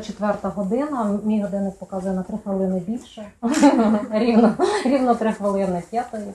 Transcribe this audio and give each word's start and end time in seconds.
година, 0.00 0.02
четверта 0.02 0.48
година. 0.48 1.18
Мій 1.24 1.42
годинник 1.42 1.78
показує 1.78 2.14
на 2.14 2.22
три 2.22 2.38
хвилини 2.38 2.82
більше. 2.86 3.26
рівно, 4.10 4.54
рівно 4.84 5.14
три 5.14 5.32
хвилини 5.32 5.82
п'ятої. 5.90 6.34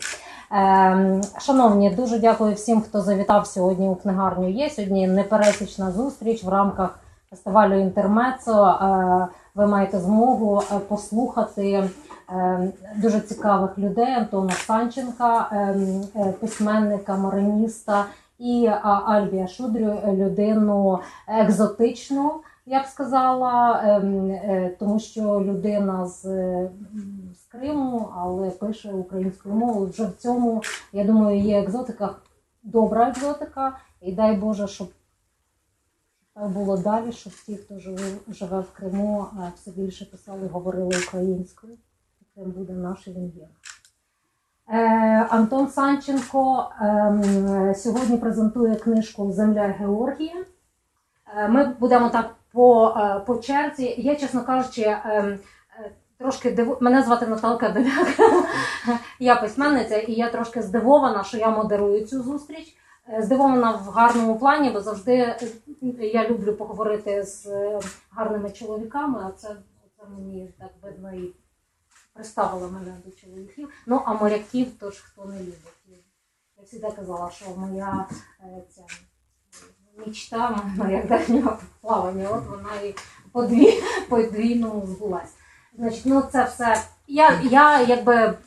Ем, 0.52 1.22
Шановні, 1.40 1.90
дуже 1.90 2.20
дякую 2.20 2.56
всім, 2.56 2.82
хто 2.82 3.02
завітав 3.02 3.48
сьогодні 3.48 3.88
у 3.90 3.96
книгарню. 3.96 4.50
Є 4.50 4.70
сьогодні 4.70 5.08
непересічна 5.08 5.92
зустріч 5.92 6.44
в 6.44 6.50
рамках 6.50 7.00
фестивалю 7.30 7.80
Інтермецо. 7.80 8.66
Е, 8.66 9.28
Ви 9.56 9.68
маєте 9.68 10.00
змогу 10.00 10.62
е, 10.62 10.80
послухати 10.80 11.90
е, 12.30 12.72
дуже 12.96 13.20
цікавих 13.20 13.78
людей 13.78 14.14
Антона 14.14 14.52
Санченка, 14.52 15.50
ем, 15.52 16.34
письменника, 16.40 17.16
мариніста 17.16 18.06
і 18.40 18.70
Альбія 19.06 19.48
Шудрю, 19.48 20.00
людину 20.14 21.00
екзотичну, 21.28 22.32
я 22.66 22.84
б 22.84 22.86
сказала, 22.86 23.82
ем, 23.84 24.32
е, 24.32 24.76
тому 24.80 25.00
що 25.00 25.22
людина 25.42 26.08
з, 26.08 26.26
е, 26.26 26.72
з 27.36 27.44
Криму, 27.52 28.10
але 28.16 28.50
пише 28.50 28.94
українською 28.94 29.56
мовою. 29.56 29.90
Вже 29.90 30.06
в 30.06 30.16
цьому, 30.16 30.62
я 30.94 31.04
думаю, 31.04 31.40
є 31.40 31.60
екзотика, 31.60 32.16
добра 32.64 33.10
екзотика, 33.10 33.78
і 34.02 34.12
дай 34.12 34.36
Боже, 34.36 34.68
щоб 34.68 34.88
так 36.34 36.50
було 36.50 36.78
далі, 36.78 37.12
щоб 37.12 37.34
ті, 37.46 37.58
хто 37.58 37.80
живе, 37.80 38.04
живе 38.28 38.60
в 38.60 38.72
Криму, 38.72 39.26
все 39.56 39.72
більше 39.72 40.06
писали, 40.06 40.48
говорили 40.48 40.92
українською. 41.08 41.78
Крим 42.36 42.52
буде 42.52 42.74
наш 42.74 43.08
і 43.08 43.12
він. 43.12 43.32
Е, 44.70 45.28
Антон 45.30 45.68
Санченко 45.68 46.70
ем, 46.82 47.76
сьогодні 47.76 48.18
презентує 48.18 48.76
книжку 48.76 49.32
Земля 49.32 49.68
Георгія. 49.68 50.46
Ми 51.50 51.76
будемо 51.80 52.10
так 52.10 52.36
по, 52.56 52.88
е, 52.98 53.20
по 53.20 53.36
черзі. 53.36 53.96
Я, 53.98 54.16
чесно 54.16 54.46
кажучи, 54.46 54.82
ем, 54.82 55.40
е, 55.80 55.92
трошки 56.18 56.52
диву... 56.52 56.78
мене 56.82 57.04
звати 57.04 57.28
Наталка 57.28 57.70
Деляк. 57.70 58.08
Я 59.20 59.36
письменниця, 59.36 59.98
і 59.98 60.14
я 60.14 60.30
трошки 60.30 60.62
здивована, 60.62 61.24
що 61.24 61.38
я 61.38 61.50
модерую 61.50 62.06
цю 62.06 62.24
зустріч. 62.24 62.76
Е, 63.10 63.22
Здивована 63.24 63.72
в 63.72 63.90
гарному 63.90 64.40
плані, 64.40 64.70
бо 64.70 64.82
завжди 64.82 65.36
я 66.00 66.30
люблю 66.30 66.54
поговорити 66.54 67.24
з 67.24 67.48
гарними 68.12 68.52
чоловіками, 68.52 69.20
а 69.28 69.32
це, 69.32 69.48
це 69.98 70.08
мені 70.16 70.54
так 70.60 70.72
видно 70.82 71.14
і 71.14 71.34
приставила 72.14 72.68
мене 72.68 72.98
до 73.06 73.12
чоловіків. 73.12 73.70
Ну, 73.86 74.02
а 74.06 74.14
моряків 74.14 74.68
то 74.80 74.92
ж 74.92 75.04
хто 75.06 75.26
не 75.26 75.40
любить. 75.40 76.04
Я 76.58 76.66
завжди 76.66 76.92
казала, 76.96 77.30
що 77.30 77.46
моя 77.58 78.06
е, 79.98 80.02
ця 80.02 80.08
мічта 80.08 80.64
морякдальнього 80.78 81.58
плавання, 81.82 82.30
от 82.30 82.44
вона 82.46 82.82
і 82.84 82.96
подві, 83.32 83.84
подвійно 84.10 84.84
збулась. 84.86 85.34
Значить, 85.78 86.06
ну 86.06 86.24
це 86.32 86.44
все. 86.44 86.82
Я, 87.08 87.42
я 87.44 87.82
якби 87.82 88.38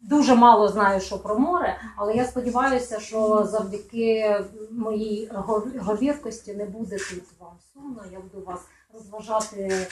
дуже 0.00 0.34
мало 0.34 0.68
знаю, 0.68 1.00
що 1.00 1.18
про 1.18 1.38
море, 1.38 1.80
але 1.96 2.14
я 2.14 2.24
сподіваюся, 2.24 3.00
що 3.00 3.44
завдяки 3.44 4.40
моїй 4.70 5.30
говіркості 5.78 6.54
не 6.54 6.64
буде 6.64 6.96
тут 6.96 7.24
вам 7.40 7.56
сумно. 7.74 8.04
Я 8.12 8.20
буду 8.20 8.46
вас 8.46 8.60
розважати 8.92 9.56
е, 9.56 9.86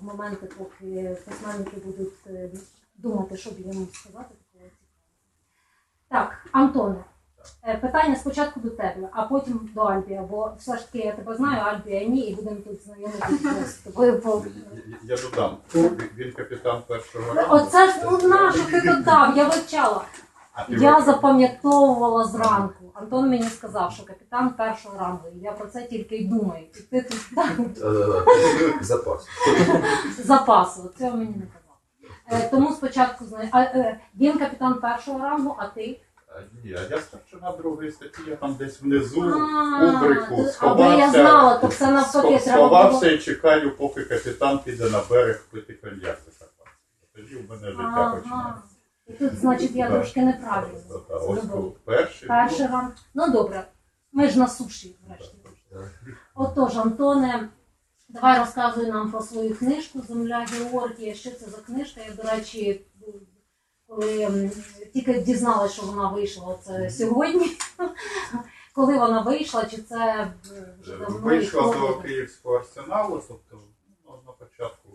в 0.00 0.04
моменти, 0.04 0.48
поки 0.58 1.16
письменники 1.24 1.76
будуть 1.84 2.26
е, 2.26 2.50
думати, 2.96 3.36
що 3.36 3.50
б 3.50 3.60
їм 3.60 3.88
сказати. 3.92 4.34
Так, 6.08 6.48
Антоне, 6.52 7.04
питання 7.80 8.16
спочатку 8.16 8.60
до 8.60 8.70
тебе, 8.70 9.08
а 9.12 9.22
потім 9.22 9.68
до 9.74 9.80
Альбія, 9.80 10.22
бо 10.30 10.52
все 10.58 10.76
ж 10.76 10.92
таки 10.92 11.06
я 11.06 11.12
тебе 11.12 11.36
знаю, 11.36 11.62
Альбія 11.62 12.04
ні, 12.04 12.20
і 12.20 12.34
будемо 12.34 12.56
тут 12.56 12.82
знайомитися 12.84 13.64
з 13.66 13.74
тобою. 13.74 14.22
Я 15.04 15.16
додам. 15.16 15.56
Він 16.16 16.32
капітан 16.32 16.82
першого 16.88 17.34
ранку. 17.34 17.54
Оце 17.54 17.86
ж 17.86 17.94
ну 18.04 18.28
на 18.28 18.52
що 18.52 18.64
ти 18.64 18.80
додав, 18.80 19.36
я 19.36 19.44
вивчала. 19.44 20.02
Я 20.68 21.00
запам'ятовувала 21.00 22.24
зранку. 22.24 22.92
Антон 22.94 23.30
мені 23.30 23.42
сказав, 23.48 23.92
що 23.92 24.04
капітан 24.04 24.50
першого 24.50 24.98
рангу. 24.98 25.28
І 25.36 25.38
я 25.38 25.52
про 25.52 25.66
це 25.66 25.82
тільки 25.82 26.16
й 26.16 26.24
думаю. 26.28 26.66
І 26.74 26.80
ти 26.82 27.02
тут 27.02 27.20
так 27.34 27.50
Запас. 28.80 29.26
запасу. 30.18 30.90
Цього 30.98 31.16
мені 31.16 31.34
не 31.36 31.46
казав. 31.46 32.42
Е, 32.44 32.48
тому 32.50 32.72
спочатку 32.72 33.24
знаю. 33.24 33.48
Е, 33.54 34.00
він 34.20 34.38
капітан 34.38 34.80
першого 34.80 35.18
рангу, 35.18 35.56
а 35.58 35.66
ти? 35.66 36.00
А, 36.36 36.40
Ні, 36.64 36.74
а 36.74 36.94
я 36.94 37.00
старшина 37.00 37.52
другої 37.52 37.90
статті, 37.90 38.20
я 38.28 38.36
там 38.36 38.54
десь 38.54 38.80
внизу, 38.82 39.20
в 39.20 39.32
кубрику, 39.80 40.46
Аби 40.60 40.82
я 40.82 41.10
знала, 41.10 41.58
то 41.58 41.68
це 41.68 41.90
навпаки 41.90 42.28
треба 42.28 42.40
сховався 42.40 43.10
і 43.10 43.18
чекаю, 43.18 43.76
поки 43.76 44.04
капітан 44.04 44.58
піде 44.58 44.90
на 44.90 45.02
берег 45.10 45.44
пити 45.50 45.72
коньяк 45.74 46.18
закарпатський. 46.26 47.08
Тоді 47.14 47.34
в 47.36 47.50
мене 47.50 47.70
життя 47.70 47.82
Ага. 47.84 48.16
починається. 48.16 48.62
І 49.06 49.12
тут, 49.12 49.34
значить, 49.38 49.70
я 49.76 49.90
трошки 49.90 50.22
неправильно. 50.22 50.80
Да, 51.08 51.14
Ось 51.16 51.40
зробила. 51.40 51.62
тут 51.62 51.84
перший. 51.84 52.28
Перший 52.28 52.66
ранг. 52.66 52.92
Ну 53.14 53.30
добре, 53.32 53.66
ми 54.12 54.28
ж 54.28 54.38
на 54.38 54.48
суші, 54.48 54.96
врешті. 55.08 55.36
Отож, 56.34 56.76
Антоне, 56.76 57.48
давай 58.08 58.38
розказуй 58.38 58.86
нам 58.86 59.10
про 59.10 59.20
свою 59.20 59.54
книжку 59.56 60.02
Земля 60.08 60.46
Георгія. 60.52 61.14
Що 61.14 61.30
це 61.30 61.46
за 61.46 61.56
книжка? 61.56 62.00
Я, 62.08 62.22
до 62.22 62.30
речі, 62.30 62.86
коли 63.86 64.50
тільки 64.92 65.20
дізналася, 65.20 65.74
що 65.74 65.86
вона 65.86 66.08
вийшла 66.08 66.58
це 66.64 66.90
сьогодні. 66.90 67.56
Коли 68.74 68.98
вона 68.98 69.22
вийшла, 69.22 69.64
чи 69.64 69.76
це 69.76 70.32
вже 70.80 70.96
давно? 70.96 71.18
Вийшла 71.18 71.72
до? 71.72 72.00
Київського 72.02 72.56
арсеналу, 72.56 73.22
тобто 73.28 73.62
ну, 74.06 74.20
на 74.26 74.32
початку 74.32 74.88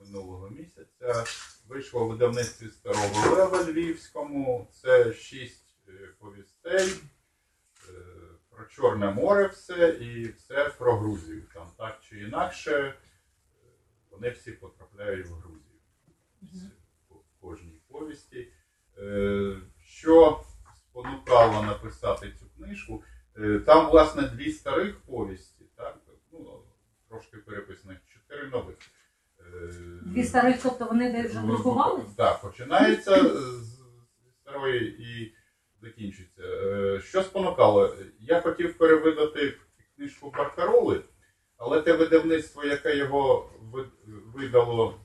минулого 0.00 0.48
місяця. 0.48 1.24
Вийшло 1.68 2.04
в 2.04 2.08
видавництві 2.08 2.68
Старого 2.68 3.36
Лева 3.36 3.64
Львівському. 3.64 4.68
Це 4.72 5.12
шість 5.12 5.76
е, 5.88 6.08
повістей 6.18 6.88
е, 6.88 7.92
про 8.50 8.64
Чорне 8.64 9.10
море 9.10 9.46
все 9.46 9.88
і 9.88 10.28
все 10.28 10.68
про 10.78 10.96
Грузію. 10.96 11.42
Там 11.54 11.66
так 11.78 12.00
чи 12.00 12.20
інакше 12.20 12.72
е, 12.72 12.94
вони 14.10 14.30
всі 14.30 14.52
потрапляють 14.52 15.26
в 15.26 15.32
Грузію. 15.32 15.80
Кожній 17.40 17.80
повісті. 17.88 18.48
Е, 18.98 19.56
Що 19.84 20.40
спонукало 20.76 21.62
написати 21.62 22.32
цю 22.40 22.46
книжку? 22.56 23.02
Е, 23.38 23.58
Там, 23.66 23.90
власне, 23.90 24.22
дві 24.22 24.52
старих 24.52 25.00
повісті, 25.00 25.64
так? 25.76 25.98
Ну, 26.32 26.62
трошки 27.08 27.36
переписаних, 27.36 27.98
чотири 28.14 28.48
нових. 28.48 28.76
Е, 29.40 29.72
Дві 30.02 30.24
старих, 30.24 30.62
тобто 30.62 30.84
вони 30.84 31.12
де 31.12 31.28
вже 31.28 31.38
друкували? 31.40 32.00
Так, 32.16 32.40
починається 32.42 33.24
з 33.38 33.78
старої 34.42 35.02
і 35.02 35.34
закінчується. 35.82 36.42
Що 37.00 37.22
спонукало? 37.22 37.96
Я 38.20 38.40
хотів 38.40 38.78
перевидати 38.78 39.54
книжку 39.96 40.30
Баркароли, 40.30 41.00
але 41.56 41.82
те 41.82 41.92
видавництво, 41.92 42.64
яке 42.64 42.96
його 42.96 43.50
видало, 44.34 45.00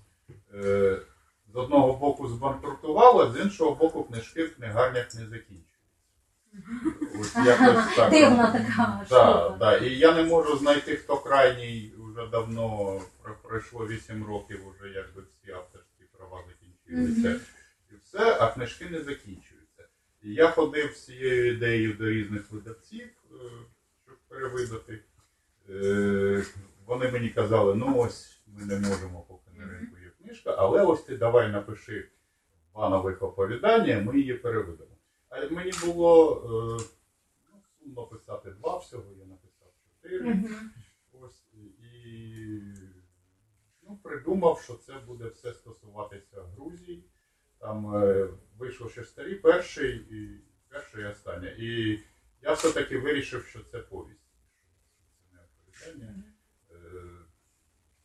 з 1.53 1.55
одного 1.55 1.93
боку 1.93 2.27
збанкрутувало, 2.27 3.31
з 3.31 3.39
іншого 3.39 3.75
боку, 3.75 4.03
книжки 4.03 4.43
в 4.43 4.55
книгарнях 4.55 5.15
не 5.15 5.25
закінчуються. 5.27 5.69
Дивна 8.09 8.51
така 8.51 9.05
Да, 9.09 9.49
да. 9.59 9.77
І 9.77 9.97
я 9.97 10.13
не 10.13 10.23
можу 10.23 10.57
знайти, 10.57 10.95
хто 10.95 11.17
крайній 11.17 11.93
вже 11.97 12.27
давно 12.27 13.01
пройшло 13.43 13.87
8 13.87 14.25
років, 14.25 14.59
вже 14.79 14.89
якби 14.93 15.21
всі 15.21 15.51
авторські 15.51 16.03
права 16.17 16.43
закінчилися. 16.47 17.39
І 17.91 17.95
все, 18.03 18.37
а 18.39 18.47
книжки 18.53 18.85
не 18.89 18.99
закінчуються. 19.01 19.83
І 20.23 20.33
я 20.33 20.47
ходив 20.51 20.93
з 20.95 21.05
цією 21.05 21.53
ідеєю 21.53 21.93
до 21.93 22.09
різних 22.09 22.51
видавців, 22.51 23.07
е, 23.31 23.35
щоб 24.05 24.17
перевидати. 24.27 24.99
Е, 25.69 26.43
Вони 26.85 27.11
мені 27.11 27.29
казали, 27.29 27.75
ну 27.75 27.97
ось 27.97 28.41
ми 28.47 28.65
не 28.65 28.79
можемо, 28.79 29.25
поки 29.27 29.51
на 29.57 29.65
ринку 29.71 29.97
є 30.03 30.11
книжка, 30.43 30.61
але 30.61 30.85
ось 30.85 31.03
ти 31.03 31.17
давай 31.17 31.51
напиши 31.51 32.09
два 32.73 32.89
нових 32.89 33.21
оповідання, 33.21 34.01
ми 34.01 34.19
її 34.19 34.33
переведемо. 34.33 34.89
А 35.29 35.49
мені 35.49 35.71
було 35.85 36.35
е, 36.35 36.83
ну, 37.53 37.61
сумно 37.79 38.07
писати 38.07 38.51
два 38.51 38.77
всього, 38.77 39.03
я 39.19 39.25
написав 39.25 39.73
чотири. 40.01 40.33
Мгм. 40.33 40.71
Ось 41.21 41.43
і 41.53 42.61
ну, 43.81 43.99
придумав, 44.03 44.61
що 44.61 44.73
це 44.73 44.93
буде 44.93 45.27
все 45.27 45.53
стосуватися 45.53 46.41
Грузії. 46.41 47.03
Там 47.59 47.95
е, 47.95 48.29
вийшло 48.57 48.89
ще 48.89 49.03
старі, 49.03 49.35
перший 49.35 49.95
і 49.95 50.41
перший 50.69 51.03
і 51.03 51.05
останнє. 51.05 51.55
І 51.59 51.99
я 52.41 52.53
все-таки 52.53 52.97
вирішив, 52.97 53.45
що 53.45 53.59
це 53.63 53.79
повість. 53.79 54.19
що 55.71 55.85
Це 55.85 55.93
не 55.93 56.05
оповідання. 56.05 56.23
Е, 56.71 56.75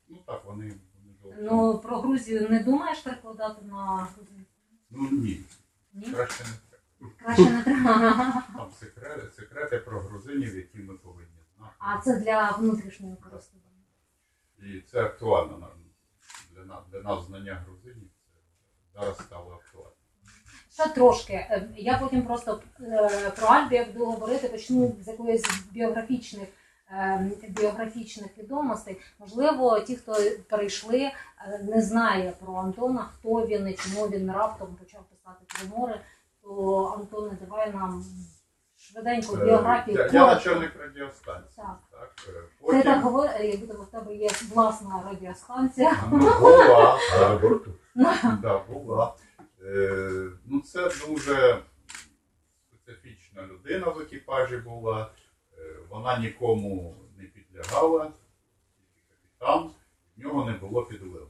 ну 0.08 0.22
так, 0.26 0.44
вони. 0.44 0.74
Ну, 1.38 1.78
про 1.78 2.00
Грузію 2.00 2.48
не 2.50 2.60
думаєш 2.62 2.98
перекладати 2.98 3.62
на? 3.64 4.08
Ну 4.90 5.08
ні, 5.10 5.40
Ні? 5.94 6.06
краще 6.12 6.44
не 6.44 6.50
треба. 6.68 7.14
Краще 7.18 7.50
не 7.50 7.62
треба. 7.62 8.42
Там 8.56 8.70
секрети, 8.80 9.30
секрети 9.36 9.78
про 9.78 10.00
грузинів, 10.00 10.56
які 10.56 10.78
ми 10.78 10.94
повинні 10.94 11.28
знати. 11.58 11.72
А 11.78 11.98
це 12.00 12.16
для 12.20 12.50
внутрішнього 12.50 13.16
користування. 13.16 13.64
І 14.58 14.80
це 14.80 15.02
актуально 15.04 15.58
нам- 15.58 15.70
для 16.54 16.64
нас, 16.64 16.84
для 16.92 17.00
нас 17.00 17.26
знання 17.26 17.64
грузинів. 17.66 18.08
Це 18.94 19.00
зараз 19.00 19.18
стало 19.18 19.52
актуально. 19.52 19.92
Ще 20.72 20.88
трошки. 20.88 21.32
Е, 21.32 21.68
Я 21.76 21.98
потім 21.98 22.22
просто 22.22 22.62
е, 22.80 23.30
про 23.30 23.48
Альбі, 23.48 23.74
як 23.74 23.92
буду 23.92 24.04
говорити, 24.04 24.48
почну 24.48 24.96
з 25.04 25.08
якоїсь 25.08 25.62
біографічних. 25.72 26.48
Е, 26.90 27.30
Біографічних 27.48 28.38
відомостей, 28.38 29.00
можливо, 29.18 29.80
ті, 29.80 29.96
хто 29.96 30.16
перейшли, 30.48 30.98
е, 31.00 31.12
не 31.62 31.82
знає 31.82 32.32
про 32.44 32.54
Антона, 32.54 33.02
хто 33.14 33.46
він 33.46 33.68
і 33.68 33.74
чому 33.74 34.08
він 34.08 34.32
раптом 34.32 34.76
почав 34.76 35.00
писати 35.04 35.44
тримори. 35.46 36.00
То 36.42 36.84
Антоне, 36.98 37.38
давай 37.40 37.72
нам 37.72 38.04
швиденько 38.76 39.36
Е, 39.36 39.44
біографію. 39.44 39.96
Я, 39.96 40.06
я 40.12 40.26
начальник 40.26 40.76
радіостанції. 40.76 41.56
Так. 41.56 41.78
Так, 41.90 42.14
е, 42.28 42.72
Ти 42.72 42.82
так 42.82 43.02
говориш, 43.02 43.32
як 43.40 43.60
будто 43.60 43.82
в 43.82 43.86
тебе 43.86 44.14
є 44.14 44.28
власна 44.54 45.02
радіостанція. 45.10 45.96
Ну, 46.12 46.18
була, 46.18 46.98
борту? 47.42 47.74
да, 48.42 48.58
була. 48.68 49.14
Е, 49.62 50.30
ну, 50.46 50.60
це 50.60 50.90
дуже 51.08 51.58
специфічна 52.74 53.42
людина 53.42 53.86
в 53.88 54.00
екіпажі 54.00 54.56
була. 54.56 55.10
Е, 55.88 55.94
вона 55.94 56.18
нікому 56.18 56.96
не 57.16 57.24
підлягала, 57.24 58.04
тільки 58.04 59.02
капітан, 59.08 59.70
в 60.16 60.20
нього 60.20 60.44
не 60.50 60.52
було 60.58 60.84
підлеглих. 60.84 61.28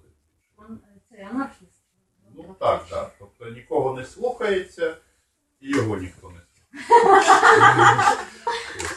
Це 1.10 1.24
анархіст. 1.24 1.72
Ну 2.34 2.56
так, 2.60 2.88
так. 2.88 3.14
Тобто 3.18 3.48
нікого 3.50 3.94
не 4.00 4.04
слухається, 4.06 4.96
і 5.60 5.70
його 5.76 5.96
ніхто 5.96 6.30
не 6.30 6.40
слухає. 6.40 7.22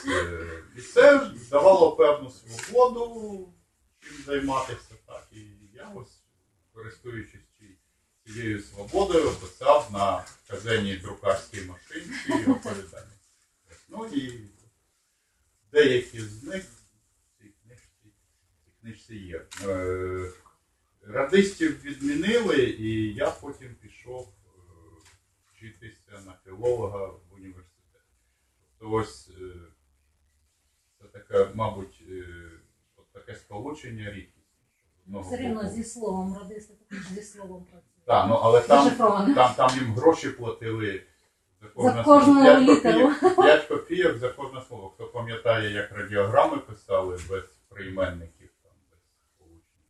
Е, 0.07 0.63
І 0.77 0.81
це 0.81 1.31
давало 1.51 1.95
певну 1.95 2.29
свободу 2.29 3.53
чим 3.99 4.13
займатися. 4.25 4.95
Так. 5.05 5.27
І 5.31 5.39
я 5.73 5.91
ось, 5.95 6.19
користуючись 6.73 7.41
ці- 7.59 7.77
цією 8.33 8.61
свободою, 8.61 9.31
писав 9.31 9.89
на 9.93 10.25
казенній 10.47 10.95
друкарській 10.97 11.61
машинці 11.65 12.51
оповідання. 12.51 13.07
Ну 13.89 14.05
і 14.05 14.49
деякі 15.71 16.19
з 16.21 16.43
них 16.43 16.63
в 16.63 17.41
цій 17.41 17.53
книжці, 17.63 18.07
в 18.67 18.81
книжці 18.81 19.15
є. 19.15 19.45
Е, 19.67 20.31
Радистів 21.07 21.83
відмінили, 21.83 22.63
і 22.63 23.13
я 23.13 23.31
потім 23.31 23.75
пішов 23.75 24.27
е, 24.45 24.49
вчитися 25.53 26.11
на 26.25 26.37
філолога 26.45 27.05
в 27.07 27.21
університет. 27.33 28.01
Тобто 28.79 28.95
ось 28.95 29.29
е, 29.41 29.53
це 31.01 31.07
таке, 31.07 31.51
мабуть, 31.55 32.03
от 32.95 33.11
таке 33.11 33.35
сполучення 33.35 34.11
рідкісне. 34.11 34.41
Все 35.21 35.37
боку- 35.53 35.69
зі 35.69 35.83
словом 35.83 36.37
радисти 36.37 36.73
також 36.73 37.07
зі 37.07 37.21
словом 37.21 37.63
працює. 37.65 37.87
Так, 38.05 38.29
ну 38.29 38.35
але 38.35 38.61
там, 38.61 38.95
там, 39.35 39.53
там 39.55 39.79
їм 39.79 39.93
гроші 39.93 40.29
платили 40.29 41.03
за 41.61 42.03
кожну. 42.03 42.41
П'ять 42.41 42.61
літеру. 42.61 42.99
копійок- 43.09 43.35
П'ять 43.43 43.65
копійок 43.65 44.17
за 44.17 44.29
кожне 44.29 44.61
слово. 44.67 44.89
Хто 44.89 45.07
пам'ятає, 45.07 45.71
як 45.71 45.91
радіограми 45.91 46.57
писали 46.57 47.19
без 47.29 47.43
прийменників, 47.69 48.49
там, 48.63 48.71
без 48.91 48.99
сполучень, 49.35 49.83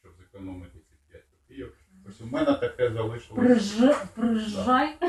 щоб 0.00 0.12
зекономити 0.18 0.78
ці 0.78 0.94
5 1.10 1.24
копійок. 1.30 1.72
Ось 2.08 2.20
у 2.20 2.26
мене 2.26 2.54
таке 2.54 2.90
залишилося. 2.92 3.42
Приж... 3.42 3.74
Приїжджай. 4.14 4.96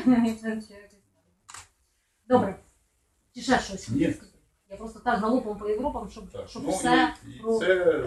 Добре. 2.28 2.56
Чи 3.36 3.42
ще 3.42 3.60
щось? 3.60 3.90
Ні. 3.90 4.16
Я 4.70 4.78
просто 4.78 5.00
так 5.00 5.20
галопом 5.20 5.58
по 5.58 5.70
Європам, 5.70 6.10
щоб, 6.10 6.32
Так, 6.32 6.50
щоб 6.50 6.64
ну, 6.64 6.70
все. 6.72 7.14
і, 7.28 7.32
і 7.32 7.40
про- 7.40 7.60
це 7.60 8.04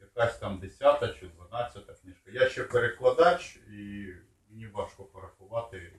якась 0.00 0.38
там 0.38 0.58
10 0.58 1.20
чи 1.20 1.26
12 1.26 1.84
книжка. 2.02 2.30
Я 2.32 2.48
ще 2.48 2.64
перекладач, 2.64 3.56
і 3.70 4.06
мені 4.50 4.66
важко 4.66 5.04
порахувати. 5.04 5.92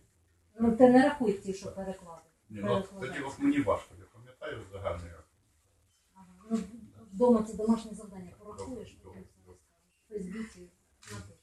Ну 0.59 0.71
ти 0.71 0.89
не 0.89 1.03
рахуй 1.03 1.33
ті, 1.33 1.53
що 1.53 1.71
переклади. 1.71 2.21
Ні, 2.49 2.61
ну, 2.63 2.83
тоді 3.01 3.19
от 3.19 3.39
мені 3.39 3.61
важко, 3.61 3.95
я 3.99 4.05
пам'ятаю 4.13 4.65
загальний 4.71 5.11
рахунок. 5.11 5.25
Ага. 6.13 6.27
Ну, 6.51 6.57
вдома 7.13 7.43
це 7.43 7.53
домашнє 7.53 7.91
завдання. 7.93 8.31
Порахуєш, 8.39 8.97
потім 9.03 9.21
все 9.21 9.39
розкажеш. 9.47 9.97
Фейсбуці 10.09 10.69
напишеш. 11.11 11.37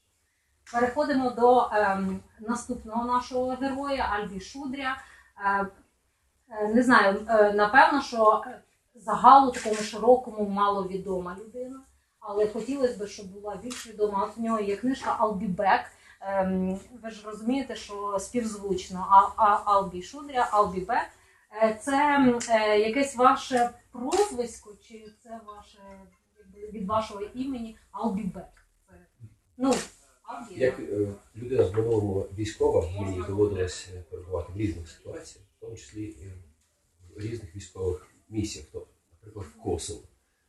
Переходимо 0.73 1.29
до 1.29 1.69
ем, 1.73 2.19
наступного 2.39 3.05
нашого 3.05 3.55
героя 3.55 4.03
Альбі 4.03 4.39
Шудря. 4.39 4.97
Е, 5.45 5.67
е, 6.49 6.67
не 6.67 6.83
знаю, 6.83 7.25
е, 7.29 7.53
напевно, 7.53 8.01
що 8.01 8.43
е, 8.47 8.61
загалу 8.95 9.51
такому 9.51 9.75
широкому 9.75 10.49
маловідома 10.49 11.37
людина, 11.39 11.81
але 12.19 12.47
хотілося 12.47 13.05
б, 13.05 13.07
щоб 13.07 13.27
була 13.27 13.55
більш 13.55 13.87
відома. 13.87 14.23
От 14.23 14.37
в 14.37 14.41
нього 14.41 14.59
є 14.59 14.75
книжка 14.75 15.17
back. 15.57 15.85
Ем, 16.21 16.79
ви 17.03 17.09
ж 17.09 17.25
розумієте, 17.25 17.75
що 17.75 18.19
співзвучно 18.19 19.07
а, 19.09 19.43
а, 19.43 19.73
I'll 19.73 19.91
be 19.91 20.01
Шудря, 20.01 20.49
be 20.75 20.85
back. 20.85 21.07
Е, 21.63 21.79
Це 21.81 22.19
е, 22.49 22.79
якесь 22.79 23.15
ваше 23.15 23.69
прозвисько, 23.91 24.73
чи 24.81 25.11
це 25.23 25.41
ваше 25.47 25.79
якби, 26.37 26.79
від 26.79 26.87
вашого 26.87 27.21
імені 27.21 27.77
back? 28.33 28.51
Це, 28.87 28.93
ну, 29.57 29.73
Як 30.51 30.79
е, 30.79 31.13
людина 31.35 31.63
з 31.63 31.73
минулого 31.73 32.29
військова, 32.37 32.91
мені 33.01 33.23
доводилось 33.27 33.89
е, 33.93 34.01
перебувати 34.01 34.53
в 34.53 34.57
різних 34.57 34.89
ситуаціях, 34.89 35.45
в 35.57 35.59
тому 35.59 35.75
числі 35.75 36.03
і 36.03 36.31
в 37.15 37.19
різних 37.19 37.55
військових 37.55 38.07
місіях. 38.29 38.67
Тобто, 38.71 38.93
наприклад, 39.11 39.45
в 39.45 39.63
Косово, 39.63 40.01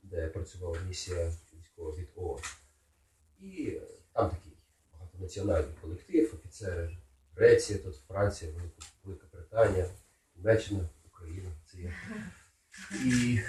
де 0.02 0.28
працювала 0.28 0.78
місія 0.88 1.32
військова 1.54 1.96
від 1.96 2.08
ООН. 2.16 2.40
І 3.38 3.68
е, 3.70 3.82
там 4.12 4.30
такий 4.30 4.52
багатонаціональний 5.16 5.74
колектив, 5.82 6.34
офіцери 6.34 6.96
Греція, 7.36 7.78
тут 7.78 7.94
Франція, 8.08 8.52
Велика, 9.04 9.26
Британія, 9.32 9.90
Німеччина, 10.36 10.88
Україна. 11.06 11.48
Це 11.66 11.78
є. 11.78 11.92
І 13.04 13.40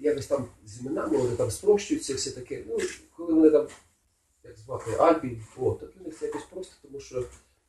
якось 0.00 0.26
там 0.26 0.46
з 0.64 0.80
іменами 0.80 1.16
вони 1.16 1.36
там 1.36 1.50
спрощуються, 1.50 2.14
все 2.14 2.30
таке. 2.30 2.64
Ну, 2.66 2.78
коли 3.16 3.34
вони 3.34 3.50
там 3.50 3.68
як 4.44 4.58
звати 4.58 4.90
Альбі, 4.98 5.40
о, 5.58 5.70
то 5.72 5.86
для 5.86 6.04
них 6.04 6.18
це 6.18 6.26
якось 6.26 6.44
просто, 6.44 6.74
тому 6.82 7.00
що 7.00 7.24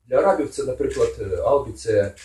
для 0.05 0.17
арабів 0.17 0.49
це, 0.49 0.63
наприклад, 0.63 1.15
е, 1.19 1.35
Албі 1.35 1.71
це 1.73 2.15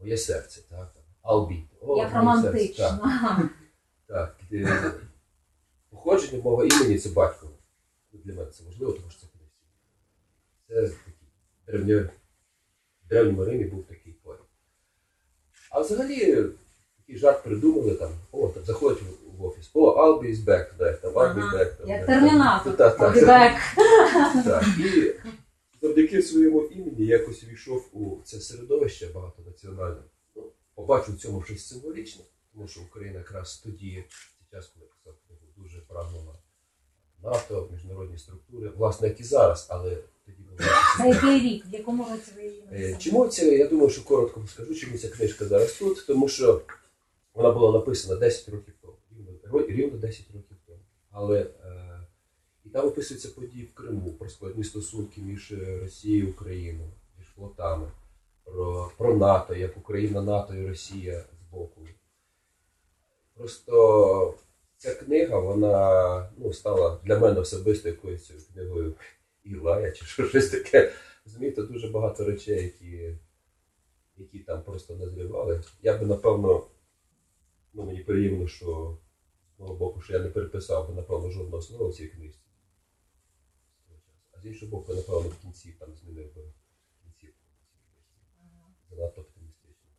моє 0.00 0.16
серце, 0.16 0.62
так? 0.70 0.94
Албі. 1.22 1.64
О, 1.80 1.96
Як 1.96 2.14
романтично. 2.14 2.84
Так, 2.84 3.40
так. 4.06 4.36
Е, 4.52 4.92
Походження 5.90 6.42
мого 6.42 6.64
імені 6.64 6.98
це 6.98 7.08
батько. 7.08 7.48
Для 8.12 8.34
мене 8.34 8.50
це 8.50 8.64
важливо, 8.64 8.92
тому 8.92 9.10
що 9.10 9.20
це. 9.20 9.26
Це 10.72 10.90
в 11.66 12.08
древньому 13.08 13.44
Римі 13.44 13.64
був 13.64 13.86
такий 13.86 14.12
поет. 14.12 14.40
А 15.70 15.80
взагалі 15.80 16.46
такий 16.96 17.16
жарт 17.16 17.44
придумали 17.44 17.94
там, 17.94 18.12
о, 18.32 18.48
там 18.48 18.64
заходять 18.64 19.02
в, 19.38 19.44
офіс, 19.44 19.70
о, 19.74 19.90
I'll 19.90 20.22
be 20.22 20.44
back, 20.44 20.76
да, 20.78 20.92
там, 20.92 21.12
I'll 21.12 21.34
be 21.34 21.52
back. 21.52 21.76
Там, 21.76 21.88
Як 21.88 22.06
термінатор. 22.06 22.76
Так, 22.76 22.96
так, 22.96 23.16
back. 23.16 23.58
так. 24.44 24.64
І 24.78 25.14
завдяки 25.82 26.22
своєму 26.22 26.62
імені 26.62 27.06
якось 27.06 27.44
війшов 27.44 27.88
у 27.92 28.22
це 28.24 28.40
середовище 28.40 29.06
багатонаціональне. 29.06 30.02
Ну, 30.36 30.52
побачив 30.74 31.14
в 31.14 31.18
цьому 31.18 31.42
щось 31.42 31.68
символічне, 31.68 32.24
тому 32.52 32.68
що 32.68 32.80
Україна 32.80 33.18
якраз 33.18 33.58
тоді, 33.58 34.04
в 34.08 34.38
цей 34.38 34.46
час, 34.50 34.66
коли 34.66 34.86
писав 34.86 35.14
книгу, 35.26 35.42
дуже 35.56 35.78
прагнула 35.78 36.34
НАТО, 37.24 37.68
міжнародні 37.72 38.18
структури, 38.18 38.70
власне, 38.76 39.08
як 39.08 39.20
і 39.20 39.24
зараз, 39.24 39.66
але 39.70 39.96
тоді 40.26 40.42
було. 40.42 40.58
За 40.98 41.06
який 41.06 41.40
рік? 41.40 41.64
В 41.66 41.74
якому 41.74 42.04
році 42.04 42.32
ви 42.36 42.42
її 42.42 42.60
Е, 42.60 42.64
написали? 42.64 42.96
Чому 42.98 43.28
це, 43.28 43.56
я 43.56 43.68
думаю, 43.68 43.90
що 43.90 44.04
коротко 44.04 44.44
скажу, 44.46 44.74
чому 44.74 44.98
ця 44.98 45.08
книжка 45.08 45.44
зараз 45.44 45.72
тут, 45.72 46.06
тому 46.06 46.28
що 46.28 46.60
вона 47.34 47.50
була 47.50 47.72
написана 47.72 48.20
10 48.20 48.48
років 48.48 48.74
тому, 48.82 48.96
рівно, 49.10 49.66
рівно 49.66 49.98
10 49.98 50.26
років 50.34 50.56
тому. 50.66 50.78
Але 51.10 51.40
е, 51.40 52.00
і 52.64 52.68
там 52.68 52.86
описуються 52.86 53.28
події 53.28 53.64
в 53.64 53.74
Криму, 53.74 54.12
про 54.18 54.28
складні 54.28 54.64
стосунки 54.64 55.20
між 55.20 55.54
Росією 55.82 56.26
і 56.26 56.30
Україною, 56.30 56.90
між 57.18 57.26
флотами, 57.26 57.90
про, 58.44 58.90
про 58.98 59.16
НАТО, 59.16 59.54
як 59.54 59.76
Україна, 59.76 60.22
НАТО 60.22 60.54
і 60.54 60.66
Росія 60.66 61.20
з 61.20 61.52
боку. 61.52 61.80
Просто 63.34 64.34
ця 64.82 64.94
книга, 64.94 65.38
вона 65.38 66.32
ну, 66.36 66.52
стала 66.52 67.00
для 67.04 67.18
мене 67.18 67.40
особисто 67.40 67.88
якоюсь 67.88 68.32
книгою 68.52 68.94
Ілая 69.44 69.92
чи 69.92 70.04
що- 70.04 70.28
щось 70.28 70.48
таке. 70.48 70.92
Розумієте, 71.24 71.62
дуже 71.62 71.88
багато 71.88 72.24
речей, 72.24 72.62
які, 72.64 73.18
які 74.16 74.38
там 74.38 74.62
просто 74.62 74.96
назрівали. 74.96 75.62
Я 75.82 75.98
би, 75.98 76.06
напевно, 76.06 76.66
ну 77.72 77.84
мені 77.84 78.00
приємно, 78.00 78.48
що 78.48 78.98
з 79.56 79.60
мого 79.60 79.74
боку, 79.74 80.00
що 80.00 80.12
я 80.12 80.18
не 80.18 80.28
переписав 80.28 80.88
би, 80.88 80.94
напевно, 80.94 81.30
жодного 81.30 81.62
слова 81.62 81.88
в 81.88 81.94
цій 81.94 82.08
книжці. 82.08 82.40
А 84.32 84.40
з 84.40 84.46
іншого 84.46 84.70
боку, 84.70 84.94
напевно, 84.94 85.28
в 85.28 85.36
кінці 85.42 85.72
там 85.72 85.94
змінив 85.94 86.34
би 86.34 86.42
кінцівку. 87.02 87.38
Занадто 88.90 89.20
оптимістично. 89.20 89.90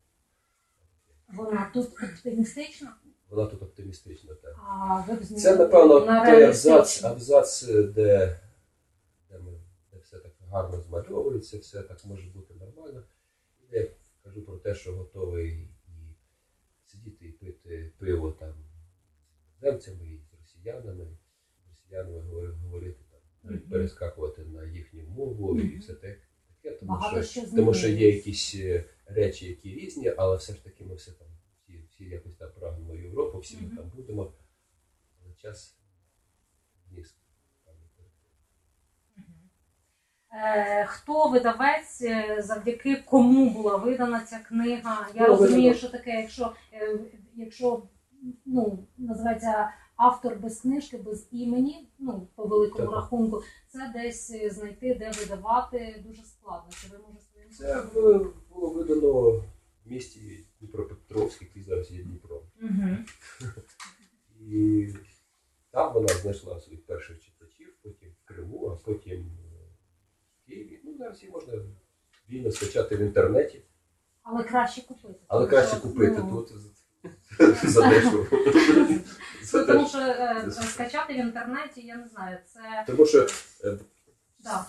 Вона 1.28 1.72
тут 1.74 1.88
оптимістична. 2.04 2.96
Вона 3.30 3.46
тут 3.50 3.62
оптимістична. 3.62 4.34
Так. 4.36 4.56
А 4.58 5.01
ви 5.08 5.15
б 5.15 5.25
Це, 5.25 5.56
напевно, 5.56 6.06
на 6.06 6.25
той 6.25 6.44
абзац, 6.44 6.65
реалістичну. 6.72 7.10
абзац, 7.10 7.63
де, 7.68 8.39
де, 9.30 9.39
ми, 9.39 9.51
де 9.94 10.00
все 10.00 10.20
так 10.20 10.32
гарно 10.50 10.82
змальовується, 10.82 11.58
все 11.58 11.82
так 11.84 12.06
може 12.06 12.30
бути 12.30 12.53
нормально. 12.53 13.03
І 13.62 13.75
я 13.75 13.88
кажу 14.24 14.42
про 14.42 14.58
те, 14.58 14.75
що 14.75 14.94
готовий 14.96 15.50
і 15.51 15.68
сидіти 16.86 17.25
і 17.25 17.32
пити 17.32 17.92
пиво 17.98 18.32
там 18.32 18.53
з 19.60 19.63
іноземцями 19.63 20.08
і 20.08 20.18
з 20.18 20.34
росіянами, 20.39 21.06
з 21.65 21.70
росіянами 21.70 22.20
говори- 22.20 22.51
говорити 22.53 23.00
там, 23.12 23.20
навіть 23.44 23.70
перескакувати 23.70 24.46
на 24.46 24.63
їхню 24.65 25.03
мову 25.03 25.60
і 25.60 25.77
все 25.77 25.94
таке, 25.94 26.18
тому 26.80 26.92
Багато 26.92 27.24
що, 27.24 27.42
що 27.42 27.56
тому 27.56 27.74
що 27.74 27.88
є 27.88 28.15
якісь 28.15 28.56
е, 28.56 28.84
речі, 29.06 29.48
які 29.48 29.70
різні, 29.70 30.13
але 30.18 30.38
все 30.38 30.53
ж 30.53 30.63
таки 30.63 30.84
ми 30.84 30.96
все 30.96 31.12
там 31.12 31.27
всі, 32.03 32.10
якось 32.10 32.36
там 32.36 32.50
прагнемо 32.60 32.95
Європу, 32.95 33.39
всі 33.39 33.57
ми 33.57 33.75
там 33.75 33.91
будемо. 33.95 34.33
Але 35.24 35.33
час 35.33 35.77
вніс. 36.91 37.15
Е, 40.36 40.86
Хто 40.86 41.29
видавець, 41.29 42.01
е, 42.01 42.41
завдяки 42.41 42.95
кому 42.95 43.50
була 43.50 43.77
видана 43.77 44.19
ця 44.19 44.39
книга? 44.39 45.07
Я 45.15 45.25
розумію, 45.25 45.74
що 45.74 45.89
таке, 45.89 46.22
якщо, 46.22 46.53
е, 46.74 47.00
якщо 47.36 47.83
ну, 48.45 48.88
називається 48.98 49.74
автор 49.95 50.39
без 50.39 50.62
книжки, 50.62 50.98
без 50.98 51.27
імені, 51.31 51.89
ну, 52.00 52.27
по 52.36 52.45
великому 52.45 52.86
Так. 52.86 52.95
рахунку, 52.95 53.41
це 53.67 53.91
десь 53.95 54.53
знайти, 54.53 54.95
де 54.95 55.12
видавати 55.19 56.03
дуже 56.07 56.24
складно. 56.24 56.69
Чи 56.69 56.88
ви 56.88 56.98
може 57.07 57.19
своїм 57.19 57.50
Це 57.50 57.83
було 58.50 58.69
видано 58.69 59.43
в 59.86 59.92
місті 59.92 60.46
Дніпропетровськ, 60.60 61.42
який 61.42 61.63
зараз 61.63 61.92
є 61.92 62.04
Дніпро. 62.04 62.44
Угу. 62.62 62.98
І 64.40 64.88
там 65.72 65.94
вона 65.94 66.08
знайшла 66.08 66.60
своїх 66.60 66.86
перших 66.86 67.20
читачів, 67.20 67.74
потім 67.82 68.10
в 68.10 68.28
Криму, 68.28 68.68
а 68.68 68.86
потім 68.86 69.20
е, 69.20 69.60
в 70.44 70.48
Києві. 70.48 70.82
Ну, 70.84 70.98
зараз 70.98 71.22
її 71.22 71.32
можна 71.32 71.54
вільно 72.30 72.52
скачати 72.52 72.96
в 72.96 73.00
інтернеті, 73.00 73.62
Але 74.24 74.44
краще 74.44 74.82
купити. 74.82 75.20
але 75.28 75.48
краще 75.48 75.80
купити 75.80 76.24
ну, 76.24 76.42
тут 76.42 76.52
за 77.63 77.90
дешево. 77.90 78.28
Ну, 79.54 79.66
тому 79.66 79.88
що 79.88 79.98
е, 79.98 80.52
скачати 80.52 81.13
в 81.13 81.18
інтернеті, 81.18 81.82
я 81.82 81.96
не 81.98 82.08
знаю, 82.08 82.38
це 82.46 82.84
Тому 82.88 83.06
що 83.06 83.28
е. 83.63 83.78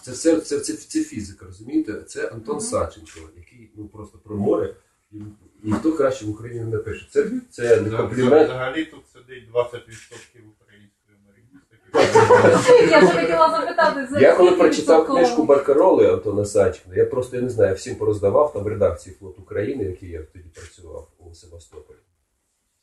Це, 0.02 0.40
це, 0.40 0.60
це, 0.60 1.02
фізика, 1.02 1.46
розумієте? 1.46 2.02
Це 2.02 2.28
Антон. 2.28 2.60
Саченко, 2.60 3.20
який 3.36 3.72
ну 3.76 3.88
просто 3.88 4.18
про 4.18 4.36
море. 4.36 4.76
І 5.14 5.18
ніхто 5.62 5.92
краще 5.92 6.24
в 6.24 6.30
Україні 6.30 6.64
не 6.64 6.70
напише. 6.70 7.06
Це, 7.10 7.30
це 7.50 7.80
не 7.80 7.96
комплімент. 7.96 8.48
Взагалі 8.48 8.84
тут 8.84 9.00
сидить 9.12 9.50
20% 9.54 10.40
української 10.60 11.18
маріністики. 11.26 12.90
Я 12.90 12.98
вже 12.98 13.20
хотіла 13.20 13.50
запитати, 13.50 14.08
за 14.10 14.20
Я 14.20 14.34
коли 14.34 14.50
прочитав 14.50 15.06
книжку 15.06 15.44
Баркароли 15.44 16.12
Антона 16.12 16.44
Саченка, 16.44 16.96
я 16.96 17.06
просто 17.06 17.36
я 17.36 17.42
не 17.42 17.48
знаю, 17.48 17.74
всім 17.74 17.96
пороздавав 17.96 18.52
там 18.52 18.62
в 18.62 18.66
редакції 18.66 19.16
Флот 19.18 19.38
України, 19.38 19.84
в 19.84 19.90
якій 19.90 20.08
я 20.08 20.22
тоді 20.22 20.48
працював 20.54 21.08
у 21.18 21.34
Севастополі. 21.34 21.98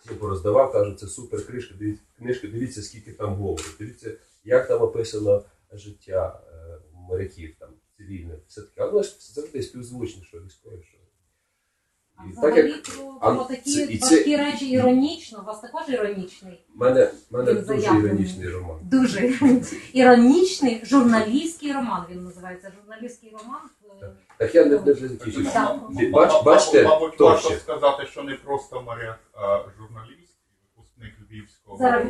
Всім 0.05 0.17
пороздавав, 0.17 0.71
кажу, 0.71 0.93
це 0.93 1.07
супер 1.07 1.47
книжка, 1.47 1.73
дивіться, 1.79 2.03
книжка, 2.17 2.47
дивіться, 2.47 2.81
скільки 2.81 3.11
там 3.11 3.33
говору, 3.33 3.63
дивіться, 3.79 4.11
як 4.43 4.67
там 4.67 4.81
описано 4.81 5.43
життя 5.73 6.41
е, 6.53 6.77
моряків 6.93 7.55
там 7.59 7.69
цивільне, 7.97 8.33
все 8.47 8.61
таке. 8.61 8.81
Але 8.81 9.03
ж 9.03 9.15
завжди 9.19 9.63
співзвучно, 9.63 10.23
що 10.23 10.37
військові, 10.37 10.83
що. 10.83 11.00
А 12.23 12.27
І 12.27 12.31
взагалі 12.31 12.71
так 12.71 12.87
як 12.87 12.97
про, 12.97 13.17
а, 13.21 13.35
про 13.35 13.43
такі 13.43 13.71
це- 13.73 13.83
і 13.93 13.97
це- 13.97 14.15
важкі 14.15 14.37
речі 14.37 14.69
іронічно, 14.69 15.39
у 15.43 15.45
вас 15.45 15.59
також 15.61 15.89
іронічний? 15.89 16.65
в 16.75 16.79
мене, 16.79 17.05
в 17.05 17.33
мене 17.33 17.53
Він 17.53 17.61
дуже 17.61 17.79
заявлений. 17.81 18.05
іронічний 18.11 18.49
роман. 18.49 18.77
Дуже 18.83 19.33
іронічний 19.93 20.81
журналістський 20.85 21.73
роман. 21.73 22.05
Він 22.11 22.23
називається 22.23 22.71
журналістський 22.81 23.31
роман. 23.43 23.61
е, 24.03 24.11
Так 24.37 24.55
я 24.55 24.65
не, 24.65 24.77
закінчив. 24.77 25.53
Так. 25.53 25.77
Бач- 26.13 26.43
бачите, 26.43 26.83
Мабуть, 26.83 27.19
варто 27.19 27.49
сказати, 27.51 28.05
що 28.05 28.23
не 28.23 28.35
просто 28.35 28.81
моряк, 28.81 29.19
а 29.33 29.59
журналіст, 29.79 30.37
випускник 30.75 31.13
Львівського. 31.31 31.77
Зараз. 31.77 32.05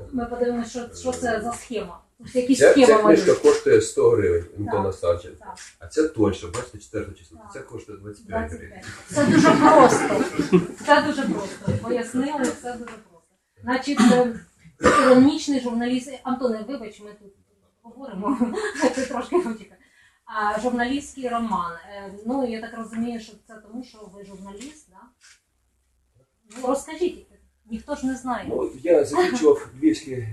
е, 0.00 0.04
Ми 0.12 0.26
подивимося, 0.26 0.70
що, 0.70 0.96
що 1.00 1.12
це 1.12 1.40
за 1.40 1.52
схема. 1.52 2.00
Якісь 2.34 2.58
Ця, 2.58 2.70
схема 2.72 2.86
ця 2.86 2.98
книжка 3.02 3.26
малюють. 3.26 3.42
коштує 3.42 3.80
100 3.80 4.10
гривень 4.10 4.44
Антона 4.58 4.92
Саченка. 4.92 5.38
Так. 5.44 5.56
А 5.78 5.86
це 5.86 6.08
тоньше, 6.08 6.46
бачите, 6.46 6.78
4 6.78 7.14
число. 7.14 7.38
Так. 7.38 7.52
Це 7.52 7.60
коштує 7.60 7.98
25 7.98 8.50
гривень. 8.52 8.68
25. 8.68 8.84
Це 9.08 9.26
дуже 9.26 9.50
просто. 9.50 10.24
Це 10.86 11.02
дуже 11.02 11.22
просто. 11.22 11.72
Пояснили, 11.82 12.44
це 12.62 12.72
дуже 12.72 12.84
просто. 12.84 13.28
Значить, 13.62 13.98
е, 14.12 14.40
іронічний 15.02 15.60
журналіст. 15.60 16.12
Антоне, 16.22 16.64
вибач, 16.68 17.00
ми 17.00 17.10
тут 17.10 17.32
говоримо. 17.82 18.38
Ти 18.94 19.06
трошки. 19.06 19.36
А 20.24 20.60
журналістський 20.60 21.28
роман. 21.28 21.72
Е, 21.94 22.12
Ну, 22.26 22.46
я 22.48 22.60
так 22.60 22.74
розумію, 22.78 23.20
що 23.20 23.32
це 23.46 23.54
тому, 23.54 23.84
що 23.84 24.10
ви 24.14 24.24
журналіст, 24.24 24.90
да? 24.90 24.96
Ну, 26.56 26.66
розкажіть, 26.68 27.26
ніхто 27.70 27.94
ж 27.94 28.06
не 28.06 28.16
знає. 28.16 28.46
Ну, 28.48 28.70
я 28.82 29.04
закінчував 29.04 29.68
Львівське 29.80 30.28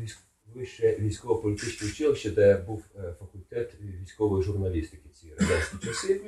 вище 0.56 0.96
військово-політичне 1.00 1.88
училище, 1.88 2.32
де 2.32 2.58
був 2.58 2.84
е, 2.96 3.16
факультет 3.20 3.76
військової 3.82 4.44
журналістики 4.44 5.10
ці 5.10 5.34
радянські 5.34 5.78
часи. 5.88 6.22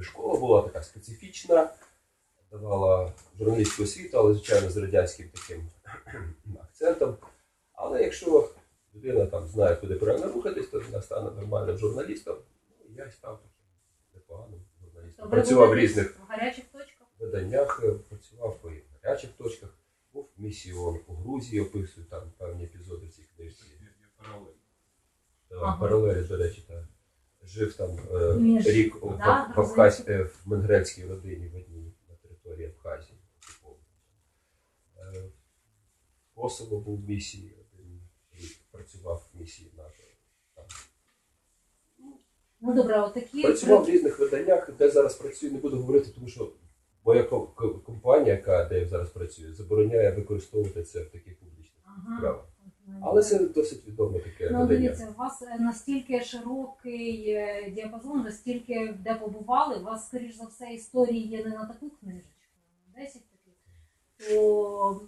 Школа 0.00 0.40
була 0.40 0.62
така 0.62 0.82
специфічна, 0.82 1.70
давала 2.50 3.12
журналістську 3.38 3.82
освіту, 3.82 4.18
але, 4.18 4.34
звичайно, 4.34 4.70
з 4.70 4.76
радянським 4.76 5.28
таким 5.28 5.68
акцентом. 6.62 7.16
Але 7.72 8.02
якщо 8.02 8.50
людина 8.94 9.26
там 9.26 9.46
знає, 9.46 9.76
куди 9.76 9.94
правильно 9.94 10.32
рухатись, 10.32 10.66
то 10.68 10.80
вона 10.80 11.02
стане 11.02 11.30
нормальним 11.30 11.78
журналістом. 11.78 12.36
Ну, 12.80 12.94
я 12.96 13.06
й 13.06 13.10
став 13.10 13.38
таким 13.42 14.14
непоганим 14.14 14.60
журналістом. 14.84 15.30
Працював 15.30 15.68
в 15.70 15.74
різних 15.74 16.18
в 16.20 16.22
гарячих 16.28 16.64
точках. 16.64 17.06
виданнях, 17.18 17.80
е, 17.84 17.90
працював 17.92 18.60
в 18.62 18.70
гарячих 19.02 19.30
точках, 19.30 19.76
був 20.12 20.28
ООН 20.76 21.00
у 21.06 21.14
Грузії, 21.14 21.60
описую 21.60 22.06
там 22.06 22.32
певні 22.38 22.64
епізоди 22.64 23.06
в 23.06 23.10
цій 23.10 23.22
книжці. 23.36 23.64
є- 23.68 23.74
є 23.80 24.06
паралель. 24.16 24.52
Та, 25.48 25.49
Ага. 25.62 25.80
Паралелі, 25.80 26.24
до 26.28 26.36
речі, 26.36 26.64
та. 26.68 26.88
жив 27.42 27.74
там 27.74 27.98
е, 28.14 28.34
Між- 28.34 28.66
рік 28.66 29.04
у 29.04 29.08
да, 29.10 29.52
в, 29.56 29.56
в, 29.56 29.58
Абхаз- 29.60 30.10
е, 30.10 30.22
в 30.22 30.42
Менгрельській 30.46 31.04
родині 31.04 31.48
в 31.48 31.56
одній 31.56 31.92
на 32.08 32.14
території 32.14 32.66
Абхазії. 32.68 33.18
окупованій. 33.60 35.18
Е, 35.18 35.30
Косово 36.34 36.80
був 36.80 36.98
в 37.04 37.08
місії, 37.08 37.56
один 37.74 38.00
рік 38.32 38.56
працював 38.70 39.30
в 39.34 39.40
місії 39.40 39.72
НАТО. 39.76 39.94
Ну 42.60 42.74
добре, 42.74 43.00
отакі 43.00 43.42
Працював 43.42 43.84
в 43.84 43.88
різних 43.88 44.18
виданнях, 44.18 44.70
де 44.78 44.90
зараз 44.90 45.14
працюю, 45.14 45.52
не 45.52 45.58
буду 45.58 45.76
говорити, 45.78 46.10
тому 46.14 46.28
що 46.28 46.52
моя 47.04 47.22
ко- 47.24 47.46
ко- 47.46 47.78
компанія, 47.78 48.34
яка 48.34 48.64
де 48.64 48.78
я 48.80 48.88
зараз 48.88 49.10
працюю, 49.10 49.54
забороняє 49.54 50.10
використовувати 50.10 50.82
це 50.82 51.02
в 51.02 51.10
таких 51.10 51.38
публічних 51.38 51.82
Ага. 51.84 52.18
справах. 52.18 52.44
Але 53.02 53.22
це 53.22 53.38
досить 53.38 53.86
відоме 53.86 54.18
таке 54.18 54.50
Ну, 54.52 54.58
видання. 54.58 54.66
дивіться, 54.80 55.08
у 55.16 55.18
вас 55.18 55.42
е, 55.42 55.58
настільки 55.58 56.20
широкий 56.24 57.30
е, 57.30 57.70
діапазон, 57.70 58.22
настільки 58.22 58.94
де 59.04 59.14
побували, 59.14 59.76
у 59.80 59.84
вас, 59.84 60.06
скоріш 60.06 60.34
за 60.36 60.44
все, 60.44 60.72
історії 60.74 61.28
є 61.28 61.44
не 61.44 61.50
на 61.50 61.66
таку 61.66 61.90
книжечку, 61.90 62.30
а 62.94 62.98
на 62.98 63.04
10 63.04 63.22
таких. 63.30 63.54
То 64.28 65.00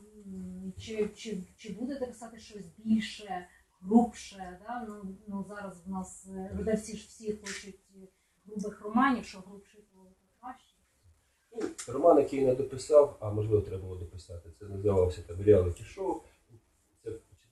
чи, 0.79 1.09
чи, 1.15 1.39
чи 1.57 1.73
будете 1.73 2.07
писати 2.07 2.39
щось 2.39 2.67
більше, 2.79 3.47
грубше? 3.81 4.59
Да? 4.67 4.87
Ну, 4.89 5.15
ну, 5.29 5.45
зараз 5.49 5.83
в 5.87 5.91
нас 5.91 6.29
е, 6.37 6.51
видавці 6.57 6.97
ж 6.97 7.07
всі 7.09 7.33
хочуть 7.33 7.79
грубих 8.47 8.81
романів, 8.83 9.25
що 9.25 9.39
грубше, 9.47 9.79
то 9.93 9.99
краще. 10.41 10.75
Ну, 11.57 11.95
Роман, 11.95 12.19
який 12.19 12.41
я 12.41 12.47
не 12.47 12.55
дописав, 12.55 13.17
а 13.21 13.31
можливо 13.31 13.61
треба 13.63 13.83
було 13.83 13.97
дописати, 13.97 14.51
це 14.59 14.65
називалося 14.65 15.23
там 15.23 15.43
реаліті 15.43 15.85
шоу. 15.85 16.21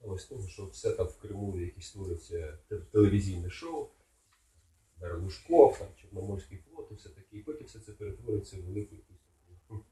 Починалося 0.01 0.25
з 0.25 0.29
того, 0.29 0.49
що 0.49 0.67
все 0.67 0.93
там 0.93 1.07
в 1.07 1.19
Криму, 1.19 1.61
якісь 1.61 1.87
створюється 1.87 2.59
телевізійне 2.93 3.51
шоу, 3.51 3.89
Лужков, 5.01 5.79
там, 5.79 5.89
Чорноморський 5.97 6.59
флот 6.59 6.91
і 6.91 6.95
все 6.95 7.09
таке. 7.09 7.37
І 7.37 7.41
потім 7.41 7.67
все 7.67 7.81
це 7.81 7.93
перетворюється 7.93 8.57
в 8.57 8.61
велику 8.61 8.95
якусь 8.95 9.19
таку, 9.49 9.85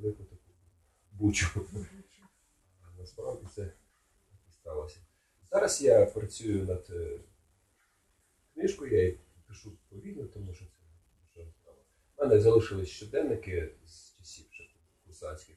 велику 0.00 0.24
таку 0.24 0.52
бучу. 1.12 1.66
А 2.82 2.98
насправді 2.98 3.46
це 3.54 3.72
і 4.48 4.52
сталося. 4.52 4.98
Зараз 5.50 5.82
я 5.82 6.06
працюю 6.06 6.64
над 6.64 6.86
е, 6.90 7.20
книжкою, 8.54 8.92
я 8.92 9.02
її 9.02 9.20
пишу 9.46 9.78
повільно, 9.88 10.24
тому 10.24 10.54
що 10.54 10.64
це. 11.34 11.40
У 12.16 12.22
мене 12.22 12.40
залишились 12.40 12.88
щоденники 12.88 13.74
з 13.84 14.16
часів 14.18 14.46
ще 14.50 14.64
курсантських. 15.04 15.56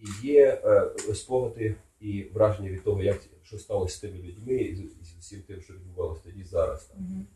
І 0.00 0.26
є 0.26 0.62
е, 0.64 1.14
спогади 1.14 1.76
і 2.00 2.24
враження 2.24 2.70
від 2.70 2.84
того, 2.84 3.02
як 3.02 3.20
що 3.42 3.58
сталося 3.58 3.96
з 3.96 4.00
тими 4.00 4.18
людьми 4.18 4.54
і 4.54 4.74
з, 4.74 5.08
з 5.08 5.18
усім 5.18 5.42
тим, 5.42 5.62
що 5.62 5.74
відбувалося 5.74 6.22
тоді 6.22 6.44
зараз. 6.44 6.84
Там. 6.84 6.98
Мгм. 6.98 7.26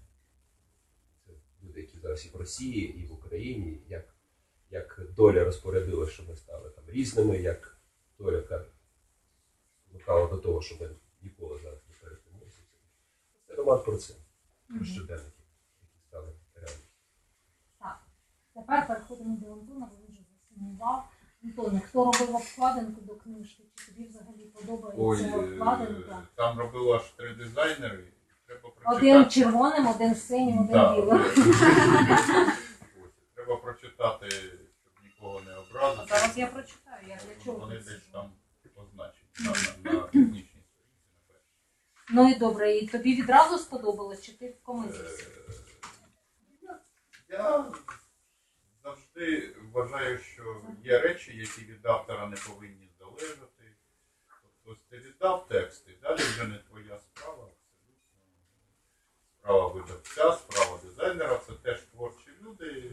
Це 1.26 1.32
люди, 1.62 1.80
які 1.80 1.98
зараз 1.98 2.26
і 2.26 2.28
в 2.28 2.36
Росії, 2.36 2.98
і 2.98 3.06
в 3.06 3.12
Україні, 3.12 3.80
як, 3.88 4.14
як 4.70 5.00
доля 5.16 5.44
розпорядила, 5.44 6.08
що 6.08 6.22
ми 6.22 6.36
стали 6.36 6.70
там 6.70 6.84
різними, 6.88 7.38
як 7.38 7.78
доля 8.18 8.42
спонукала 9.94 10.26
до 10.26 10.36
того, 10.36 10.62
що 10.62 10.76
ми 10.80 10.90
ніколи 11.22 11.58
зараз 11.62 11.78
не 11.88 11.94
перетинулися. 12.02 12.60
Це 13.46 13.54
роман 13.54 13.84
про 13.84 13.96
це, 13.96 14.14
про 14.68 14.84
щоденники, 14.84 15.42
які 15.82 15.98
стали 16.08 16.32
реальністю. 16.54 16.88
Так. 17.78 18.06
Тепер 18.54 18.86
переходимо 18.86 19.36
до 19.36 19.52
Антона, 19.52 19.90
бо 19.92 19.96
він 19.96 20.12
вже 20.12 20.22
засумував. 20.32 21.13
Антоне, 21.44 21.80
хто 21.88 22.04
робив 22.04 22.36
обкладинку 22.36 23.00
до 23.00 23.14
книжки? 23.14 23.62
Чи 23.74 23.86
тобі 23.92 24.08
взагалі 24.08 24.52
Ой, 24.54 24.66
подобається 24.66 25.36
обкладинка? 25.36 26.12
е, 26.22 26.26
там 26.34 26.58
робило 26.58 26.94
аж 26.96 27.02
три 27.16 27.34
дизайнери. 27.34 28.04
Треба 28.46 28.60
прочитати. 28.70 28.96
Один 28.96 29.30
червоним, 29.30 29.86
один 29.88 30.14
синім, 30.14 30.58
один 30.58 30.72
Да. 30.72 30.94
білим. 30.96 31.20
Ось, 31.20 33.10
Треба 33.34 33.56
прочитати, 33.56 34.28
щоб 34.30 35.04
нікого 35.04 35.40
не 35.40 35.56
образити. 35.56 36.06
Зараз 36.08 36.38
я 36.38 36.46
прочитаю, 36.46 37.08
я 37.08 37.16
для 37.16 37.44
чого 37.44 37.58
Вони 37.58 37.74
десь 37.78 38.02
там 38.12 38.32
позначені 38.74 39.28
на, 39.40 39.50
на, 39.90 39.92
на 40.00 40.02
технічній 40.06 40.62
сторінці, 40.62 41.10
напевно. 41.28 41.42
Ну 42.10 42.28
і 42.30 42.34
добре, 42.34 42.76
і 42.76 42.86
тобі 42.86 43.14
відразу 43.22 43.58
сподобалось, 43.58 44.22
чи 44.22 44.32
ти 44.32 44.56
вкомизився? 44.62 45.26
Е, 46.62 46.76
Я 47.28 47.64
завжди 49.14 49.54
вважаю, 49.72 50.18
що 50.18 50.60
є 50.84 50.98
речі, 50.98 51.36
які 51.36 51.60
від 51.72 51.86
автора 51.86 52.26
не 52.26 52.36
повинні 52.36 52.88
залежати. 52.98 53.76
Тобто 54.64 54.80
ти 54.90 54.98
віддав 54.98 55.48
текст, 55.48 55.88
і 55.88 55.92
далі 56.02 56.16
вже 56.18 56.44
не 56.44 56.58
твоя 56.58 56.98
справа, 56.98 57.44
абсолютно. 57.44 58.32
Справа 59.40 59.66
видавця, 59.68 60.32
справа 60.32 60.78
дизайнера, 60.84 61.38
це 61.46 61.52
теж 61.52 61.80
творчі 61.80 62.30
люди, 62.42 62.90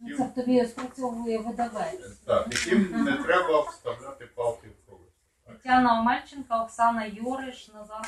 Ну, 0.00 0.16
Це 0.16 0.28
тобі 0.28 0.66
спрацьовує 0.66 1.38
видавець. 1.38 2.16
так, 2.18 2.48
яким 2.52 3.04
не 3.04 3.22
треба 3.22 3.60
вставляти 3.60 4.26
палки 4.26 4.68
в 4.68 4.86
колеса. 4.90 5.12
Тетяна 5.46 6.00
Омельченка, 6.00 6.64
Оксана 6.64 7.06
Йориш, 7.06 7.68
Назар 7.68 8.02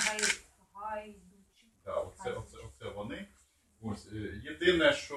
Гайдучик. 0.74 1.68
Да, 1.84 1.94
оце, 2.00 2.30
оце, 2.32 2.56
оце 2.56 2.88
вони. 2.90 3.28
Ось, 3.82 4.06
е, 4.12 4.40
єдине, 4.44 4.92
що 4.92 5.16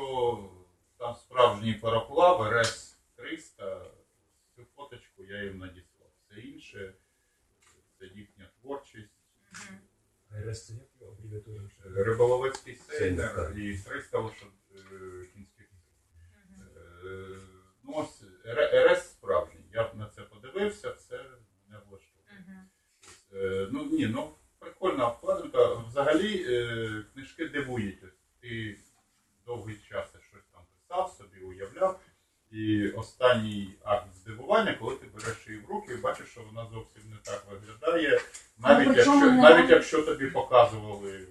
там 1.01 1.15
справжній 1.15 1.73
пароплав 1.73 2.53
РС 2.53 2.97
300, 3.15 3.85
цю 4.55 4.65
фоточку 4.75 5.23
я 5.23 5.43
їм 5.43 5.57
надіслав. 5.57 6.09
Все 6.27 6.41
інше 6.41 6.93
це 7.99 8.05
їхня 8.05 8.49
творчість. 8.61 9.11
РС 10.33 10.67
це 10.67 10.73
як 10.73 11.09
абревіатура? 11.11 11.63
Риболовецький 11.83 12.75
Сейнер, 12.75 13.53
і 13.57 13.77
300 13.77 14.19
лошад 14.19 14.49
е, 14.75 15.25
кінських. 15.33 15.69
Е, 17.05 17.37
Ну, 17.83 17.93
ось 17.95 18.23
РС 18.73 19.11
справжній. 19.11 19.65
Я 19.73 19.87
б 19.87 19.95
на 19.97 20.09
це 20.09 20.21
подивився, 20.21 20.91
це 20.93 21.25
не 21.69 21.77
влаштовує. 21.77 22.67
Е, 23.33 23.67
Ну 23.71 23.85
ні, 23.85 24.07
ну 24.07 24.35
прикольна 24.59 25.07
обкладинка. 25.07 25.73
Взагалі 25.73 26.45
книжки 27.13 27.47
дивують. 27.47 28.03
Ти 28.39 28.79
довгий 29.45 29.77
час 29.89 30.15
писав 30.91 31.09
собі, 31.17 31.39
уявляв. 31.39 31.99
І 32.51 32.89
останній 32.89 33.73
акт 33.83 34.13
здивування, 34.13 34.73
коли 34.79 34.95
ти 34.95 35.05
береш 35.07 35.47
її 35.47 35.59
в 35.59 35.69
руки 35.69 35.93
і 35.93 35.97
бачиш, 35.97 36.27
що 36.29 36.43
вона 36.43 36.65
зовсім 36.69 37.01
не 37.09 37.17
так 37.17 37.45
виглядає. 37.51 38.21
Навіть, 38.57 38.87
якщо, 38.95 39.15
не- 39.15 39.31
навіть 39.41 39.69
якщо 39.69 40.03
тобі 40.05 40.27
показували 40.27 41.27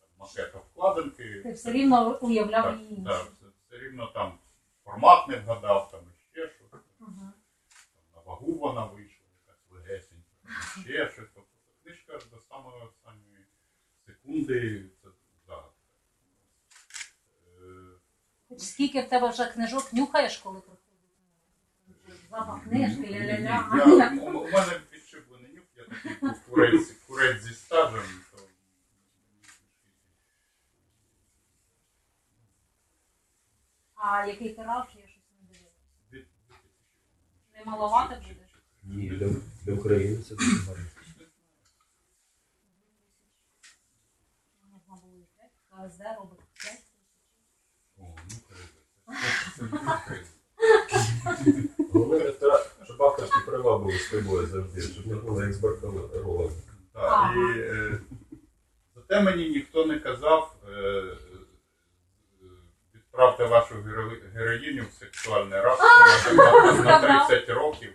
там, 0.00 0.08
макет 0.18 0.54
обкладинки, 0.54 1.40
Ти 1.42 1.52
все 1.52 1.72
рівно 1.72 2.18
уявляв 2.18 2.64
так, 2.64 2.80
її 2.80 3.04
так, 3.04 3.24
все, 3.24 3.46
все 3.66 3.78
рівно 3.78 4.06
там 4.06 4.38
формат 4.84 5.28
не 5.28 5.36
вгадав, 5.36 5.90
там 5.90 6.00
ще 6.32 6.48
щось 6.48 6.66
Ага. 7.00 7.12
там, 7.14 7.32
на 8.14 8.20
вагу 8.20 8.52
вона 8.58 8.84
вийшла, 8.86 9.26
якась 9.46 9.70
легесенька, 9.70 10.30
ще 10.82 11.10
щось. 11.12 11.28
Тобто 11.34 11.50
книжка 11.82 12.12
до 12.32 12.40
самої 12.40 12.82
останньої 12.84 13.44
секунди 14.06 14.84
це 15.02 15.08
загадка. 15.46 15.70
Е, 17.46 17.66
Хоч 18.45 18.45
скільки 18.58 19.02
в 19.02 19.08
тебе 19.08 19.28
вже 19.30 19.46
книжок 19.46 19.92
нюхаєш, 19.92 20.36
коли 20.38 20.60
приходить? 20.60 20.82
Запах 22.30 22.62
книжки, 22.64 23.02
ля-ля-ля. 23.02 23.86
Я, 23.98 24.10
у, 24.22 24.32
мене 24.50 24.80
підшиплений 24.90 25.52
нюх, 25.52 25.64
я 25.76 25.84
такий 25.84 26.40
курець, 26.48 26.90
курець 27.06 27.42
зі 27.42 27.54
стажем, 27.54 28.02
то 28.32 28.38
А 33.94 34.26
який 34.26 34.54
тираж, 34.54 34.86
я 34.96 35.08
щось 35.08 35.22
не 35.40 35.48
дивилася. 35.48 35.76
від- 36.12 36.26
Не 37.54 37.64
маловато 37.64 38.14
будеш? 38.16 38.50
Ні, 38.82 39.08
для, 39.10 39.28
для 39.64 39.72
України 39.74 40.22
це 40.22 40.34
дуже 40.34 40.56
гарно. 40.66 40.84
Можна 44.62 44.94
було 45.02 45.16
і. 45.16 45.26
КСД 45.88 45.98
5 45.98 46.82
О, 47.98 48.02
ну 48.30 48.36
круто. 48.48 48.62
Це- 49.06 49.12
це 49.12 49.44
круто. 49.44 49.45
Головне, 51.92 52.32
щоб 52.84 53.02
авторські 53.02 53.40
права 53.46 53.78
були 53.78 53.98
з 53.98 54.10
тобою 54.10 54.46
завжди, 54.46 54.80
щоб 54.82 55.06
не 55.06 55.14
було 55.14 55.42
як 55.42 55.52
з. 55.52 55.58
Так, 56.92 57.32
і 57.36 57.58
е, 57.60 57.98
зате 58.96 59.20
мені 59.22 59.48
ніхто 59.48 59.86
не 59.86 59.98
казав, 59.98 60.54
е, 60.72 61.02
відправте 62.94 63.44
вашу 63.46 63.74
геро- 63.74 64.30
героїню 64.34 64.84
в 64.90 64.98
сексуальне 64.98 65.62
рабство 65.62 65.88
на, 66.36 66.72
на, 66.72 67.00
на 67.08 67.26
30 67.26 67.48
років. 67.50 67.92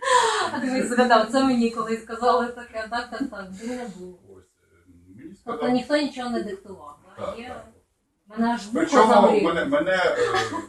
А 0.52 0.58
дивись, 0.60 0.88
згадав, 0.88 1.28
це 1.32 1.44
мені 1.44 1.70
колись 1.70 2.02
сказали 2.02 2.46
таке, 2.46 2.88
так, 2.90 3.10
так, 3.10 3.30
так, 3.30 3.46
не 3.64 3.88
було. 3.98 4.18
Ось, 4.36 4.44
е, 4.62 4.90
мені 5.16 5.34
Тобто 5.44 5.58
сказав, 5.58 5.74
ніхто 5.74 5.96
нічого 5.96 6.30
не 6.30 6.42
диктував. 6.42 6.98
так? 7.16 7.26
так, 7.26 7.38
Є... 7.38 7.48
так. 7.48 7.66
Аж 8.38 8.66
вухо 8.66 8.70
Причому 8.74 9.40
мене, 9.42 9.64
мене, 9.64 9.92
е, 9.92 10.16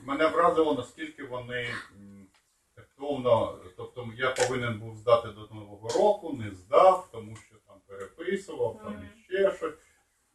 мене 0.05 0.27
вразило, 0.27 0.73
наскільки 0.75 1.23
вони 1.23 1.67
м, 1.97 2.27
тактовно, 2.75 3.59
тобто 3.77 4.07
я 4.17 4.29
повинен 4.31 4.79
був 4.79 4.97
здати 4.97 5.27
до 5.27 5.55
Нового 5.55 5.89
року, 5.89 6.33
не 6.39 6.51
здав, 6.51 7.09
тому 7.11 7.35
що 7.35 7.55
там 7.67 7.75
переписував, 7.87 8.79
там 8.83 8.93
Мгм. 8.93 9.03
іще 9.17 9.51
щось. 9.57 9.73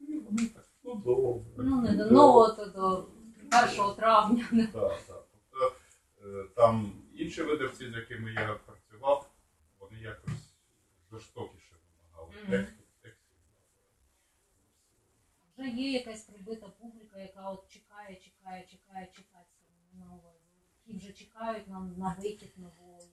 І 0.00 0.18
вони 0.18 0.46
так, 0.54 0.64
ну 0.84 0.94
добре. 0.94 1.64
Ну, 1.64 1.80
не 1.82 1.92
до 1.96 2.10
нового, 2.10 2.48
то 2.48 2.66
до 2.66 3.08
1 3.64 3.94
травня. 3.96 4.44
Так, 4.72 4.98
так. 5.06 5.24
Тобто 5.50 5.72
е, 6.24 6.44
там 6.56 6.92
інші 7.14 7.42
видавці, 7.42 7.90
з 7.90 7.94
якими 7.96 8.32
я 8.32 8.56
працював, 8.66 9.30
вони 9.78 9.98
якось 10.00 10.54
жорстокіше 11.12 11.74
вимагали 11.96 12.32
Мгм. 12.42 12.50
тексту. 12.50 12.77
Вже 15.58 15.68
є 15.68 15.92
якась 15.92 16.22
прибита 16.24 16.68
публіка, 16.68 17.18
яка 17.20 17.50
от 17.50 17.68
чекає, 17.68 18.16
чекає, 18.16 18.66
чекає, 18.70 19.08
чекає 19.16 19.44
це 19.92 19.98
на 19.98 20.04
увазі. 20.04 20.38
Вже 20.86 21.12
чекають 21.12 21.68
нам 21.68 21.94
на 21.98 22.16
вихід 22.22 22.52
нової, 22.56 23.08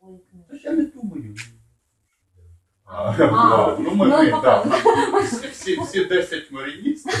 нової 0.00 0.20
Та 0.20 0.46
книжки. 0.48 0.68
я 0.68 0.72
не 0.74 0.84
думаю. 0.84 1.34
А, 2.84 3.12
А, 3.12 3.76
ну, 3.80 3.94
ми, 3.94 4.06
ну, 4.06 5.20
всі, 5.20 5.46
всі, 5.48 5.80
всі 5.80 6.04
10 6.04 6.52
маріністів 6.52 7.12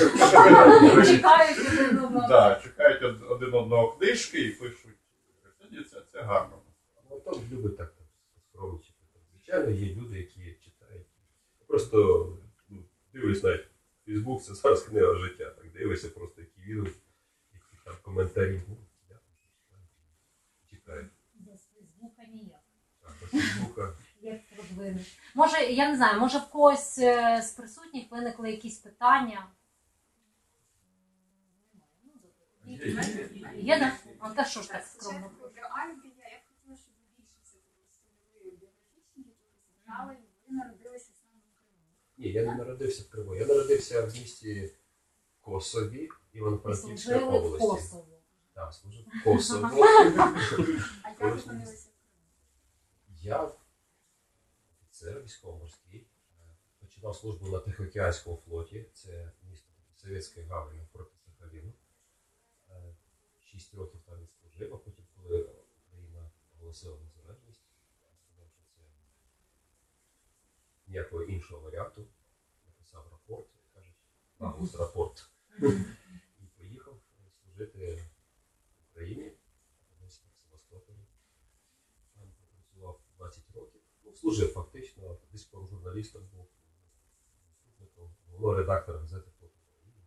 Чекають 1.06 1.58
один 1.58 1.98
одного. 2.04 2.28
да, 2.28 2.60
чекають 2.62 3.02
один 3.30 3.54
одного 3.54 3.92
книжки 3.92 4.38
і 4.38 4.50
пишуть. 4.50 4.96
Це, 5.90 6.00
це 6.12 6.22
гарно. 6.22 6.62
Ну, 7.10 7.20
там 7.20 7.34
любить 7.52 7.76
так 7.76 7.94
там. 8.54 8.80
Звичайно, 9.32 9.70
є 9.70 9.94
люди, 9.94 10.18
які 10.18 10.56
читають. 10.64 11.06
Просто 11.66 12.28
ну, 12.68 12.84
дивись 13.12 13.42
навіть 13.42 13.71
Фейсбук 14.04 14.42
це 14.42 14.54
зараз 14.54 14.82
книга 14.82 15.14
життя. 15.14 15.50
Так 15.50 15.72
дивишся 15.72 16.08
просто 16.08 16.40
які 16.40 16.60
відгуки, 16.60 16.90
які 17.52 17.84
там 17.84 17.94
коментарі. 18.02 18.62
Ну, 18.68 18.76
я 19.10 19.18
читаю. 20.70 21.10
Без 21.34 21.68
Фейсбука 21.74 22.24
ніяк. 22.24 22.60
Так, 23.00 23.12
Фейсбука. 23.30 23.96
Як. 24.20 24.40
Може, 25.34 25.56
я 25.56 25.90
не 25.90 25.96
знаю, 25.96 26.20
може 26.20 26.38
в 26.38 26.50
когось 26.50 26.98
е, 26.98 27.42
з 27.42 27.50
присутніх 27.50 28.10
виникли 28.10 28.50
якісь 28.50 28.78
питання? 28.78 29.46
Є, 33.56 33.78
да? 33.78 33.92
А 34.18 34.30
та 34.30 34.44
що 34.44 34.62
ж 34.62 34.70
так 34.70 34.84
скромно? 34.84 35.30
Я, 35.56 36.40
хотіла, 36.44 36.76
щоб 36.76 36.94
ви 36.94 37.12
більше 37.16 37.34
все 37.42 37.58
створили 37.92 38.56
біографічні 38.60 39.24
якісь 39.24 39.82
знали, 39.84 40.16
ви 40.48 40.56
народилися 40.56 41.10
саме 41.22 41.40
в 41.40 41.56
Криму. 41.66 41.86
Ні, 42.22 42.28
я 42.32 42.42
не 42.44 42.54
народився 42.54 43.02
в 43.02 43.08
Криму. 43.08 43.34
Я 43.34 43.46
народився 43.46 44.06
в 44.06 44.14
місті 44.14 44.70
Косові, 45.40 46.08
Івано-Франківська 46.32 47.18
області. 47.18 47.66
Косово. 47.66 48.18
Так, 48.52 48.74
служив 48.74 49.06
в 49.06 49.24
Косово. 49.24 49.68
А 51.02 51.10
як 51.10 51.36
опинилися? 51.36 51.88
Я 53.08 53.52
офіцер 54.70 55.22
військово-морський. 55.22 56.06
Починав 56.80 57.16
службу 57.16 57.48
на 57.48 57.58
Тихоокеанському 57.58 58.36
флоті. 58.36 58.86
Це 58.92 59.32
місто 59.50 59.72
Совєтської 59.96 60.46
гавані 60.46 60.86
проти 60.92 61.16
Сахаліну. 61.26 61.72
Е, 62.70 62.96
6 63.40 63.74
років 63.74 64.00
там 64.06 64.20
відслужив, 64.20 64.74
а 64.74 64.76
потім, 64.76 65.04
коли 65.16 65.42
Україна 65.86 66.30
оголосила 66.54 66.98
незалежність, 67.00 67.62
я 68.02 68.16
сказав, 68.16 68.48
що 68.50 68.62
це 68.76 68.82
ніякого 70.92 71.22
іншого 71.22 71.60
варіанту. 71.60 72.06
Написав 72.66 73.08
рапорт, 73.10 73.48
як 73.56 73.72
кажуть, 73.74 73.96
наголос 74.38 74.74
рапорт. 74.74 75.30
І 76.40 76.46
поїхав 76.58 77.00
служити 77.42 77.94
в 77.94 78.90
Україні, 78.90 79.32
в 80.00 80.10
Севастополі. 80.42 80.96
Там 82.14 82.32
пропрацював 82.38 83.00
20 83.16 83.44
років. 83.54 83.80
Ну, 84.04 84.14
служив 84.14 84.52
фактично, 84.52 85.18
військовим 85.34 85.68
журналістом 85.68 86.22
був 86.32 86.48
заступником 87.48 88.16
головного 88.26 88.54
редактора 88.54 88.98
газети 88.98 89.30
«Фото 89.40 89.54
України». 89.68 90.02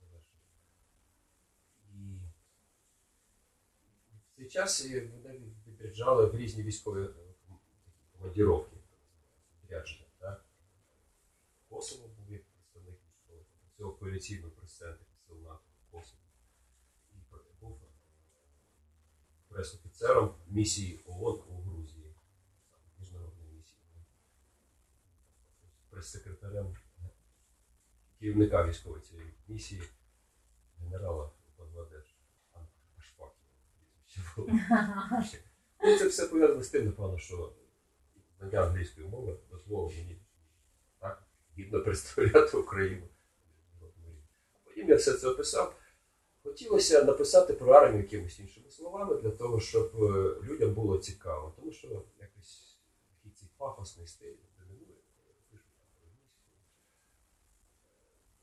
Завершив. 0.00 0.40
І 4.10 4.16
в 4.16 4.36
цей 4.36 4.48
час 4.48 4.84
мене 4.84 5.40
відряджали 5.66 6.26
в 6.26 6.36
різні 6.36 6.62
військові 6.62 7.02
е, 7.02 7.14
командіровки, 8.12 8.71
відрядження. 9.72 10.06
Так? 10.18 10.44
Косово 11.68 12.08
був 12.08 12.30
як 12.30 12.42
представник 12.44 13.00
цього 13.76 13.92
коаліційного 13.92 14.50
прес-центру 14.50 15.06
сил 15.26 15.36
НАТО 15.42 15.64
в 15.88 15.90
Косово. 15.90 16.22
І 17.12 17.16
був 17.60 17.80
прес-офіцером 19.48 20.34
місії 20.46 21.00
ООН 21.06 21.42
у 21.48 21.60
Грузії, 21.62 22.14
міжнародної 22.98 23.52
місії. 23.52 23.82
Прес-секретарем 25.90 26.76
керівника 28.18 28.68
військової 28.68 29.02
цієї 29.02 29.34
місії 29.48 29.82
генерала 30.78 31.32
Бангладеш 31.58 32.16
Ашфаківа. 32.98 33.32
Ну, 35.84 35.98
це 35.98 36.08
все 36.08 36.26
пов'язано 36.26 36.62
з 36.62 36.68
тим, 36.68 36.86
напевно, 36.86 37.18
що 37.18 37.52
знання 38.42 38.66
англійської 38.66 39.06
мови 39.06 39.38
дозволило 39.50 39.88
мені 39.88 40.20
так 40.98 41.22
гідно 41.58 41.82
представляти 41.82 42.56
Україну. 42.56 43.08
Потім 44.64 44.88
я 44.88 44.96
все 44.96 45.12
це 45.12 45.28
описав. 45.28 45.76
Хотілося 46.42 47.04
написати 47.04 47.52
про 47.52 47.72
армію 47.72 48.02
якимись 48.02 48.40
іншими 48.40 48.70
словами 48.70 49.14
для 49.14 49.30
того, 49.30 49.60
щоб 49.60 50.02
е, 50.02 50.36
людям 50.42 50.74
було 50.74 50.98
цікаво. 50.98 51.52
Тому 51.56 51.72
що 51.72 51.88
якось 52.20 52.78
такий 53.08 53.32
цей 53.32 53.48
пафосний 53.56 54.06
стиль 54.06 54.34
домінує. 54.58 54.96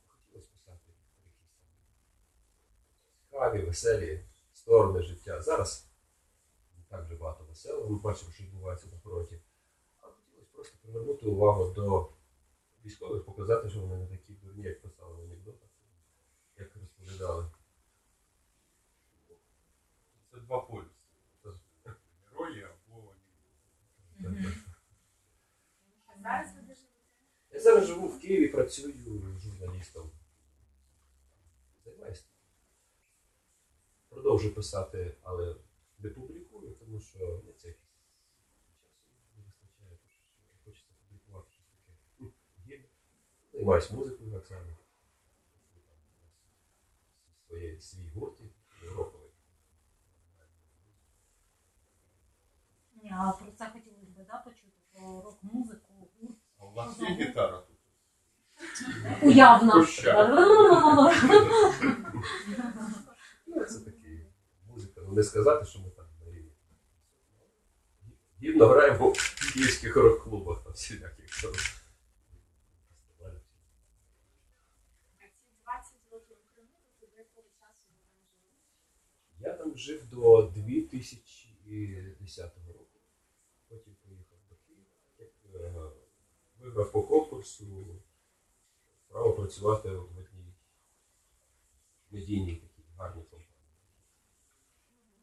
Хотілося 0.08 0.50
писати 0.54 0.82
якісь 0.88 1.34
цікаві, 3.30 3.66
веселі 3.66 4.26
сторони 4.54 5.02
життя. 5.02 5.42
Зараз 5.42 5.88
не 6.78 6.84
так 6.90 7.06
вже 7.06 7.16
багато 7.16 7.44
веселого. 7.44 7.90
Ми 7.90 7.98
бачимо, 7.98 8.32
що 8.32 8.44
відбувається 8.44 8.88
на 8.88 9.00
фронті. 9.00 9.40
Просто 10.60 10.78
привернути 10.82 11.26
увагу 11.26 11.74
до 11.74 12.10
військових, 12.86 13.26
показати, 13.26 13.69
що 13.69 13.80
вони 13.80 13.95
не 13.98 14.08
такі 14.08 14.34
дурні, 14.34 14.63
як 14.63 14.82
писали 14.82 15.15
в 15.15 15.24
анекдотах, 15.24 15.69
як 16.58 16.76
розповідали. 16.76 17.52
Це 20.32 20.39
два 20.39 20.60
полюси. 20.62 20.89
Герої 22.32 22.63
або 22.63 23.13
анекдоти. 24.17 24.56
Зараз 26.24 26.56
ви 26.56 26.62
живете? 26.62 26.84
Я 27.52 27.60
зараз 27.60 27.88
живу 27.88 28.08
в 28.08 28.19
Києві, 28.19 28.48
працюю 28.48 28.93
журналістом. 29.39 30.12
Займаюся. 31.86 32.24
Продовжую 34.10 34.54
писати, 34.56 35.17
але 35.22 35.56
не 36.00 36.10
публікую, 36.10 36.76
тому 36.76 37.00
що 37.00 37.41
ну, 37.45 37.54
це 37.54 37.67
якось 37.67 37.89
часу 38.84 39.06
не 39.36 39.43
вистачає, 39.45 39.98
тому 39.98 40.10
що 40.10 40.24
хочеться 40.65 40.93
публікувати 41.00 41.52
щось 41.52 41.65
таке. 41.67 41.93
м, 42.22 42.34
гідне. 42.67 42.88
Займаюся 43.60 43.93
музикою 43.95 44.32
так 44.32 44.45
само. 44.48 44.62
Своє, 47.48 47.82
свій 47.82 48.10
гурт 48.10 48.41
роковий. 48.95 49.30
Ні, 53.04 53.13
а 53.17 53.32
про 53.32 53.52
це 53.52 53.69
хотілося 53.69 54.12
б 54.12 54.26
да, 54.28 54.38
почути 54.38 54.72
про 54.93 55.22
рок-музику, 55.22 56.10
гурт. 56.22 56.38
А 56.58 56.65
у 56.65 56.72
вас 56.74 57.00
є 57.00 57.08
гітара 57.08 57.62
тут? 57.62 57.78
Уявно. 59.24 59.74
Ну, 63.48 63.65
це 63.65 63.80
такі 63.80 64.26
музика. 64.67 65.02
Ну 65.08 65.13
не 65.13 65.24
сказати, 65.24 65.65
що 65.65 65.80
ми 65.80 65.89
там 65.89 66.06
на 66.19 66.32
рівні. 66.32 66.52
Гідно 68.41 68.67
граємо 68.67 69.10
в 69.10 69.54
київських 69.54 69.95
рок-клубах 69.95 70.63
там 70.63 70.74
всіляких. 70.74 71.41
там, 71.41 71.52
фестивалях. 73.19 73.41
А 75.19 75.24
ці 75.24 75.52
20 75.63 75.93
років 76.12 76.38
у 76.43 76.56
Криму, 76.56 76.69
то 77.00 77.08
до 77.08 77.17
якого 77.17 77.48
часу 77.60 77.86
ви 77.89 78.04
там 78.13 78.22
жили? 78.38 78.56
Я 79.39 79.54
там 79.54 79.69
жив 79.80 80.10
до 80.10 80.52
2010 80.56 82.58
року. 82.68 83.00
Потім 83.68 83.96
поїхав 83.96 84.38
до 84.50 84.56
Києва. 84.68 84.86
Як 85.20 85.32
е, 85.56 85.74
виграв 86.60 86.92
по 86.92 87.04
конкурсу 87.04 87.86
право 89.08 89.34
працювати 89.34 89.89
в 89.89 90.18
одній 90.18 90.54
медійній 92.12 92.56
такій 92.56 92.84
гарній 92.98 93.24
компанії. 93.24 93.50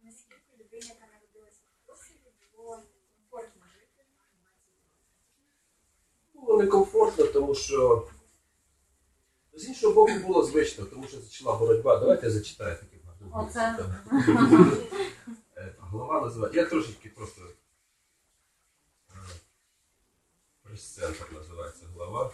Наскільки 0.02 0.52
людині, 0.58 0.86
яка 0.86 1.06
народилася 1.06 1.62
в 1.82 1.86
Косові, 1.86 2.32
було 2.56 2.82
комфортно 3.30 3.62
жити 3.74 4.02
в 4.02 4.06
20 4.16 4.34
років? 4.44 4.72
Було 6.34 6.62
некомфортно, 6.62 7.26
тому 7.26 7.54
що 7.54 8.08
з 9.52 9.68
іншого 9.68 9.94
боку 9.94 10.12
було 10.26 10.42
звично, 10.42 10.84
тому 10.84 11.08
що 11.08 11.20
почала 11.20 11.58
боротьба. 11.58 11.98
Давайте 11.98 12.26
я 12.26 12.32
зачитаю 12.32 12.76
гарним 12.76 12.95
Оце. 13.36 13.76
Голова 14.10 14.76
Е, 15.56 15.74
Глава 15.78 16.20
називає. 16.20 16.54
Я 16.54 16.64
трошечки 16.66 17.08
просто. 17.08 17.42
е, 19.10 19.14
Прес-центр 20.62 21.32
називається 21.32 21.86
глава. 21.86 22.32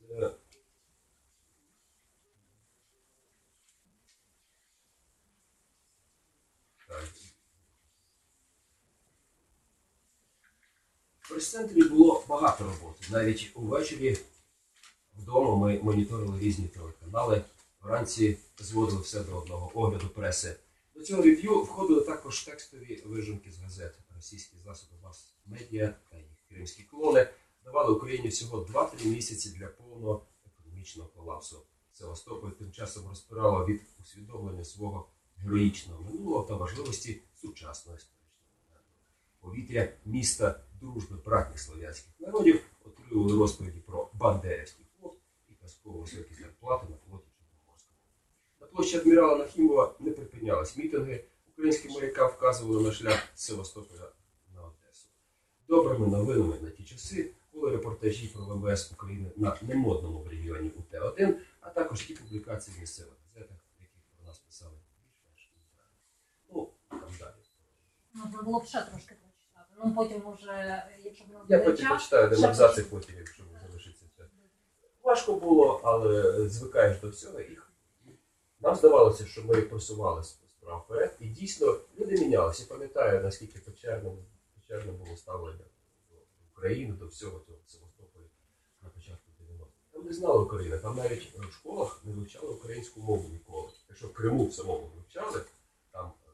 Це 0.00 0.16
Так. 6.88 7.04
Прес-центрі 11.32 11.82
було 11.82 12.24
багато 12.28 12.64
роботи. 12.64 13.06
Навіть 13.10 13.50
увечері 13.54 14.18
вдома 15.14 15.56
ми 15.56 15.80
моніторили 15.82 16.38
різні 16.40 16.68
телеканали. 16.68 17.44
Вранці 17.82 18.38
зводили 18.58 19.00
все 19.00 19.20
до 19.20 19.36
одного 19.36 19.70
огляду 19.74 20.08
преси. 20.08 20.56
До 20.94 21.02
цього 21.02 21.22
рев'ю 21.22 21.62
входили 21.62 22.00
також 22.00 22.42
текстові 22.42 23.02
вижимки 23.06 23.50
з 23.50 23.58
газет. 23.58 23.98
Російські 24.16 24.56
засоби 24.64 24.92
мас-медіа 25.02 25.94
та 26.10 26.16
їх 26.16 26.26
кримські 26.48 26.82
клони 26.82 27.28
давали 27.64 27.94
Україні 27.94 28.28
всього 28.28 28.64
2-3 28.64 29.06
місяці 29.06 29.50
для 29.58 29.66
повного 29.66 30.26
економічного 30.46 31.08
колапсу. 31.08 31.62
Севастополь 31.92 32.50
тим 32.50 32.72
часом 32.72 33.08
розпирало 33.08 33.66
від 33.66 33.80
усвідомлення 34.00 34.64
свого 34.64 35.08
героїчного 35.36 36.02
минулого 36.02 36.44
та 36.44 36.54
важливості 36.54 37.22
сучасного 37.34 37.96
історичного. 37.96 38.22
Повітря 39.40 39.92
міста 40.04 40.60
дружби 40.82 41.16
братніх 41.24 41.60
слов'янських 41.60 42.20
народів 42.20 42.60
отримували 42.84 43.38
розповіді 43.38 43.80
про 43.80 44.10
Бандерівський 44.14 44.86
флот 45.00 45.18
і 45.48 45.54
казково 45.54 46.00
високі 46.00 46.34
зарплати 46.34 46.86
на 46.90 46.96
флоті 46.96 47.28
Чорноморському. 47.38 47.96
На 48.60 48.66
площі 48.66 48.96
адмірала 48.96 49.38
Нахімова 49.38 49.94
не 50.00 50.10
припинялись 50.10 50.76
мітинги. 50.76 51.24
Українські 51.52 51.88
моряка 51.88 52.26
вказували 52.26 52.82
на 52.82 52.92
шлях 52.92 53.28
з 53.34 53.44
Севастополя 53.44 54.12
на 54.54 54.62
Одесу. 54.62 55.08
Добрими 55.68 56.06
новинами 56.06 56.58
на 56.62 56.70
ті 56.70 56.84
часи 56.84 57.30
були 57.52 57.70
репортажі 57.70 58.28
про 58.28 58.44
ВМС 58.44 58.92
України 58.92 59.30
на 59.36 59.58
немодному 59.62 60.28
регіоні 60.30 60.70
УТ-1, 60.70 61.34
а 61.60 61.70
також 61.70 62.10
і 62.10 62.14
публікації 62.14 62.76
в 62.76 62.80
місцевих 62.80 63.14
газетах, 63.34 63.56
в 63.78 63.82
яких 63.82 64.02
про 64.16 64.26
нас 64.26 64.38
писали 64.38 64.76
більш-менш. 64.96 65.52
Ну, 66.50 66.70
там 66.88 67.10
далі. 67.20 68.42
Було 68.44 68.60
б 68.60 68.66
ще 68.66 68.82
трошки. 68.82 69.14
Ну 69.84 69.94
потім 69.94 70.22
може, 70.24 70.84
якщо 71.04 71.24
б 71.24 71.28
Я 71.48 71.58
потім 71.58 71.88
почитаю, 71.88 72.28
де 72.28 72.36
ще 72.36 72.46
абзаци 72.46 72.82
потім, 72.82 73.14
якщо 73.18 73.42
залишиться 73.68 74.04
час. 74.16 74.26
Важко 75.02 75.32
було, 75.34 75.80
але 75.84 76.48
звикаєш 76.48 77.00
до 77.00 77.08
всього. 77.08 77.40
І 77.40 77.58
нам 78.60 78.74
здавалося, 78.76 79.26
що 79.26 79.44
ми 79.44 79.62
просували 79.62 80.24
справу 80.62 80.82
вперед. 80.84 81.16
І 81.20 81.28
дійсно 81.28 81.78
люди 81.98 82.20
мінялися. 82.20 82.62
Я 82.62 82.68
пам'ятаю, 82.68 83.22
наскільки 83.22 83.58
печерним, 83.58 84.18
печерним 84.54 84.96
було 84.96 85.16
ставлення 85.16 85.64
до 86.10 86.16
Україну 86.52 86.94
до 86.94 87.06
всього 87.06 87.40
цього 87.46 87.58
Севастополя 87.66 88.24
на 88.82 88.88
початку 88.88 89.30
90-х. 89.40 89.70
Там 89.92 90.04
не 90.04 90.12
знали 90.12 90.44
України, 90.44 90.78
там 90.78 90.96
навіть 90.96 91.38
в 91.38 91.52
школах 91.52 92.00
не 92.04 92.12
вивчали 92.12 92.48
українську 92.48 93.00
мову 93.00 93.28
ніколи. 93.28 93.68
Якщо 93.88 94.06
в 94.06 94.12
Криму 94.12 94.46
в 94.46 94.54
самому 94.54 94.90
вивчали, 94.96 95.44
там 95.92 96.12
е, 96.26 96.30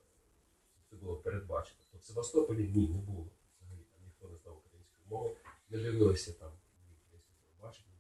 це 0.91 0.97
було 0.97 1.17
передбачено. 1.17 1.81
То 1.93 1.99
в 1.99 2.05
Севастополі 2.05 2.73
ні, 2.75 2.89
не 2.89 2.99
було. 2.99 3.27
Взагалі 3.61 3.85
там 3.93 4.01
ніхто 4.05 4.29
не 4.29 4.37
знав 4.37 4.63
мови, 5.11 5.37
не 5.71 5.79
дивилися 5.79 6.33
там 6.33 6.53
телебачення. 7.45 7.95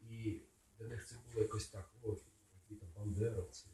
І 0.00 0.40
для 0.78 0.86
них 0.86 1.06
це 1.06 1.16
було 1.16 1.42
якось 1.42 1.66
так, 1.66 1.90
о, 2.02 2.16
які 2.54 2.80
там 2.80 2.88
бандеровці. 2.96 3.66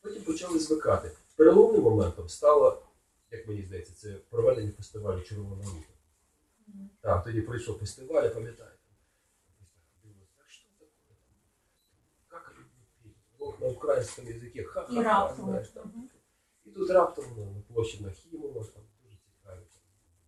Потім 0.00 0.22
почали 0.22 0.58
звикати. 0.58 1.10
Переломним 1.36 1.82
моментом 1.82 2.28
стало, 2.28 2.82
як 3.30 3.48
мені 3.48 3.62
здається, 3.62 3.94
це 3.94 4.14
проведення 4.14 4.72
фестивалю 4.72 5.22
Червона 5.22 5.64
рута. 5.64 5.92
Так, 7.00 7.24
тоді 7.24 7.42
прийшов 7.42 7.78
фестиваль, 7.78 8.24
я 8.24 8.30
пам'ятаю. 8.30 8.70
Бог 13.38 13.60
на 13.60 13.66
українському 13.66 14.28
язикі, 14.28 14.62
ха-ха. 14.62 14.92
І 14.92 15.42
знаєш, 15.42 15.68
там. 15.68 16.10
І 16.64 16.70
тут 16.70 16.90
раптом 16.90 17.24
ну, 17.36 17.44
на 17.44 17.74
площі 17.74 18.02
Нахімова, 18.02 18.64
там 18.64 18.82
дуже 19.02 19.16
цікаві 19.16 19.60
там, 19.72 19.82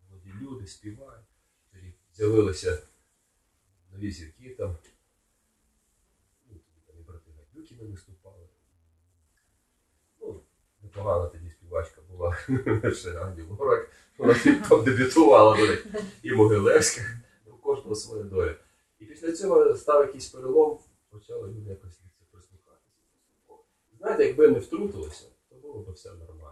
молоді 0.08 0.29
люди 0.40 0.66
співають. 0.66 1.26
Тоді 1.72 1.94
з'явилися 2.12 2.82
нові 3.92 4.10
зірки 4.10 4.54
там. 4.58 4.76
Ну, 6.46 6.56
тоді 6.66 6.80
там 6.86 6.96
і 7.00 7.02
брати 7.02 7.30
Гадюкіни 7.38 7.84
виступали. 7.84 8.48
Ну, 10.20 10.40
непогана 10.82 11.28
тоді 11.28 11.50
співачка 11.50 12.00
була 12.10 12.36
ще 12.94 13.20
Анді 13.20 13.42
Лорак. 13.42 13.90
Вона 14.18 14.34
там 14.68 14.84
дебютувала 14.84 15.56
до. 15.56 15.76
І 16.22 16.32
Могилевська. 16.32 17.02
У 17.46 17.50
кожного 17.52 17.94
своя 17.94 18.22
доля. 18.22 18.54
І 18.98 19.04
після 19.04 19.32
цього 19.32 19.76
став 19.76 20.06
якийсь 20.06 20.28
перелом, 20.28 20.78
почали 21.10 21.48
люди 21.48 21.70
якось 21.70 21.96
це 21.96 22.24
прислухатися. 22.30 22.92
Знаєте, 23.98 24.26
якби 24.26 24.48
не 24.48 24.58
втрутилися, 24.58 25.26
то 25.48 25.56
було 25.56 25.80
б 25.80 25.90
все 25.92 26.12
нормально. 26.12 26.49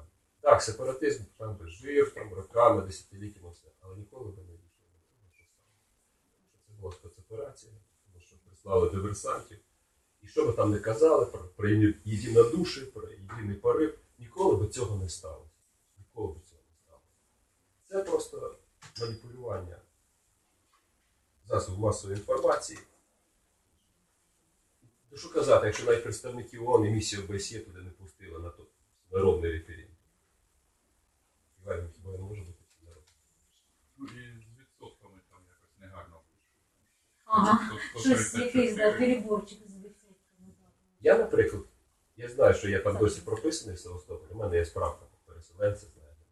Так, 0.48 0.62
сепаратизм 0.62 1.24
там 1.36 1.56
би 1.56 1.68
жив, 1.68 2.14
там 2.14 2.34
роками, 2.34 2.82
десятиліттями 2.82 3.50
все, 3.50 3.68
але 3.80 3.96
ніколи 3.96 4.30
би 4.30 4.42
не. 4.42 4.58
Що 5.32 5.44
це 6.66 6.72
була 6.80 6.92
спецоперація, 6.92 7.72
тому 8.04 8.24
що 8.24 8.36
прислали 8.46 8.90
диверсантів. 8.90 9.58
І 10.22 10.26
що 10.26 10.46
би 10.46 10.52
там 10.52 10.70
не 10.70 10.78
казали 10.78 11.26
про, 11.26 11.40
про 11.44 11.68
єдинодуші, 12.04 12.80
про 12.80 13.08
єдиний 13.08 13.56
порив, 13.56 13.98
ніколи 14.18 14.56
би 14.56 14.68
цього 14.68 14.96
не 14.96 15.08
сталося. 15.08 15.50
Ніколи 15.98 16.34
би 16.34 16.40
цього 16.40 16.62
не 16.70 16.76
сталося. 16.76 17.12
Це 17.88 18.10
просто 18.10 18.56
маніпулювання 19.00 19.80
засобів 21.44 21.80
масової 21.80 22.18
інформації. 22.18 22.78
Ну 25.10 25.18
що 25.18 25.32
казати, 25.32 25.66
якщо 25.66 25.86
навіть 25.86 26.02
представники 26.02 26.58
ООН 26.58 26.84
і 26.84 26.90
місію 26.90 27.22
ОБСЄ 27.24 27.60
туди 27.60 27.78
не 27.80 27.90
пустили 27.90 28.38
на 28.38 28.52
народний 29.10 29.52
референдум. 29.52 29.98
Іван, 31.68 31.90
хіба 31.94 32.12
не 32.12 32.18
може 32.18 32.42
бути 32.42 32.58
народний? 32.82 33.12
Ну 33.96 34.06
і 34.06 34.42
з 34.42 34.60
відсотками 34.60 35.20
там 35.30 35.40
якось 35.48 35.78
негарно 35.78 36.20
вийшло. 36.30 37.27
Ага. 37.38 37.78
Щось 38.00 38.34
якийсь 38.34 38.76
да, 38.76 38.98
переборчик 38.98 39.58
з. 39.66 39.78
Я, 41.00 41.18
наприклад, 41.18 41.62
я 42.16 42.28
знаю, 42.28 42.54
що 42.54 42.68
я 42.68 42.78
там 42.80 42.96
досі 42.96 43.20
прописаний 43.20 43.76
в 43.76 43.78
Севастополі. 43.78 44.30
У 44.30 44.38
мене 44.38 44.56
є 44.56 44.64
справка 44.64 45.06
по 45.06 45.32
переселенця, 45.32 45.86
знаєте, 45.86 46.22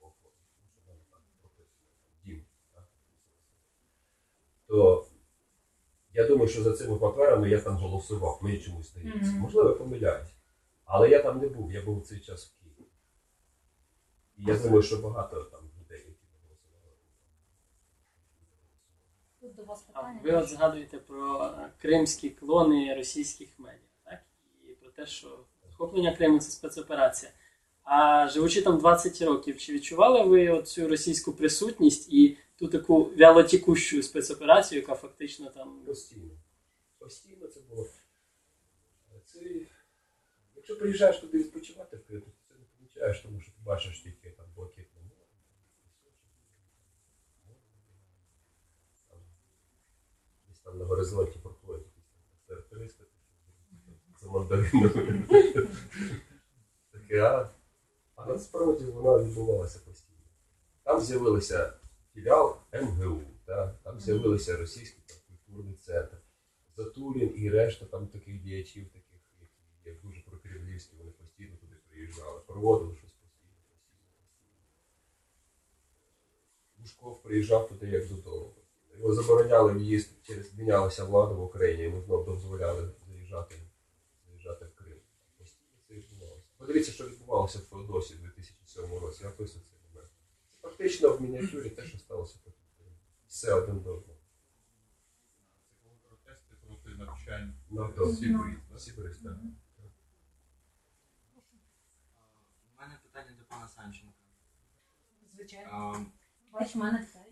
тому 0.00 0.12
що 0.20 0.28
в 0.28 0.88
мене 0.88 1.00
там 1.10 1.20
прописано 1.40 1.86
дім. 2.24 2.44
так, 2.74 2.84
То 4.66 5.06
я 6.14 6.26
думаю, 6.26 6.48
що 6.48 6.62
за 6.62 6.72
цими 6.72 6.96
паперами 6.98 7.50
я 7.50 7.60
там 7.60 7.76
голосував, 7.76 8.38
мені 8.42 8.58
чомусь 8.58 8.90
здається. 8.90 9.30
Мгм. 9.30 9.40
Можливо, 9.40 9.68
я 9.68 9.74
помиляюсь. 9.74 10.34
Але 10.84 11.08
я 11.08 11.22
там 11.22 11.38
не 11.38 11.48
був, 11.48 11.72
я 11.72 11.82
був 11.82 12.00
в 12.00 12.06
цей 12.06 12.20
час 12.20 12.46
в 12.46 12.62
Києві. 12.62 12.90
І 14.36 14.44
я 14.44 14.58
думаю, 14.58 14.82
що 14.82 14.96
багато 14.96 15.44
там 15.44 15.60
людей, 15.80 15.98
які 15.98 16.26
не 16.32 16.38
голосували. 16.44 16.94
Тут 19.56 19.64
до 19.66 19.70
вас 19.70 19.86
А 19.92 20.12
ви 20.24 20.32
от 20.32 20.48
згадуєте 20.48 20.98
про 20.98 21.44
е, 21.44 21.70
кримські 21.78 22.30
клони 22.30 22.94
російських 22.94 23.48
медіа, 23.58 23.78
так? 24.04 24.18
І 24.68 24.72
про 24.72 24.90
те, 24.90 25.06
що 25.06 25.44
захоплення 25.70 26.16
Криму 26.16 26.38
це 26.38 26.50
спецоперація. 26.50 27.32
А 27.82 28.28
живучи 28.28 28.62
там 28.62 28.78
20 28.78 29.22
років, 29.22 29.58
чи 29.58 29.72
відчували 29.72 30.22
ви 30.24 30.62
цю 30.62 30.88
російську 30.88 31.32
присутність 31.32 32.12
і 32.12 32.36
ту 32.56 32.68
таку 32.68 33.04
вялотікущу 33.04 34.02
спецоперацію, 34.02 34.80
яка 34.80 34.94
фактично 34.94 35.50
там 35.50 35.82
Постійно. 35.86 36.30
Постійно 36.98 37.46
це 37.46 37.60
було. 37.60 37.86
Це, 39.24 39.40
якщо 40.56 40.78
приїжджаєш 40.78 41.18
туди 41.18 41.38
відпочивати 41.38 41.96
в 41.96 42.06
Крим, 42.06 42.20
то 42.20 42.30
це 42.48 42.54
не 42.54 42.64
помічаєш, 42.64 43.20
тому 43.20 43.40
що 43.40 43.52
ти 43.52 43.58
бачиш 43.64 44.00
тільки 44.00 44.30
там 44.30 44.46
блакитне 44.56 45.00
море, 45.00 45.26
там, 49.10 49.18
десь 50.48 50.51
там 50.64 50.78
на 50.78 50.84
горизонті 50.84 51.38
проходять 51.38 51.86
якісь 51.86 52.68
С-300, 52.72 53.04
за 54.20 54.30
мандаринами. 54.30 55.26
Таке, 56.92 57.20
а, 57.20 57.50
а 58.14 58.26
насправді 58.26 58.84
вона 58.84 59.24
відбувалася 59.24 59.78
постійно. 59.78 60.18
Там 60.82 61.00
з'явилися 61.00 61.72
філіал 62.14 62.56
МГУ, 62.82 63.22
та, 63.44 63.74
там 63.82 64.00
з'явилися 64.00 64.56
російський 64.56 65.04
культурний 65.28 65.74
центр. 65.74 66.16
Затулін 66.76 67.32
і 67.36 67.50
решта 67.50 67.86
там 67.86 68.06
таких 68.06 68.42
діячів, 68.42 68.88
таких, 68.88 69.20
які 69.40 69.52
як 69.84 70.02
дуже 70.02 70.20
прокремлівські, 70.20 70.96
вони 70.96 71.10
постійно 71.10 71.56
туди 71.56 71.76
приїжджали, 71.88 72.40
проводили 72.46 72.96
щось 72.96 73.12
постійно, 73.12 73.54
постійно, 73.68 74.02
постійно. 74.08 74.46
Лужков 76.80 77.22
приїжджав 77.22 77.68
туди 77.68 77.86
як 77.86 78.08
додому. 78.08 78.61
Його 78.96 79.14
забороняли 79.14 79.72
в'їзд 79.72 80.10
через 80.22 80.54
мінялася 80.54 81.04
влада 81.04 81.34
в 81.34 81.42
Україні, 81.42 81.82
йому 81.82 82.02
знов 82.02 82.24
дозволяли 82.24 82.90
заїжджати, 83.08 83.54
заїжджати 84.26 84.64
в 84.64 84.74
Крим. 84.74 84.98
Постійно 85.38 85.68
це 85.88 85.94
відбувалося. 85.94 86.46
Подивіться, 86.56 86.92
що 86.92 87.08
відбувалося 87.08 87.58
в 87.58 87.62
Феодосі 87.62 88.14
в 88.14 88.20
2007 88.20 88.98
році. 88.98 89.22
Я 89.22 89.30
описую 89.30 89.64
цей 89.64 89.78
момент. 89.88 90.10
Це 90.50 90.58
фактично 90.62 91.16
в 91.16 91.22
мініатюрі 91.22 91.70
те, 91.70 91.86
що 91.86 91.98
сталося 91.98 92.38
потім. 92.44 92.62
Все 93.26 93.54
один 93.54 93.80
до 93.80 93.94
одного. 93.94 94.18
Це 95.68 95.76
були 95.82 95.96
протести 96.08 96.54
проти 96.60 96.96
навчань 96.98 97.54
в. 97.70 98.78
Сибирі. 98.78 99.14
так. 99.22 99.36
У 102.76 102.80
мене 102.80 102.98
питання 103.02 103.36
до 103.38 103.44
пана 103.44 103.68
Санченка. 103.68 104.14
Звичайно. 105.34 106.06
Бач, 106.52 106.74
мене 106.74 106.98
питають. 106.98 107.31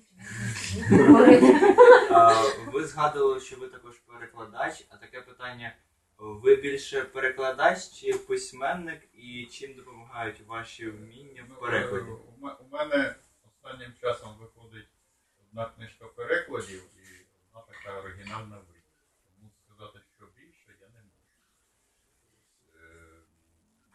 А, 2.11 2.42
Ви 2.72 2.85
згадували, 2.87 3.40
що 3.40 3.56
ви 3.56 3.68
також 3.68 3.98
перекладач, 3.98 4.87
а 4.90 4.96
таке 4.96 5.20
питання: 5.20 5.76
ви 6.18 6.56
більше 6.56 7.02
перекладач 7.04 7.90
чи 7.90 8.12
письменник, 8.18 9.02
і 9.14 9.46
чим 9.46 9.74
допомагають 9.74 10.40
ваші 10.46 10.90
вміння 10.90 11.46
Ну, 11.48 11.54
в 11.54 11.61
перекладі? 11.61 12.04
е, 12.11 12.12
У 12.12 12.44
ме- 12.46 12.54
у 12.61 12.68
мене 12.76 13.14
останнім 13.48 13.92
часом 14.00 14.37
виходить 14.40 14.88
одна 15.48 15.66
книжка 15.76 16.04
перекладів 16.06 16.83
і 16.96 17.26
одна 17.48 17.62
така 17.74 17.98
оригінальна 17.98 18.56
в. 18.56 18.64
Тому 19.35 19.50
сказати, 19.66 19.98
що 20.16 20.26
більше, 20.37 20.76
я 20.80 20.87
не 20.88 21.02
можу. 21.02 21.30
Е, 22.74 23.20
ну, 23.83 23.88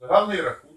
Загальний 0.00 0.40
рахунок 0.40 0.69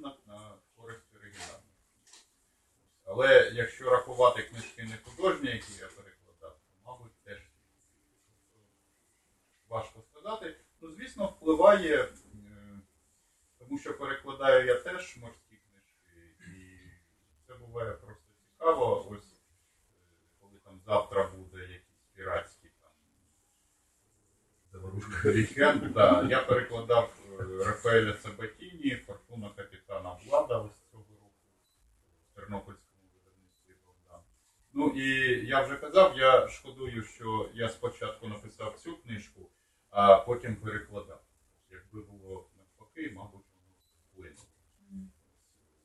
Але 3.16 3.52
якщо 3.54 3.90
рахувати 3.90 4.44
книжки 4.44 4.84
не 4.84 4.98
художні, 4.98 5.50
які 5.50 5.74
я 5.74 5.88
перекладав, 5.88 6.58
то, 6.68 6.74
мабуть, 6.86 7.24
теж 7.24 7.40
важко 9.70 10.02
сказати. 10.02 10.56
Ну, 10.82 10.92
звісно, 10.92 11.26
впливає, 11.26 12.04
е, 12.04 12.10
тому 13.60 13.80
що 13.80 13.98
перекладаю 13.98 14.66
я 14.66 14.76
теж 14.76 15.18
морські 15.18 15.56
книжки, 15.56 16.36
і 16.40 16.80
це 17.48 17.54
буває 17.54 17.92
просто 17.92 18.24
цікаво. 18.52 19.08
Ось 19.12 19.20
е, 19.20 20.06
коли 20.42 20.58
там 20.64 20.82
завтра 20.86 21.28
буде 21.28 21.62
якісь 21.62 22.08
піратські 22.16 22.68
там 22.82 22.92
Заворушка. 24.72 25.74
да, 25.94 26.28
я 26.30 26.42
перекладав 26.44 27.14
е, 27.40 27.66
Рафаеля 27.66 28.18
Сабатіні, 28.18 28.96
Фортуна 28.96 29.50
капітана 29.56 30.18
Влада 30.26 30.58
ось 30.58 30.92
цього 30.92 31.04
року 31.04 31.34
Богдан. 32.36 32.83
Ну 34.76 34.88
і 34.88 35.08
я 35.48 35.62
вже 35.62 35.76
казав, 35.76 36.18
я 36.18 36.48
шкодую, 36.48 37.04
що 37.04 37.50
я 37.54 37.70
спочатку 37.70 38.28
написав 38.28 38.80
цю 38.80 38.98
книжку, 38.98 39.50
а 39.90 40.18
потім 40.18 40.56
перекладав. 40.56 41.24
Якби 41.70 42.02
було 42.02 42.50
навпаки, 42.58 43.12
мабуть, 43.16 43.46
воно 43.54 43.76
вплинуло. 44.12 44.48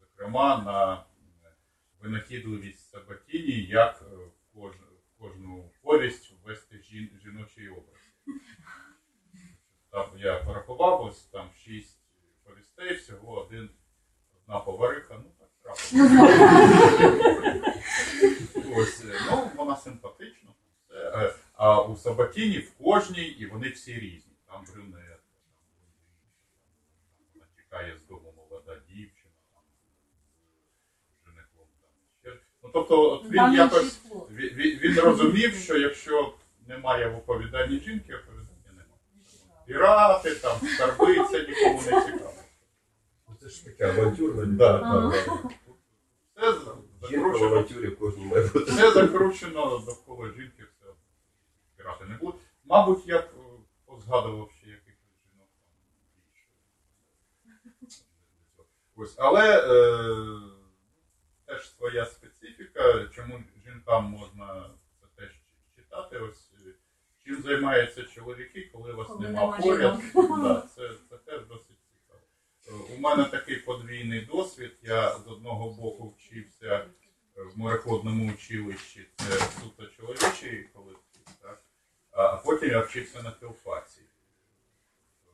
Зокрема, 0.01 0.63
на 0.63 0.95
е, 0.95 1.55
винахідливість 2.01 2.91
Сабатіні, 2.91 3.63
як 3.63 4.03
е, 4.03 4.17
в 4.17 5.19
кожну 5.19 5.71
повість 5.83 6.35
ввести 6.45 6.83
жін, 6.83 7.11
жіночий 7.23 7.69
образ. 7.69 8.01
Там 9.91 10.19
я 10.19 10.45
порахував, 10.45 11.05
ось 11.05 11.25
там 11.25 11.51
шість 11.55 12.01
повістей, 12.45 12.95
всього 12.95 13.45
один, 13.45 13.71
одна 14.37 14.61
повариха, 14.61 15.19
ну. 15.25 15.38
Ось, 18.77 19.05
е, 19.05 19.21
ну, 19.31 19.51
вона 19.57 19.77
симпатична. 19.77 20.51
Е, 20.95 21.35
А 21.55 21.83
у 21.83 21.97
Сабатіні 21.97 22.59
в 22.59 22.71
кожній, 22.85 23.25
і 23.27 23.47
вони 23.47 23.69
всі 23.69 23.95
різні. 23.95 24.33
Там 24.47 24.65
брюнет, 24.75 25.21
вона 27.35 27.47
тікає 27.57 27.97
з 28.05 28.09
дому 28.09 28.35
молода 28.37 28.77
дівчина, 28.89 29.33
там 29.53 29.63
женихом 31.27 31.67
там 31.81 31.91
ще. 32.23 32.41
Ну, 32.63 32.71
тобто, 32.73 33.13
от 33.13 33.25
він 33.25 33.53
якось 33.53 34.01
він, 34.31 34.79
він- 34.79 34.99
розумів, 35.01 35.55
що 35.55 35.79
якщо 35.79 36.35
немає 36.69 37.09
в 37.09 37.17
оповіданні 37.17 37.81
жінки, 37.81 38.15
оповідання 38.15 38.49
немає. 38.73 38.87
Пірати, 39.67 40.35
там, 40.35 40.59
скарби, 40.75 41.07
нікому 41.49 41.83
не 41.83 42.05
цікаво. 42.05 42.35
Це 43.49 43.55
ж 43.55 43.65
таке 43.65 43.91
авантюрне. 43.91 44.47
Да, 44.47 44.79
да, 44.79 45.01
да. 45.01 45.09
Все 45.09 46.53
Жінка 47.09 47.29
в 47.29 47.33
закручено, 47.33 47.47
авантюрі 47.47 47.87
в 47.89 47.99
кожній 47.99 48.25
має 48.25 48.47
бути. 48.47 48.71
все 48.71 48.91
закручено 48.93 49.79
довкола 49.87 50.29
жінки, 50.33 50.65
все 50.65 50.87
пірати 51.77 52.05
не 52.05 52.17
будуть. 52.17 52.41
Мабуть, 52.65 53.07
я 53.07 53.19
б 53.19 53.25
е, 53.25 53.41
позгадував 53.87 54.51
ще 54.61 54.67
якихось 54.71 54.95
жінок 55.33 55.49
там 55.63 56.11
більше. 57.81 58.03
Ось, 58.97 59.15
але 59.19 59.61
е, 59.61 60.41
теж 61.47 61.77
своя 61.77 62.07
специфіка, 62.07 63.09
чому 63.15 63.41
жінкам 63.67 64.05
можна 64.05 64.71
це 65.01 65.07
теж 65.17 65.31
читати. 65.77 66.19
Ось 66.19 66.51
е, 66.67 66.71
чим 67.25 67.43
займаються 67.43 68.03
чоловіки, 68.03 68.71
коли 68.73 68.93
вас 68.93 69.07
Коли 69.07 69.21
нема 69.21 69.41
нема 69.41 69.59
поряд. 69.59 70.01
жінок. 70.01 70.43
Да, 70.43 70.69
це, 70.77 70.91
це 71.11 71.17
теж 71.17 71.47
досить 71.47 71.79
цікаво. 71.93 72.21
Е, 72.69 72.88
У 72.99 73.01
мене 73.01 73.25
такий 73.25 73.57
подвійний 73.57 74.21
досвід. 74.21 74.77
Я 74.83 75.19
з 75.19 75.27
одного 75.29 75.71
боку 75.71 76.15
вчився 76.19 76.87
е, 77.37 77.43
в 77.43 77.59
мореходному 77.59 78.33
училищі, 78.33 79.07
це 79.17 79.25
суто 79.39 79.87
чоловічий 79.87 80.63
колектив, 80.63 81.23
так? 81.43 81.63
а 82.11 82.37
потім 82.37 82.71
я 82.71 82.81
вчився 82.81 83.23
на 83.23 83.31
філфаці. 83.31 84.01
Е, 84.01 85.31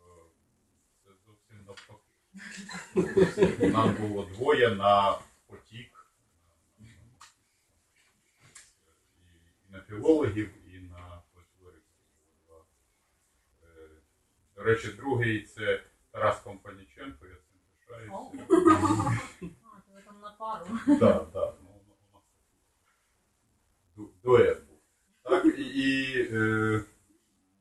Це 1.04 1.10
зовсім 1.26 1.66
навпаки. 1.66 2.10
Нам 3.72 3.94
було 3.94 4.24
двоє 4.24 4.70
на 4.70 5.18
потік. 5.46 6.10
І 6.78 6.84
на 9.70 9.80
філологів, 9.80 10.74
і 10.74 10.78
на 10.78 11.22
фольклористів. 11.34 12.00
Е, 13.62 13.66
До 14.56 14.62
речі, 14.62 14.88
другий 14.88 15.42
це 15.42 15.82
Тарас 16.10 16.40
Компаніченко, 16.40 17.23
О. 18.10 18.32
А, 18.32 19.80
то 19.80 19.92
ви 19.94 20.02
там 20.06 20.20
на 20.22 20.30
пару. 20.30 20.66
Так, 20.98 21.32
так. 21.32 21.54
Ну, 21.62 21.68
у 21.68 22.14
нас 22.14 22.22
ду- 23.96 24.10
дует 24.22 24.58
був. 24.66 24.78
Так, 25.22 25.44
і, 25.58 25.62
і 25.62 26.16
е, 26.32 26.36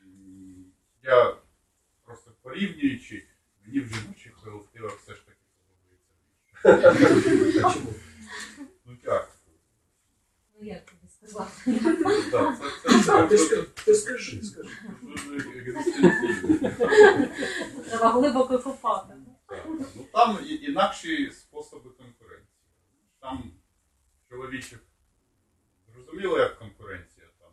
м, 0.01 0.65
я 1.03 1.35
просто 2.05 2.31
порівнюючи, 2.41 3.27
мені 3.65 3.79
в 3.79 3.87
жіночих 3.87 4.33
колективах 4.43 4.91
все 4.99 5.13
ж 5.15 5.21
таки 5.25 5.37
подобається 6.63 7.29
більше. 7.29 7.59
А 7.65 7.73
чому? 7.73 7.93
Ну 8.85 8.97
як? 9.03 9.29
Ну 10.59 10.67
як 10.67 10.85
тобі 10.85 11.07
сказати? 11.07 11.51
Так, 12.31 12.57
це, 12.59 12.89
це, 12.91 13.03
це, 13.03 13.13
А 13.23 13.27
ти, 13.27 13.37
це, 13.37 13.55
ска- 13.55 13.83
ти 13.85 13.95
скажи, 13.95 14.43
скажи. 14.43 14.69
дуже 15.01 15.59
екзистенційно. 15.59 16.69
Треба 17.89 18.09
глибоко 18.11 18.59
копати. 18.59 19.13
Так. 19.57 19.65
Ну 19.95 20.03
там 20.13 20.39
інакші 20.61 21.31
способи 21.31 21.89
конкуренції. 21.89 22.47
Там 23.19 23.51
чоловічих 24.29 24.79
зрозуміло, 25.93 26.37
як 26.39 26.59
конкуренція 26.59 27.27
там 27.39 27.49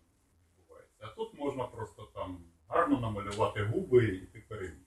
відбувається. 0.58 0.98
А 1.00 1.06
тут 1.06 1.34
можна 1.38 1.64
просто 1.64 2.02
там 2.14 2.44
гарно 2.68 3.00
намалювати 3.00 3.62
губи 3.62 4.04
і 4.06 4.26
ти 4.26 4.40
переміг. 4.48 4.86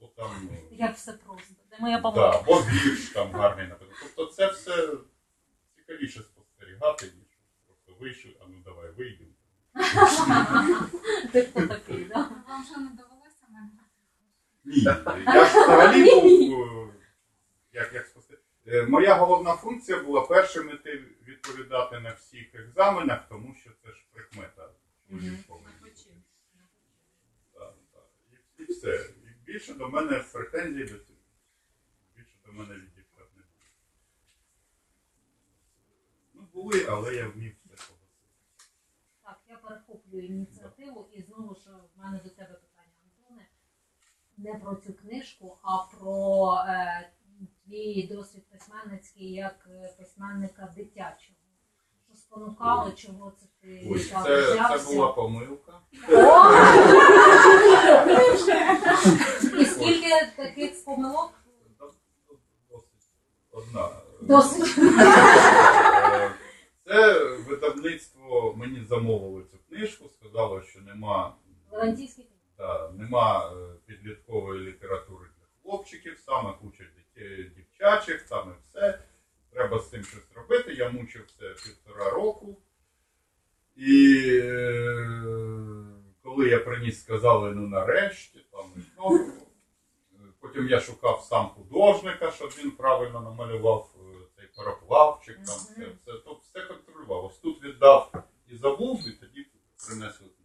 Або 0.00 0.12
там. 0.16 0.48
ну, 0.50 0.76
Як 0.76 0.96
все 0.96 1.12
просто. 1.12 1.54
Де 1.70 1.76
моя 1.80 1.96
Да, 1.96 2.02
бабуся? 2.02 2.38
або 2.38 2.60
вірш 2.60 3.08
там 3.12 3.32
гарний 3.32 3.66
написано. 3.66 3.96
Тобто 4.16 4.34
це 4.34 4.50
все 4.50 4.96
цікавіше 5.76 6.22
спостерігати, 6.22 7.06
ніж 7.06 7.38
просто 7.66 7.94
вийшов, 8.00 8.32
а 8.40 8.44
ну 8.48 8.62
давай 8.64 8.90
вийдемо. 8.90 9.30
Ти 11.32 11.42
хто 11.44 11.66
такий, 11.66 12.04
да? 12.04 12.30
Вам 12.48 12.64
що 12.64 12.76
не? 12.80 12.90
Ні, 14.64 14.82
я 15.26 15.44
ж 15.46 15.64
взагалі 15.64 16.04
був, 16.10 16.62
е, 16.88 16.94
як, 17.72 17.92
як 17.92 18.06
спостерігати. 18.06 18.86
Моя 18.90 19.14
головна 19.14 19.56
функція 19.56 20.02
була 20.02 20.20
першим 20.26 20.70
іти 20.70 21.04
відповідати 21.26 22.00
на 22.00 22.12
всіх 22.12 22.54
екзаменах, 22.54 23.28
тому 23.28 23.54
що 23.54 23.70
це 23.84 23.92
ж 23.92 24.04
прикмета. 24.12 24.70
Так, 27.54 27.74
так. 27.92 28.06
І, 28.58 28.62
і 28.62 28.66
все. 28.66 29.10
І 29.24 29.44
більше 29.44 29.74
до 29.74 29.88
мене 29.88 30.24
претензій 30.32 30.84
до 30.84 30.98
цього. 30.98 31.18
Більше 32.16 32.36
до 32.46 32.52
мене 32.52 32.74
від 32.74 32.94
дівчат 32.94 33.28
не 33.36 33.42
було. 33.42 33.70
Ну, 36.34 36.42
були, 36.52 36.86
але 36.90 37.14
я 37.14 37.28
вмів 37.28 37.52
все 37.64 37.68
погасити. 37.68 37.98
Так, 39.24 39.40
я 39.48 39.56
перехоплюю 39.56 40.26
ініціативу 40.26 41.08
і 41.12 41.22
знову 41.22 41.54
ж 41.54 41.60
в 41.96 41.98
мене 42.00 42.20
до 42.24 42.30
тебе 42.30 42.54
питання. 42.54 42.71
Не 44.44 44.54
про 44.54 44.74
цю 44.74 44.92
книжку, 44.92 45.58
а 45.62 45.78
про 45.78 46.54
е, 46.68 47.10
твій 47.66 48.08
досвід 48.12 48.42
письменницький 48.50 49.32
як 49.32 49.68
е, 49.70 49.94
письменника 49.98 50.72
дитячого. 50.76 51.36
Що 52.08 52.16
спонукало, 52.16 52.90
чого 52.90 53.32
це 53.40 53.46
ти 53.60 53.88
Ось 53.90 54.08
так 54.08 54.24
це, 54.24 54.78
це 54.78 54.94
була 54.94 55.12
помилка. 55.12 55.80
І 59.60 59.64
скільки 59.64 60.10
таких 60.36 60.84
помилок? 60.84 61.32
Одна. 63.52 63.88
Досить. 64.22 64.78
Е, 64.78 66.30
Це 66.86 67.36
видавництво 67.48 68.54
мені 68.56 68.84
замовило 68.84 69.42
цю 69.42 69.58
книжку, 69.68 70.08
сказало, 70.08 70.62
що 70.62 70.80
нема, 70.80 71.36
Валентійський 71.70 72.24
та, 72.56 72.90
нема 72.90 73.52
е, 73.52 73.74
підліткової 73.86 74.60
літератури 74.60 75.28
для 75.38 75.46
хлопчиків, 75.62 76.18
саме 76.18 76.52
куча 76.60 76.84
дівчачих, 77.56 78.22
там 78.22 78.50
і 78.50 78.62
все. 78.68 78.98
Треба 79.50 79.78
з 79.78 79.90
цим 79.90 80.04
щось 80.04 80.32
робити. 80.34 80.74
Я 80.74 80.90
мучився 80.90 81.54
півтора 81.64 82.10
року. 82.10 82.56
І 83.76 84.16
е, 84.42 85.22
коли 86.22 86.48
я 86.48 86.58
приніс, 86.58 87.02
сказали, 87.02 87.52
ну 87.54 87.68
нарешті, 87.68 88.46
там 88.52 88.72
знову. 88.94 89.32
Потім 90.40 90.68
я 90.68 90.80
шукав 90.80 91.26
сам 91.28 91.48
художника, 91.48 92.30
щоб 92.30 92.50
він 92.50 92.70
правильно 92.70 93.20
намалював 93.20 93.94
цей 94.36 94.46
пароплавчик, 94.56 95.36
там 95.36 95.44
все, 95.44 95.86
все, 96.02 96.12
то 96.12 96.34
все 96.34 96.60
контролював. 96.66 97.24
Ось 97.24 97.38
тут 97.38 97.64
віддав 97.64 98.12
і 98.48 98.56
забув, 98.56 99.08
і 99.08 99.10
тоді 99.10 99.46
принесли 99.86 100.26
книжку. 100.26 100.44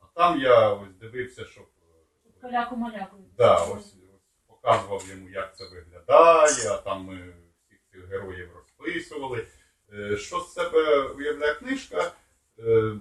А 0.00 0.04
там 0.14 0.29
я 0.40 0.68
ось 0.72 0.94
дивився, 1.00 1.44
щоб 1.44 1.64
е, 1.64 2.40
Каляку-маляку. 2.40 3.16
да, 3.36 3.64
ось, 3.64 3.94
ось 4.14 4.22
показував 4.46 5.04
йому, 5.10 5.28
як 5.28 5.56
це 5.56 5.64
виглядає, 5.68 6.68
а 6.70 6.76
там 6.76 7.04
ми 7.04 7.34
всіх 7.66 7.78
цих 7.92 8.08
героїв 8.08 8.50
розписували. 8.56 9.46
Е, 9.92 10.16
Що 10.16 10.40
з 10.40 10.52
себе 10.52 11.02
уявляє 11.02 11.54
книжка? 11.54 12.12
Е, 12.58 12.94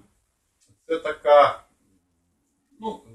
Це 0.88 1.00
така. 1.00 1.64
Ну, 2.80 3.02
е, 3.08 3.12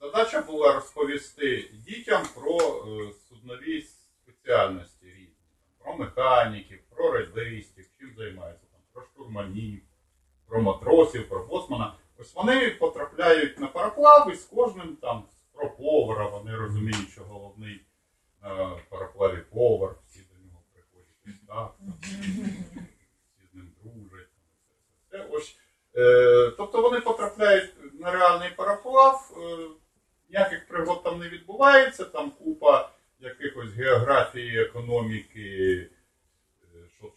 задача 0.00 0.40
була 0.42 0.72
розповісти 0.72 1.70
дітям 1.86 2.22
про 2.34 2.58
е, 2.58 3.12
суднові 3.28 3.82
спеціальності 3.82 5.06
різні. 5.06 5.28
Про 5.78 5.96
механіків, 5.96 6.80
про 6.90 7.12
радистів, 7.12 7.86
чим 7.98 8.14
займаються, 8.16 8.66
там, 8.72 8.80
про 8.92 9.02
штурманів, 9.02 9.82
про 10.46 10.62
матросів, 10.62 11.28
про 11.28 11.44
боцмана. 11.46 11.96
Ось 12.24 12.34
вони 12.34 12.70
потрапляють 12.70 13.60
на 13.60 13.66
пароплав 13.66 14.32
і 14.32 14.36
з 14.36 14.44
кожним 14.44 14.96
там 15.02 15.24
про 15.52 15.70
повара, 15.70 16.28
вони 16.28 16.56
розуміють, 16.56 17.10
що 17.12 17.22
головний 17.24 17.80
на 18.42 18.76
пароплаві 18.88 19.38
повар, 19.54 19.94
всі 20.08 20.18
до 20.18 20.44
нього 20.44 20.62
приходять. 20.72 21.46
Так, 21.48 21.74
там, 21.78 21.94
всі 22.00 23.46
з 23.52 23.54
ним 23.54 23.72
дружать. 23.82 24.28
Ось, 25.30 25.56
е, 25.96 26.52
тобто 26.56 26.82
вони 26.82 27.00
потрапляють 27.00 28.00
на 28.00 28.10
реальний 28.10 28.50
пароплав, 28.56 29.30
е, 29.36 29.68
ніяких 30.28 30.68
пригод 30.68 31.02
там 31.02 31.18
не 31.20 31.28
відбувається, 31.28 32.04
там 32.04 32.30
купа 32.30 32.90
якихось 33.18 33.72
географії, 33.72 34.62
економіки, 34.62 35.90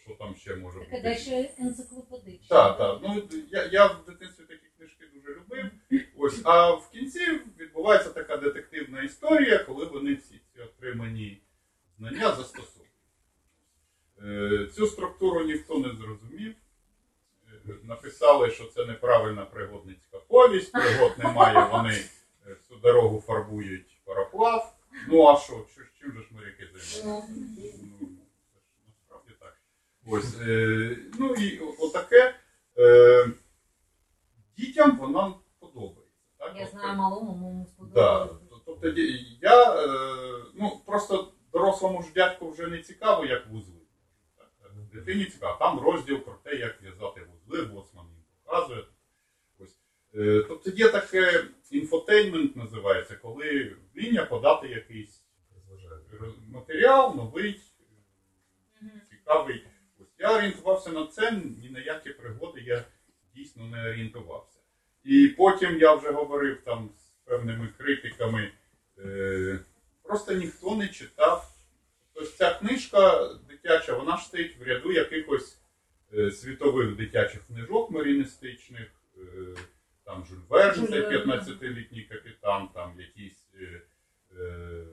що 0.03 0.13
там 0.19 0.35
ще 0.35 0.55
може 0.55 0.79
бути. 0.79 1.01
дещо 1.03 1.31
енциклопедичне. 1.59 2.47
Так, 2.49 2.77
так. 2.77 2.99
Ну, 3.03 3.29
я, 3.51 3.65
я 3.65 3.85
в 3.85 4.05
дитинстві 4.05 4.43
такі 4.43 4.65
книжки 4.77 5.05
дуже 5.13 5.35
любив. 5.39 5.65
Ось, 6.17 6.41
а 6.43 6.71
в 6.71 6.89
кінці 6.91 7.39
відбувається 7.59 8.09
така 8.09 8.37
детективна 8.37 9.03
історія, 9.03 9.59
коли 9.59 9.85
вони 9.85 10.13
всі 10.13 10.41
ці 10.53 10.61
отримані 10.61 11.41
знання 11.97 12.31
застосовують. 12.35 12.91
Е, 14.23 14.67
Цю 14.75 14.87
структуру 14.87 15.45
ніхто 15.45 15.79
не 15.79 15.93
зрозумів. 15.95 16.55
Е, 17.47 17.73
Написали, 17.83 18.51
що 18.51 18.65
це 18.65 18.85
неправильна 18.85 19.45
пригодницька 19.45 20.17
повість, 20.27 20.71
пригод 20.71 21.11
немає, 21.17 21.67
вони 21.71 21.93
е, 22.47 22.53
всю 22.53 22.79
дорогу 22.79 23.21
фарбують 23.27 24.01
пароплав. 24.05 24.73
Ну 25.07 25.27
а 25.27 25.37
що, 25.37 25.65
що 25.73 25.81
чим 25.99 26.11
же 26.13 26.21
ж 26.21 26.27
моряки 26.31 26.67
займаються? 26.73 27.03
Ну, 27.05 27.21
це 27.55 28.59
ж 28.59 28.67
насправді 28.87 29.31
так. 29.39 29.57
Ось, 30.09 30.35
е, 30.41 30.97
ну 31.19 31.33
і 31.33 31.59
отаке. 31.59 32.35
Е, 32.77 33.27
дітям 34.57 34.97
вона 34.97 35.33
подобається. 35.59 36.03
Так? 36.37 36.53
Я 36.59 36.67
знаю 36.67 36.97
малому, 36.97 37.35
моєму 37.35 37.63
Да. 37.65 37.69
сподобалось. 37.71 38.61
Тобто 38.65 38.87
ді- 38.89 39.37
я 39.41 39.75
е, 39.85 39.87
ну, 40.55 40.81
просто 40.85 41.33
дорослому 41.53 42.03
ж 42.03 42.13
дядьку 42.13 42.49
вже 42.51 42.67
не 42.67 42.81
цікаво, 42.81 43.25
як 43.25 43.47
вузли. 43.47 43.81
Так? 44.37 44.71
Дитині 44.93 45.25
цікаво. 45.25 45.57
Там 45.59 45.79
розділ 45.79 46.19
про 46.19 46.33
те, 46.43 46.55
як 46.55 46.81
в'язати 46.81 47.21
вузли, 47.31 47.65
боцман 47.65 48.05
їм 48.05 48.23
показує. 48.43 48.83
Ось. 49.59 49.77
Е, 50.15 50.45
тобто 50.47 50.69
є 50.69 50.89
таке 50.89 51.43
інфотеймент 51.71 52.55
називається, 52.55 53.15
коли 53.15 53.75
вміння 53.95 54.25
подати 54.25 54.67
якийсь 54.67 55.23
матеріал, 56.47 57.15
новий, 57.15 57.61
цікавий. 59.09 59.65
Я 60.19 60.37
орієнтувався 60.37 60.89
на 60.89 61.07
це, 61.07 61.31
ні 61.31 61.69
на 61.69 61.79
які 61.79 62.09
пригоди 62.09 62.61
я 62.61 62.83
дійсно 63.35 63.67
не 63.67 63.89
орієнтувався. 63.89 64.59
І 65.03 65.27
потім 65.27 65.79
я 65.79 65.93
вже 65.93 66.11
говорив 66.11 66.61
там 66.65 66.89
з 66.97 67.29
певними 67.29 67.69
критиками, 67.77 68.51
е, 68.99 69.59
просто 70.03 70.33
ніхто 70.33 70.75
не 70.75 70.87
читав. 70.87 71.53
Тобто 72.13 72.31
ця 72.31 72.53
книжка 72.53 73.33
дитяча, 73.49 73.93
вона 73.93 74.17
ж 74.17 74.25
стоїть 74.25 74.59
в 74.59 74.63
ряду 74.63 74.91
якихось 74.91 75.61
е, 76.13 76.31
світових 76.31 76.95
дитячих 76.95 77.47
книжок 77.47 77.91
маріністичних, 77.91 78.87
е, 79.17 79.21
там 80.05 80.25
Жюль 80.25 80.37
Верн, 80.49 80.85
Верн. 80.85 81.31
15-літній 81.31 82.01
капітан, 82.01 82.69
там 82.73 82.99
якийсь 82.99 83.47
е, 83.61 83.81
е, 84.39 84.85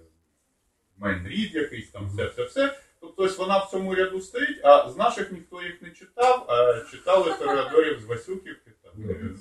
Майнрід 0.96 1.54
якийсь 1.54 1.90
там, 1.90 2.08
все, 2.08 2.26
все, 2.26 2.44
все. 2.44 2.83
Тобто 3.16 3.34
вона 3.38 3.58
в 3.58 3.70
цьому 3.70 3.94
ряду 3.94 4.20
стоїть, 4.20 4.60
а 4.64 4.90
з 4.90 4.96
наших 4.96 5.32
ніхто 5.32 5.62
їх 5.62 5.82
не 5.82 5.90
читав, 5.90 6.44
а 6.50 6.80
читали 6.90 7.34
Тореадорів 7.38 8.00
з 8.00 8.04
Васюківки. 8.04 8.70
Там, 8.82 8.92
Ну, 8.96 9.10
е, 9.10 9.34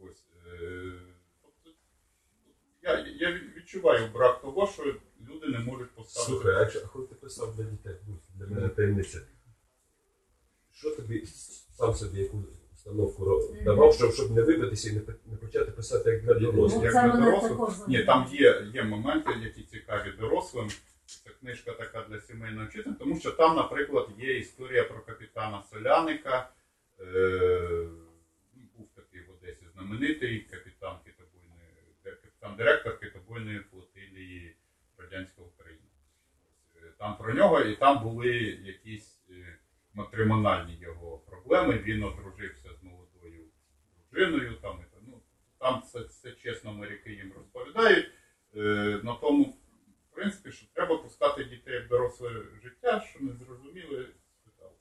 ось, 0.00 0.24
е, 0.62 0.92
тобто, 1.42 1.70
я, 2.82 3.06
я 3.28 3.40
відчуваю 3.56 4.08
брак 4.14 4.40
того, 4.42 4.66
що 4.66 4.82
люди 5.30 5.46
не 5.46 5.58
можуть 5.58 5.90
поставити. 5.90 6.32
Слухай, 6.32 6.54
а 6.56 6.60
якщо 6.60 6.80
а 6.84 6.88
коли 6.88 7.06
ти 7.06 7.14
писав 7.14 7.56
для 7.56 7.64
дітей, 7.64 7.94
ну, 8.08 8.18
для 8.34 8.54
мене 8.54 8.68
таємниця, 8.68 9.18
що 10.72 10.90
тобі 10.96 11.26
сам 11.78 11.94
собі 11.94 12.20
яку 12.20 12.44
установку 12.74 13.24
ро- 13.24 13.64
давав, 13.64 13.94
щоб, 13.94 14.12
щоб 14.14 14.30
не 14.30 14.42
вибитися 14.42 14.90
і 14.90 14.92
не, 14.92 15.00
пи- 15.00 15.14
не 15.26 15.36
почати 15.36 15.70
писати 15.70 16.10
як 16.10 16.22
для 16.24 16.34
Ну, 16.34 16.40
дорослих? 16.52 16.84
як 16.84 16.92
це 16.92 17.02
для 17.02 17.08
мене 17.14 17.24
дорослих? 17.26 17.52
також 17.52 17.74
Ні, 17.88 18.04
там 18.04 18.28
є, 18.32 18.66
є 18.74 18.82
моменти, 18.84 19.30
які 19.44 19.62
цікаві 19.62 20.12
дорослим. 20.20 20.68
Це 21.06 21.30
книжка 21.30 21.72
така 21.72 22.02
для 22.02 22.20
сімейного 22.20 22.68
читання, 22.68 22.96
тому 22.98 23.20
що 23.20 23.32
там, 23.32 23.56
наприклад, 23.56 24.08
є 24.18 24.38
історія 24.38 24.84
про 24.84 25.00
капітана 25.00 25.62
Соляника. 25.62 26.50
Е, 27.00 27.04
ну, 28.54 28.62
був 28.76 28.88
такий 28.94 29.20
в 29.20 29.30
Одесі 29.30 29.64
знаменитий 29.74 30.40
капітан 30.40 30.96
китобойної, 31.04 31.94
капітан-директор 32.02 33.00
китобойної 33.00 33.58
флотилії 33.58 34.56
Радянської 34.98 35.46
України. 35.46 35.82
Е, 36.76 36.92
Там 36.98 37.16
про 37.16 37.34
нього 37.34 37.60
і 37.60 37.76
там 37.76 38.02
були 38.02 38.32
якісь 38.64 39.20
е, 39.30 39.58
матримональні 39.94 40.76
його 40.76 41.18
проблеми. 41.18 41.78
Він 41.84 42.02
одружився 42.02 42.68
з 42.80 42.82
молодою 42.82 43.44
дружиною. 44.10 44.54
Там, 44.62 44.84
ну, 45.06 45.22
там 45.58 45.82
це, 45.82 46.04
це 46.04 46.32
чесно 46.32 46.72
моряки 46.72 47.12
їм 47.12 47.32
розповідають. 47.36 48.10
Е, 48.56 48.60
на 49.02 49.14
тому, 49.14 49.56
принципі, 50.16 50.52
що 50.52 50.66
треба 50.74 50.98
пускати 50.98 51.44
дітей 51.44 51.80
в 51.80 51.88
доросле 51.88 52.30
життя, 52.62 53.00
що 53.00 53.24
не 53.24 53.32
зрозуміли, 53.32 54.08
спитали. 54.40 54.72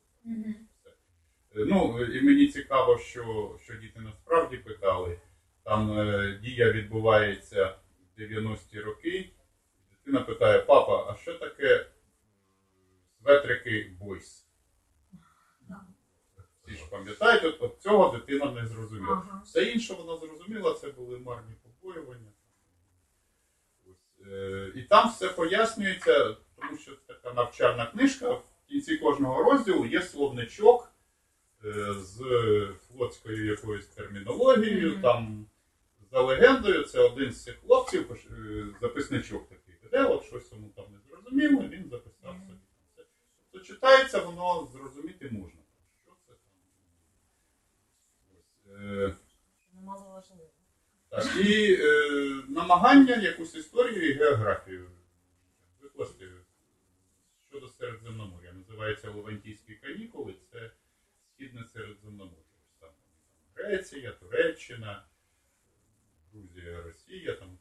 Е, 1.55 1.65
Ну, 1.67 2.03
і 2.05 2.21
мені 2.21 2.47
цікаво, 2.47 2.97
що, 2.97 3.57
що 3.63 3.75
діти 3.75 3.99
насправді 3.99 4.57
питали. 4.57 5.19
Там 5.63 5.99
е, 5.99 6.39
дія 6.43 6.71
відбувається 6.71 7.75
в 8.17 8.21
90-ті 8.21 8.79
роки. 8.79 9.29
Дитина 9.91 10.21
питає, 10.21 10.61
папа, 10.61 11.11
а 11.11 11.15
що 11.15 11.33
таке 11.33 11.85
светрики 13.21 13.97
бойс? 13.99 14.47
Всі 16.65 16.75
ж 16.75 16.89
пам'ятають, 16.89 17.43
от, 17.43 17.61
от 17.61 17.81
цього 17.81 18.17
дитина 18.17 18.51
не 18.51 18.67
зрозуміла. 18.67 19.23
Ага. 19.27 19.41
Все 19.45 19.63
інше 19.63 19.93
вона 19.93 20.17
зрозуміла, 20.17 20.73
це 20.73 20.89
були 20.89 21.19
марні 21.19 21.53
побоювання. 21.63 22.31
Е, 24.31 24.71
і 24.75 24.81
там 24.81 25.09
все 25.09 25.29
пояснюється, 25.29 26.35
тому 26.55 26.77
що 26.77 26.91
це 26.91 27.13
така 27.13 27.33
навчальна 27.33 27.85
книжка. 27.85 28.31
В 28.31 28.43
кінці 28.67 28.97
кожного 28.97 29.43
розділу 29.43 29.85
є 29.85 30.01
словничок 30.01 30.93
е, 31.65 31.93
з 31.93 32.19
флотською 32.87 33.45
якоюсь 33.45 33.87
термінологією. 33.87 34.91
Мгм. 34.91 35.01
Там 35.01 35.45
за 36.11 36.21
легендою, 36.21 36.83
це 36.83 36.99
один 36.99 37.31
з 37.31 37.43
цих 37.43 37.59
хлопців, 37.59 38.11
е, 38.11 38.65
записничок 38.81 39.49
такий 39.49 39.75
веде, 39.83 40.03
от 40.03 40.23
щось 40.23 40.51
йому 40.51 40.69
там 40.69 40.85
не 40.91 40.99
зрозуміло, 41.09 41.67
він 41.69 41.89
записав 41.89 42.35
собі. 42.47 42.59
Це, 42.95 43.03
тобто 43.51 43.67
читається, 43.67 44.21
воно 44.21 44.67
зрозуміти 44.73 45.29
можна. 45.31 45.61
Що 46.03 46.11
це 46.27 46.33
там? 46.33 46.51
Ось, 48.39 48.81
е, 48.81 49.15
Немало 49.73 50.09
важливо. 50.09 50.54
Так, 51.15 51.45
і 51.45 51.73
е, 51.81 52.43
намагання 52.47 53.15
якусь 53.15 53.55
історію 53.55 54.09
і 54.09 54.13
географію 54.13 54.91
викласти 55.81 56.31
щодо 57.49 57.67
Середземномор'я. 57.69 58.53
Називається 58.53 59.11
Левантійські 59.11 59.73
канікули. 59.75 60.35
Це 60.51 60.71
східне 61.33 61.63
Середземномор'я. 61.73 62.43
Ось 62.67 62.79
Там, 62.79 62.89
Греція, 63.55 64.11
Туреччина, 64.11 65.05
Грузія, 66.33 66.81
Росія, 66.81 67.33
там 67.33 67.57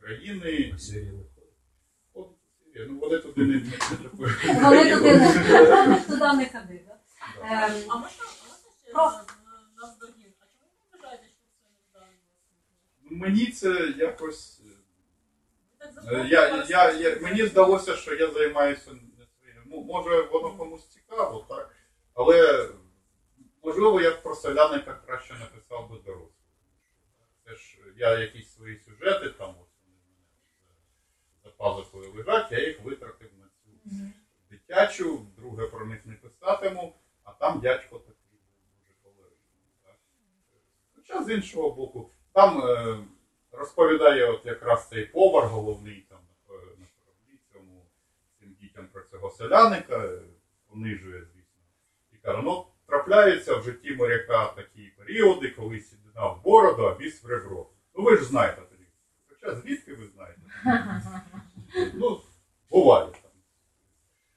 країни. 0.00 0.74
Сирія 0.78 1.12
не 1.12 1.18
входить? 1.22 1.42
Ну, 2.88 2.98
вони 2.98 3.18
туди 3.18 3.44
не, 3.46 3.54
Вони 4.60 4.94
туди 4.96 5.16
не 5.16 6.00
туди 6.00 6.32
не 6.32 6.46
ходи? 6.52 6.84
Да. 6.86 6.96
Ем, 7.42 7.84
А 7.88 7.98
можна, 7.98 8.24
а 8.24 8.48
можна 8.48 8.70
ще 8.82 8.92
Про- 8.92 9.04
на, 9.44 9.86
на 9.86 9.92
здогін? 9.94 10.32
А 10.40 10.44
чому 10.44 10.70
ви 10.92 10.98
вважаєте, 10.98 11.24
що 11.24 11.40
це 11.62 11.68
невдало? 11.70 12.12
Ну, 13.02 13.05
Мені 13.16 13.46
це 13.46 13.94
якось. 13.96 14.60
Е, 15.80 15.92
заходите, 15.92 16.28
Я, 16.28 16.64
я, 16.68 16.92
я, 16.92 17.20
мені 17.20 17.46
здалося, 17.46 17.96
що 17.96 18.14
я 18.14 18.30
займаюся 18.30 18.90
не 18.92 19.26
своїм. 19.26 19.86
Може, 19.86 20.20
воно 20.20 20.56
комусь 20.56 20.88
цікаво, 20.88 21.46
так? 21.48 21.74
Але 22.14 22.68
можливо, 23.62 24.00
я 24.00 24.10
про 24.10 24.34
соляника 24.34 25.00
краще 25.06 25.34
написав 25.34 25.90
би 25.90 25.98
дорослий. 25.98 26.30
Це 27.44 27.56
я 27.96 28.18
якісь 28.18 28.54
свої 28.54 28.78
сюжети 28.78 29.28
там 29.28 29.54
за 31.44 31.50
пазухою 31.50 32.12
лежать, 32.12 32.52
я 32.52 32.66
їх 32.66 32.80
витратив 32.80 33.30
на 33.38 33.46
цю 33.46 33.90
дитячу, 34.50 35.26
друге 35.36 35.66
про 35.66 35.86
них 35.86 36.06
не 36.06 36.14
писатиму, 36.14 36.94
а 37.22 37.32
там 37.32 37.60
дядько 37.60 37.98
такий 37.98 38.40
дуже 38.78 38.92
колоритний. 39.02 39.60
Хоча 40.94 41.24
з 41.24 41.30
іншого 41.30 41.70
боку, 41.70 42.10
там 42.36 42.60
е, 42.60 42.98
розповідає 43.52 44.30
от 44.30 44.46
якраз 44.46 44.88
цей 44.88 45.04
повар 45.04 45.44
головний 45.46 46.06
там 46.08 46.18
на, 46.48 46.54
на 46.54 46.86
кораблі 46.96 47.38
цьому 47.52 47.86
цим 48.40 48.56
дітям 48.60 48.88
про 48.92 49.02
цього 49.02 49.30
селяника, 49.30 49.98
е, 49.98 50.20
понижує, 50.70 51.20
звісно. 51.20 51.62
І 52.12 52.16
каже, 52.16 52.42
ну 52.42 52.66
трапляються 52.86 53.56
в 53.56 53.64
житті 53.64 53.94
моряка 53.94 54.46
такі 54.46 54.92
періоди, 54.98 55.50
коли 55.50 55.80
сідина 55.80 56.28
в 56.28 56.42
бороду, 56.44 56.82
а 56.82 56.94
біс 56.94 57.24
в 57.24 57.26
ребро. 57.26 57.66
Ну 57.94 58.04
ви 58.04 58.16
ж 58.16 58.24
знаєте 58.24 58.62
тоді. 58.70 58.86
Хоча 59.28 59.56
звідки 59.56 59.94
ви 59.94 60.06
знаєте? 60.06 60.40
Ну, 61.94 62.20
буває 62.70 63.06
там. 63.06 63.30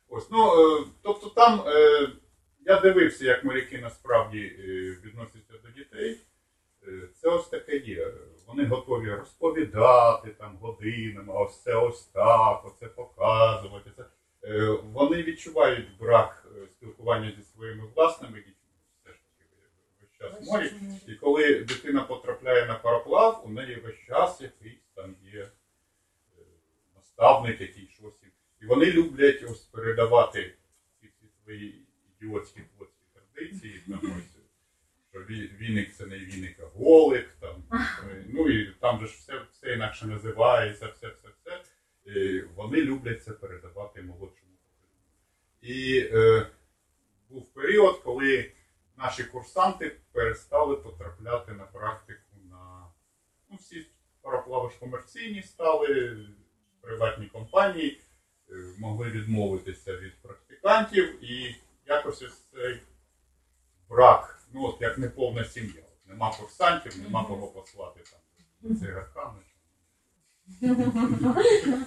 Ось, 0.08 0.32
ну, 0.32 0.48
е, 0.48 0.86
тобто 1.02 1.30
там 1.30 1.64
е, 1.68 2.10
я 2.60 2.80
дивився, 2.80 3.26
як 3.26 3.44
моряки 3.44 3.78
насправді 3.78 4.40
е, 4.40 4.64
відносяться 5.06 5.54
до 5.64 5.70
дітей. 5.70 6.22
Е, 6.90 7.08
Це 7.16 7.30
ось 7.30 7.48
таке 7.50 7.78
є. 7.78 8.14
Вони 8.48 8.66
готові 8.66 9.10
розповідати 9.12 10.30
там 10.30 10.58
годинами, 10.62 11.34
ось 11.34 11.62
це 11.62 11.76
ось 11.76 12.06
так, 12.06 12.66
оце 12.66 12.88
показувати. 12.88 13.92
Це. 13.98 14.06
е, 14.44 14.70
вони 14.84 15.24
відчувають 15.24 15.98
брак 16.00 16.48
е, 16.58 16.68
спілкування 16.68 17.34
зі 17.38 17.44
своїми 17.44 17.88
власними 17.96 18.38
дітьми. 18.38 18.54
Все 19.04 19.14
ж 19.14 19.20
таки 19.38 19.50
весь 20.02 20.12
час 20.18 20.48
морі. 20.52 20.72
І 21.08 21.16
коли 21.16 21.60
дитина 21.60 22.02
потрапляє 22.04 22.66
на 22.66 22.76
пароплав, 22.76 23.44
у 23.46 23.50
неї 23.50 23.76
весь 23.76 24.00
час 24.08 24.42
якийсь 24.42 24.84
там 24.96 25.16
є 25.24 25.50
наставник, 26.96 27.62
який 27.62 27.88
щось. 27.88 28.14
І 28.62 28.66
вони 28.66 28.86
люблять 28.86 29.44
ось 29.52 29.62
передавати 29.62 30.56
ці 31.02 31.08
свої 31.44 31.86
ідіотські 32.22 32.62
традиції. 33.14 33.84
Там, 33.88 34.00
ось, 34.04 34.39
що 35.12 35.20
ві- 35.20 35.58
віник 35.58 35.94
це 35.94 36.06
не 36.06 36.20
віник, 36.20 36.60
а 36.60 36.66
голик. 36.78 37.30
Там, 37.40 37.64
е, 37.72 38.26
ну 38.28 38.50
і 38.50 38.74
там 38.82 39.00
же 39.00 39.08
ж 39.08 39.14
все, 39.14 39.42
все 39.52 39.74
інакше 39.74 40.08
називається, 40.08 40.88
все, 40.88 41.08
все, 41.08 41.28
все. 41.42 41.64
І 42.06 42.42
вони 42.42 42.82
люблять 42.82 43.24
це 43.24 43.32
передавати 43.32 44.02
молодшому 44.02 44.54
поколінню. 44.64 45.06
І 45.62 46.10
е, 46.14 46.48
був 47.30 47.54
період, 47.54 48.00
коли 48.04 48.52
наші 48.98 49.24
курсанти 49.24 49.96
перестали 50.12 50.76
потрапляти 50.76 51.52
на 51.54 51.64
практику 51.64 52.36
на 52.50 52.86
ну, 53.50 53.58
всі 53.58 53.86
пароплави 54.22 54.70
ж 54.70 54.80
комерційні 54.80 55.44
стали, 55.44 56.18
приватні 56.82 57.26
компанії 57.26 58.02
е, 58.50 58.54
могли 58.80 59.10
відмовитися 59.10 59.98
від 59.98 60.22
практикантів 60.22 61.24
і 61.24 61.56
якось 61.86 62.22
ось 62.22 62.40
цей 62.54 62.80
брак, 63.90 64.39
ну 64.54 64.66
от 64.66 64.82
як 64.82 64.98
неповна 64.98 65.46
сім'я. 65.46 65.82
От 65.82 66.08
Нема 66.08 66.36
курсантів, 66.40 67.04
нема 67.04 67.26
кого 67.26 67.48
послати 67.48 68.00
там 68.62 68.78
цигарками. 68.78 69.40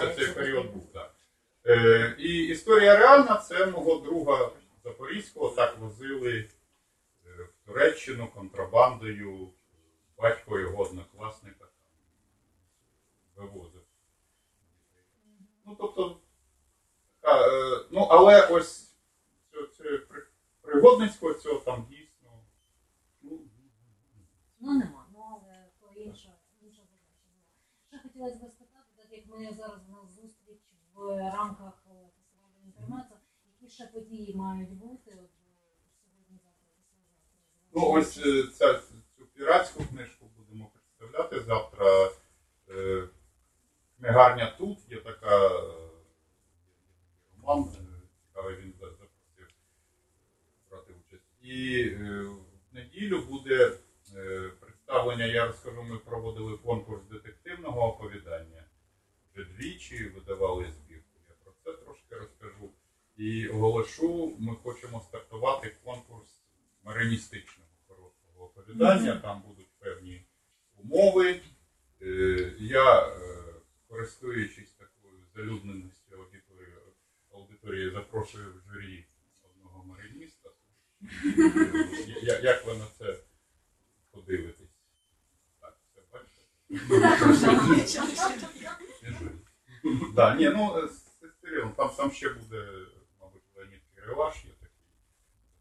Це 0.00 0.14
цей 0.16 0.34
період 0.34 0.72
був, 0.72 0.92
так. 0.92 1.14
Е, 1.66 2.16
і 2.18 2.46
історія 2.46 2.96
реальна, 2.96 3.36
це 3.36 3.66
мого 3.66 3.96
друга 3.96 4.50
Запорізького 4.84 5.48
так 5.48 5.78
возили 5.78 6.38
е, 6.38 6.48
в 7.42 7.66
Туреччину 7.66 8.28
контрабандою, 8.34 9.50
батько 10.18 10.58
його 10.58 10.82
однокласника 10.82 11.64
там 11.64 13.44
вивозив. 13.44 13.82
Ну, 15.66 15.76
тобто, 15.80 16.20
така, 17.20 17.46
е, 17.46 17.84
ну, 17.90 18.00
але 18.00 18.46
ось 18.46 18.89
пригодницького 20.70 21.34
цього 21.34 21.60
там 21.60 21.86
дійсно. 21.90 22.44
Ну, 23.22 23.40
Ну 24.60 24.72
нема, 24.78 25.06
ну 25.12 25.18
але 25.32 25.66
то 25.80 26.00
інша, 26.00 26.28
інша 26.62 26.82
задача 26.82 27.14
була. 27.24 27.42
Ще 27.88 27.98
хотілося 28.02 28.36
б 28.46 28.50
спитати, 28.50 28.86
так 28.96 29.06
як 29.12 29.26
ми 29.26 29.54
зараз 29.54 29.88
на 29.88 30.06
зустріч 30.08 30.60
в 30.94 31.16
рамках 31.18 31.84
е, 31.90 31.94
фестивалю 32.16 32.54
інтермецо, 32.66 33.14
які 33.60 33.74
ще 33.74 33.86
події 33.86 34.34
мають 34.36 34.70
бути 34.70 35.10
от, 35.10 35.30
е, 35.30 35.70
сьогодні, 36.04 36.38
завтра, 36.42 36.72
післязавтра? 36.76 37.72
Ну, 37.74 37.90
ось 37.90 38.18
е, 38.18 38.42
ця, 38.58 38.80
цю 39.18 39.26
піратську 39.26 39.84
книжку 39.84 40.26
будемо 40.36 40.70
представляти 40.74 41.40
завтра. 41.40 42.10
Е, 42.70 43.08
Книгарня 43.98 44.54
тут 44.58 44.78
є 44.90 45.00
така 45.00 45.46
е, 45.48 45.60
роман, 47.36 47.68
е, 47.74 48.02
цікавий 48.26 48.56
він 48.56 48.72
за- 48.80 48.86
запросив 48.90 49.48
брати 50.70 50.92
участь. 51.06 51.24
І 51.40 51.80
е, 51.82 52.22
в 52.70 52.74
неділю 52.74 53.22
буде 53.22 53.72
е, 54.16 54.50
представлення, 54.60 55.24
я 55.24 55.46
розкажу, 55.46 55.82
ми 55.82 55.98
проводили 55.98 56.58
конкурс 56.58 57.02
детективного 57.10 57.80
оповідання. 57.94 58.64
Вже 59.34 59.44
двічі 59.44 60.08
видавали 60.08 60.70
збірку. 60.70 61.18
Я 61.28 61.34
про 61.44 61.52
це 61.64 61.72
трошки 61.84 62.14
розкажу. 62.16 62.70
І 63.16 63.48
оголошу, 63.48 64.36
ми 64.38 64.56
хочемо 64.56 65.00
стартувати 65.00 65.76
конкурс 65.84 66.40
мариністичного 66.82 67.70
короткого 67.88 68.44
оповідання. 68.44 69.16
Там 69.16 69.42
будуть 69.48 69.70
певні 69.78 70.26
умови. 70.76 71.40
Е, 72.02 72.52
Я, 72.58 73.06
е, 73.08 73.44
користуючись 73.88 74.72
такою 74.72 75.14
залюдненістю 75.34 76.14
аудиторії, 76.16 76.74
аудиторії, 77.32 77.90
запрошую 77.90 78.54
в 78.54 78.72
журі 78.72 79.06
одного 79.42 79.84
мариніста. 79.84 80.50
Е, 81.02 82.04
я- 82.22 82.38
Як 82.38 82.66
ви 82.66 82.74
на 82.78 82.86
це 82.98 83.16
подивитесь? 84.10 84.68
Так, 85.60 85.78
все 85.92 86.00
бачите? 86.12 86.46
Не 89.02 89.10
журі. 89.18 89.30
Да, 90.14 90.34
ні, 90.34 90.48
ну 90.50 90.78
е, 90.78 90.88
з 90.88 91.18
Сестеріон, 91.20 91.72
там, 91.72 91.90
там 91.96 92.10
ще 92.12 92.28
буде, 92.28 92.68
мабуть, 93.20 93.42
Леонід 93.56 93.80
Кирилаш, 93.94 94.44
є 94.44 94.50
такий 94.50 94.76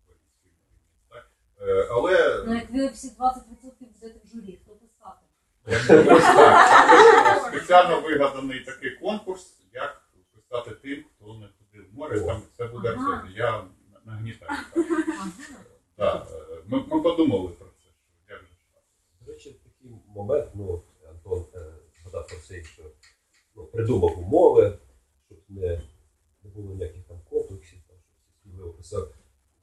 запорізький 0.07 0.51
мариніст, 0.51 1.09
так? 1.09 1.31
Е, 1.61 1.87
Але 1.91 2.43
Ну, 2.47 2.53
як 2.55 2.69
ви 2.71 2.87
всі 2.87 3.07
20% 3.09 3.85
будете 4.01 4.19
в 4.23 4.27
журі, 4.27 4.59
хто 4.63 4.71
писати? 4.75 5.25
Якби 5.67 6.13
ось 6.15 6.23
так. 6.23 7.47
Спеціально 7.53 8.01
вигаданий 8.01 8.63
такий 8.63 8.95
конкурс, 8.95 9.61
як 9.73 10.09
писати 10.35 10.71
тим, 10.71 11.05
хто 11.15 11.33
не 11.37 11.49
ходив 11.59 11.91
в 11.91 11.95
море. 11.97 12.21
Там 12.21 12.41
це 12.57 12.67
буде 12.67 12.89
Ага. 12.97 13.13
абсурдно. 13.13 13.37
Я 13.37 13.67
нагнітаю. 14.05 14.59
Так, 15.95 16.27
е, 16.31 16.63
Ми, 16.67 16.77
ми 16.87 17.01
подумали 17.01 17.47
про 17.49 17.67
це. 17.67 17.73
що 17.81 17.89
Як 18.33 18.39
же 18.41 18.47
ж 18.47 18.65
так? 18.73 18.83
До 19.21 19.31
речі, 19.31 19.53
такий 19.63 19.91
момент, 20.07 20.51
ну, 20.55 20.83
Антон 21.09 21.45
е, 21.55 21.73
це, 22.63 22.69
що 22.69 22.83
ну, 23.55 23.65
придумав 23.65 24.19
умови, 24.19 24.77
щоб 25.25 25.37
не, 25.49 25.81
не 26.43 26.49
було 26.49 26.75
ніяких 26.75 27.03
там 27.03 27.17
комплексів, 27.29 27.79
там, 27.87 27.97
щоб 27.97 28.23
все 28.23 28.41
сміливо 28.43 28.73
писав. 28.73 29.13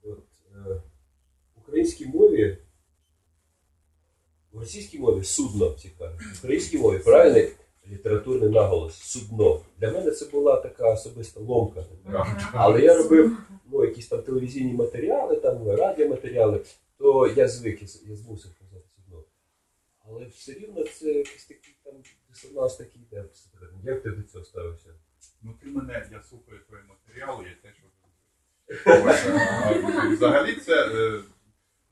От, 0.03 0.19
е, 0.55 0.83
в 1.55 1.59
українській 1.59 2.07
мові, 2.07 2.59
в 4.53 4.59
російській 4.59 4.99
мові 4.99 5.25
судно, 5.25 5.71
всі 5.71 5.89
кажуть. 5.89 6.21
В 6.21 6.39
українській 6.39 6.79
мові 6.79 6.99
правильний 6.99 7.53
літературний 7.91 8.51
наголос 8.51 8.95
судно. 8.95 9.61
Для 9.79 9.93
мене 9.93 10.11
це 10.11 10.27
була 10.27 10.61
така 10.61 10.93
особиста 10.93 11.41
ломка. 11.41 11.85
Але 12.53 12.81
я 12.81 12.97
робив 12.97 13.39
ну, 13.67 13.85
якісь 13.85 14.09
там 14.09 14.23
телевізійні 14.23 14.73
матеріали, 14.73 15.37
там 15.37 15.71
радіоматеріали, 15.71 16.61
то 16.99 17.29
я 17.37 17.49
звик, 17.49 17.83
я 17.83 18.17
змусив 18.17 18.51
казати 18.59 18.85
судно. 18.97 19.25
Але 19.99 20.27
все 20.27 20.53
рівно 20.53 20.85
це 20.85 21.07
якийсь 21.07 21.47
такий 21.47 21.75
там 21.85 21.95
дисонанс 22.43 22.77
такий, 22.77 23.03
де 23.11 23.23
всередині. 23.23 23.81
як 23.85 24.03
ти 24.03 24.11
до 24.11 24.23
цього 24.23 24.45
ставився? 24.45 24.91
Ну 25.43 25.55
ти 25.63 25.67
мене, 25.71 26.09
я 26.13 26.23
слухаю 26.23 26.61
твої 26.69 26.83
матеріали, 26.85 27.45
я 27.45 27.55
те, 27.63 27.73
що 27.79 27.87
Взагалі 30.13 30.57
це 30.57 30.87
е, 30.89 31.23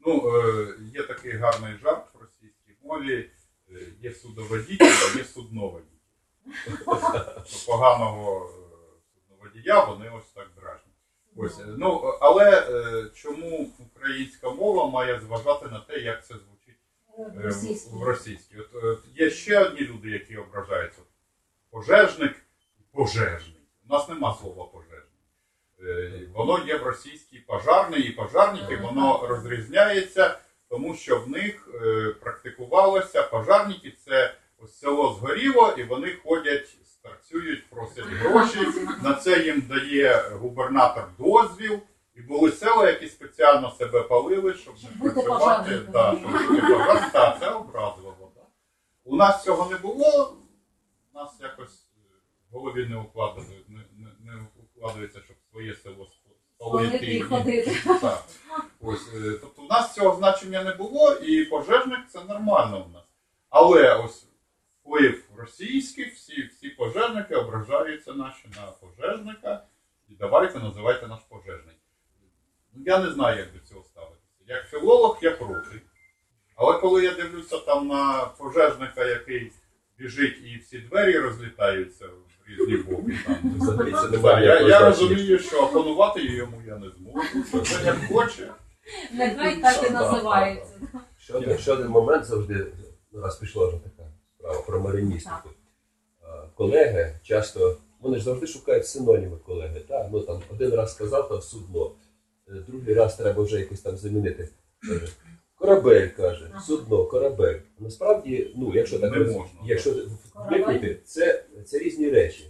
ну, 0.06 0.36
е, 0.36 0.74
є 0.94 1.02
такий 1.02 1.32
гарний 1.32 1.78
жарт 1.82 2.14
в 2.14 2.18
російській 2.20 2.76
мові. 2.82 3.30
е, 3.70 3.86
Є 4.00 4.12
судоводитель, 4.12 4.86
а 4.86 5.18
є 5.18 5.24
судноводитель. 5.24 5.90
Тобто 6.84 7.44
поганого 7.66 8.50
судноводія 9.14 9.84
вони 9.84 10.10
ось 10.10 10.30
так 10.34 10.48
дражнять. 10.56 10.84
Ось, 11.36 11.60
ну, 11.78 11.90
але 12.20 12.62
чому 13.14 13.70
українська 13.78 14.50
мова 14.50 14.90
має 14.90 15.20
зважати 15.20 15.68
на 15.68 15.80
те, 15.80 15.98
як 15.98 16.26
це 16.26 16.34
звучить 16.34 16.53
В 17.16 17.38
е, 17.38 17.42
російській. 17.42 17.90
в, 17.94 17.98
в? 17.98 18.58
От, 18.58 18.84
е, 18.84 19.24
є 19.24 19.30
ще 19.30 19.58
одні 19.58 19.80
люди, 19.80 20.10
які 20.10 20.36
ображаються. 20.36 21.02
Пожежник 21.70 22.36
і 22.78 22.82
пожежний. 22.96 23.60
У 23.88 23.92
нас 23.92 24.08
нема 24.08 24.36
слова 24.40 24.64
пожежний. 24.64 25.00
Е, 25.82 26.28
Воно 26.34 26.66
є 26.66 26.76
в 26.76 26.82
російській 26.82 27.38
пожарний 27.38 28.02
і 28.02 28.12
пожарники, 28.12 28.76
воно 28.76 29.26
розрізняється, 29.26 30.38
тому 30.68 30.94
що 30.94 31.20
в 31.20 31.28
них 31.28 31.68
практикувалося 32.20 33.22
пожарники 33.22 33.92
це 34.04 34.34
ось 34.58 34.78
село 34.78 35.16
згоріло, 35.18 35.74
і 35.78 35.82
вони 35.82 36.16
ходять, 36.24 36.68
старцюють, 36.84 37.70
просять 37.70 38.04
гроші. 38.04 38.58
На 39.02 39.14
це 39.14 39.44
їм 39.44 39.60
дає 39.60 40.28
губернатор 40.32 41.08
дозвіл. 41.18 41.80
І 42.14 42.20
були 42.22 42.52
села, 42.52 42.90
які 42.90 43.08
спеціально 43.08 43.70
себе 43.70 44.02
палили, 44.02 44.54
щоб 44.54 44.74
не 45.02 45.10
працювати. 45.10 45.78
Да, 45.92 46.16
щоб. 46.20 47.12
Так, 47.12 47.40
це 47.40 47.50
образливо. 47.50 48.32
Да. 48.34 48.40
У 49.04 49.16
нас 49.16 49.44
цього 49.44 49.70
не 49.70 49.76
було. 49.76 50.36
У 51.14 51.18
нас 51.18 51.30
якось 51.40 51.86
е, 51.96 52.00
в 52.50 52.54
голові 52.54 52.86
не 52.86 52.96
укладається, 52.96 53.54
не, 53.68 53.78
не, 53.78 54.10
не 54.32 54.46
укладається, 54.76 55.20
щоб 55.24 55.36
своє 55.50 55.74
село 55.74 56.06
спалити. 56.56 57.06
І 57.06 57.16
і- 57.18 57.22
ходити. 57.22 57.80
Так. 58.00 58.24
Ось, 58.80 59.08
е, 59.14 59.38
тобто 59.40 59.62
у 59.62 59.66
нас 59.66 59.94
цього 59.94 60.16
значення 60.16 60.64
не 60.64 60.72
було, 60.74 61.12
і 61.12 61.44
пожежник 61.44 62.00
це 62.08 62.24
нормально 62.24 62.84
в 62.88 62.92
нас. 62.92 63.04
Але 63.50 63.94
ось 64.04 64.26
вплив 64.80 65.24
російських, 65.36 66.14
всі, 66.14 66.42
всі 66.46 66.68
пожежники 66.68 67.34
ображаються 67.34 68.12
наші 68.12 68.48
на 68.56 68.66
пожежника. 68.66 69.64
І 70.08 70.14
давайте 70.14 70.58
називайте 70.58 71.06
наш 71.06 71.20
пожежник. 71.28 71.73
Ну, 72.74 72.82
я 72.86 72.98
не 72.98 73.10
знаю, 73.10 73.38
як 73.38 73.52
до 73.52 73.58
цього 73.68 73.84
ставитися. 73.84 74.20
Як 74.46 74.64
філолог 74.70 75.18
я 75.22 75.30
проти. 75.30 75.80
Але 76.56 76.78
коли 76.80 77.04
я 77.04 77.14
дивлюся 77.14 77.58
там 77.58 77.88
на 77.88 78.24
пожежника, 78.38 79.04
який 79.04 79.52
біжить 79.98 80.38
і 80.44 80.58
всі 80.58 80.78
двері 80.78 81.18
розлітаються 81.18 82.06
в 82.06 82.48
різні 82.50 82.76
боки. 82.76 83.18
Там. 83.26 83.36
Взагалі 83.60 83.92
це 83.92 84.00
Так, 84.00 84.10
немає 84.10 84.46
я, 84.46 84.60
ніякого 84.60 84.70
я 84.70 84.88
розумію, 84.88 85.38
що 85.38 85.60
опанувати 85.62 86.22
йому 86.24 86.62
я 86.66 86.76
не 86.76 86.90
зможу. 86.90 87.28
що 87.48 87.60
Це 87.60 87.84
як 87.84 87.96
хоче. 88.12 88.50
Нехай 89.12 89.60
так 89.60 89.86
і 89.90 89.92
називається. 89.92 90.74
Ще 91.18 91.32
один, 91.34 91.58
ще 91.58 91.72
один 91.72 91.88
момент 91.88 92.24
завжди, 92.24 92.66
ну, 93.12 93.20
раз 93.20 93.36
пішла 93.38 93.66
вже 93.66 93.76
така 93.76 94.08
справа 94.38 94.60
про 94.60 94.80
мариністику. 94.80 95.50
А, 96.22 96.46
Колеги 96.54 97.18
часто, 97.22 97.76
вони 98.00 98.18
ж 98.18 98.24
завжди 98.24 98.46
шукають 98.46 98.86
синоніми 98.86 99.36
колеги. 99.36 99.80
Так? 99.88 100.06
Ну, 100.12 100.20
там, 100.20 100.42
один 100.52 100.74
раз 100.74 100.92
сказав 100.94 101.28
там 101.28 101.40
судно, 101.42 101.86
е, 101.86 101.90
другий 102.46 102.94
раз 102.94 103.16
треба 103.16 103.42
вже 103.42 103.58
якось 103.60 103.80
там 103.80 103.96
замінити. 103.96 104.48
Каже, 104.88 105.08
Корабель 105.58 106.08
каже, 106.08 106.50
судно, 106.66 107.04
корабель. 107.04 107.58
Насправді, 107.78 108.52
ну, 108.56 108.72
якщо 108.74 108.98
так 108.98 109.12
Не 109.12 109.18
роз- 109.18 109.32
можна. 109.32 109.50
якщо 109.64 109.94
виклити, 110.50 110.98
це, 111.04 111.44
це 111.64 111.78
різні 111.78 112.10
речі. 112.10 112.44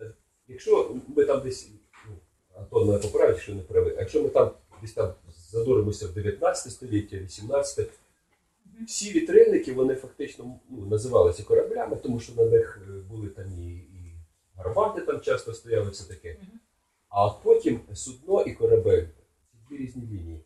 Е, 0.00 0.10
Якщо 0.48 0.96
ми 1.16 1.24
там 1.24 1.40
десь, 1.42 1.68
ну, 2.08 2.14
Антон 2.58 2.86
мене 2.86 2.98
поправить, 2.98 3.34
якщо 3.36 3.54
не 3.54 3.62
правий, 3.62 3.94
а 3.96 4.00
якщо 4.00 4.22
ми 4.22 4.28
там 4.28 4.50
десь 4.82 4.92
там 4.92 5.12
задуримося 5.50 6.06
в 6.06 6.12
19 6.14 6.72
століття, 6.72 7.16
18, 7.16 7.88
всі 8.86 9.12
вітрильники 9.12 9.72
вони 9.72 9.94
фактично 9.94 10.44
ну, 10.70 10.86
називалися 10.86 11.42
кораблями, 11.42 11.96
тому 11.96 12.20
що 12.20 12.32
на 12.34 12.44
них 12.44 12.80
е, 12.88 12.92
були 13.10 13.28
там 13.28 13.44
і, 13.58 13.66
і 13.76 14.14
гармати 14.56 15.00
там 15.00 15.20
часто 15.20 15.54
стояли, 15.54 15.90
все 15.90 16.08
таке. 16.08 16.36
А 17.08 17.26
от 17.26 17.34
потім 17.42 17.80
судно 17.94 18.42
і 18.42 18.52
корабель 18.52 19.04
різні 19.76 20.02
лінії. 20.02 20.44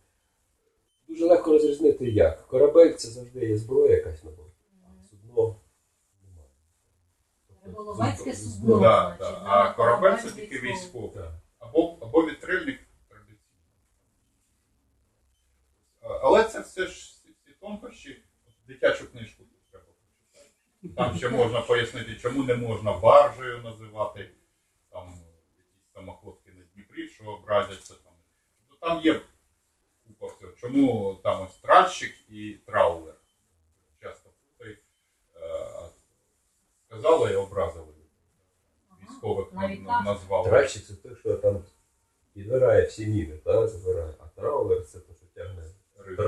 Дуже 1.09 1.25
легко 1.25 1.53
розрізнити 1.53 2.11
як. 2.11 2.47
Корабель 2.47 2.93
це 2.93 3.09
завжди 3.09 3.47
є 3.47 3.57
зброя 3.57 3.97
якась 3.97 4.25
на 4.25 4.31
борту, 4.31 4.53
а 4.83 5.05
судно 5.11 5.61
немає. 6.23 6.49
Тобто, 7.49 7.67
Риболовецьке 7.67 8.35
судно. 8.35 8.81
Да, 8.81 9.17
значить, 9.19 9.39
да. 9.39 9.47
А 9.47 9.73
корабель 9.73 10.17
це 10.17 10.31
тільки 10.31 10.59
військовий. 10.59 11.25
Або, 11.59 11.99
або 12.01 12.27
вітрильник 12.27 12.81
традиційний. 13.09 13.41
Але 16.01 16.45
це 16.45 16.61
все 16.61 16.87
ж 16.87 17.23
ці 17.23 17.29
ці 17.47 17.53
тонкощі. 17.61 18.25
Дитячу 18.67 19.13
книжку 19.13 19.43
треба 19.71 19.87
почитати. 19.87 20.95
Там 20.97 21.17
ще 21.17 21.29
можна 21.29 21.61
пояснити, 21.61 22.17
чому 22.17 22.45
не 22.45 22.55
можна 22.57 22.99
баржею 22.99 23.63
називати 23.63 24.31
там 24.91 25.09
якісь 25.09 25.93
самоходки 25.95 26.53
на 26.53 26.65
Дніпрі, 26.75 27.09
що 27.09 27.25
образяться 27.25 27.95
там. 28.85 29.01
Є 29.01 29.21
купа 30.07 30.27
всього. 30.27 30.53
Чому 30.53 31.15
там 31.23 31.43
ось 31.43 31.57
тральщик 31.57 32.15
і 32.29 32.53
траулер. 32.67 33.15
Часто 34.03 34.31
путають. 34.31 34.79
Е, 35.37 35.89
Сказали 36.87 37.33
і 37.33 37.37
образили. 37.37 37.87
Військових 39.03 39.53
назвали. 40.05 40.49
Тральщик 40.49 40.85
це 40.85 40.95
той, 40.95 41.17
що 41.17 41.35
там 41.37 41.63
підбирає 42.35 42.87
всі 42.87 43.07
міни, 43.07 43.37
та, 43.37 43.69
забирає. 43.69 44.15
А 44.19 44.41
траулер 44.41 44.85
це 44.85 44.99
той, 45.01 45.17
що 45.17 45.27
тягне 45.35 45.63
Рибу. 46.07 46.23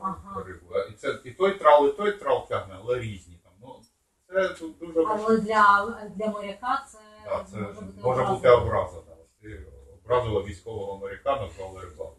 Ага. 0.00 0.44
рибу. 0.46 0.66
І 0.90 0.92
це 0.92 1.18
і 1.24 1.30
той 1.30 1.58
трал, 1.58 1.88
і 1.88 1.92
той 1.92 2.12
трал 2.12 2.48
тягне, 2.48 2.76
але 2.80 2.98
різні 3.00 3.40
там. 3.44 3.52
Ну, 3.60 3.80
це 4.28 4.48
тут 4.48 4.78
дуже 4.78 5.00
Але 5.08 5.38
для, 5.38 6.10
для 6.16 6.26
моряка 6.26 6.86
це, 6.92 6.98
Да, 7.24 7.44
це 7.50 7.56
може 7.56 7.80
бути 7.80 8.00
може 8.02 8.20
образа. 8.22 8.34
бути 8.34 8.48
образа. 8.50 9.00
Да. 9.06 9.14
Ти 9.40 9.66
образила 10.12 10.42
військового 10.42 10.98
моряка, 10.98 11.40
назвали 11.40 11.80
рибалку. 11.80 12.16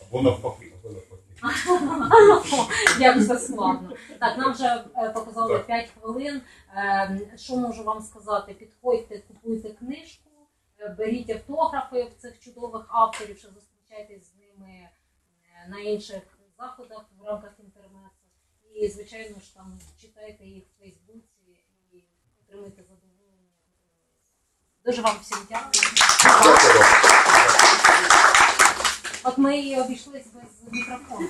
Або 0.00 0.22
навпаки. 0.22 0.72
Або 0.78 0.90
навпаки. 0.94 1.22
Як 3.00 3.16
все 3.16 3.38
складно. 3.38 3.96
Так, 4.20 4.38
нам 4.38 4.52
вже 4.52 4.84
е, 4.96 5.10
показали 5.10 5.54
Так. 5.56 5.66
5 5.66 5.90
хвилин. 5.90 6.42
Е, 6.76 7.36
Що 7.36 7.56
можу 7.56 7.84
вам 7.84 8.02
сказати? 8.02 8.54
Підходьте, 8.54 9.18
купуйте 9.18 9.68
книжку, 9.70 10.30
е, 10.78 10.88
беріть 10.98 11.30
автографи 11.30 12.02
в 12.04 12.14
цих 12.14 12.40
чудових 12.40 12.86
авторів, 12.88 13.38
що 13.38 13.48
зустрічайтесь 13.48 14.32
з 14.32 14.34
ними 14.36 14.70
е, 14.70 15.68
на 15.68 15.80
інших 15.80 16.22
заходах 16.58 17.04
в 17.18 17.24
рамках 17.26 17.52
інтернету. 17.58 18.10
І, 18.74 18.88
звичайно 18.88 19.40
ж, 19.40 19.54
там 19.54 19.78
читайте 20.00 20.44
їх 20.44 20.64
в 20.64 20.82
Фейсбуці 20.82 21.58
і 21.92 22.04
отримуйте 22.42 22.82
задоволення. 22.82 22.91
Дуже 24.86 25.02
вам 25.02 25.16
всім 25.22 25.38
дякую. 25.50 25.84
От 29.22 29.38
ми 29.38 29.58
і 29.58 29.80
обійшлись 29.80 30.26
без 30.34 30.72
мікрофону. 30.72 31.28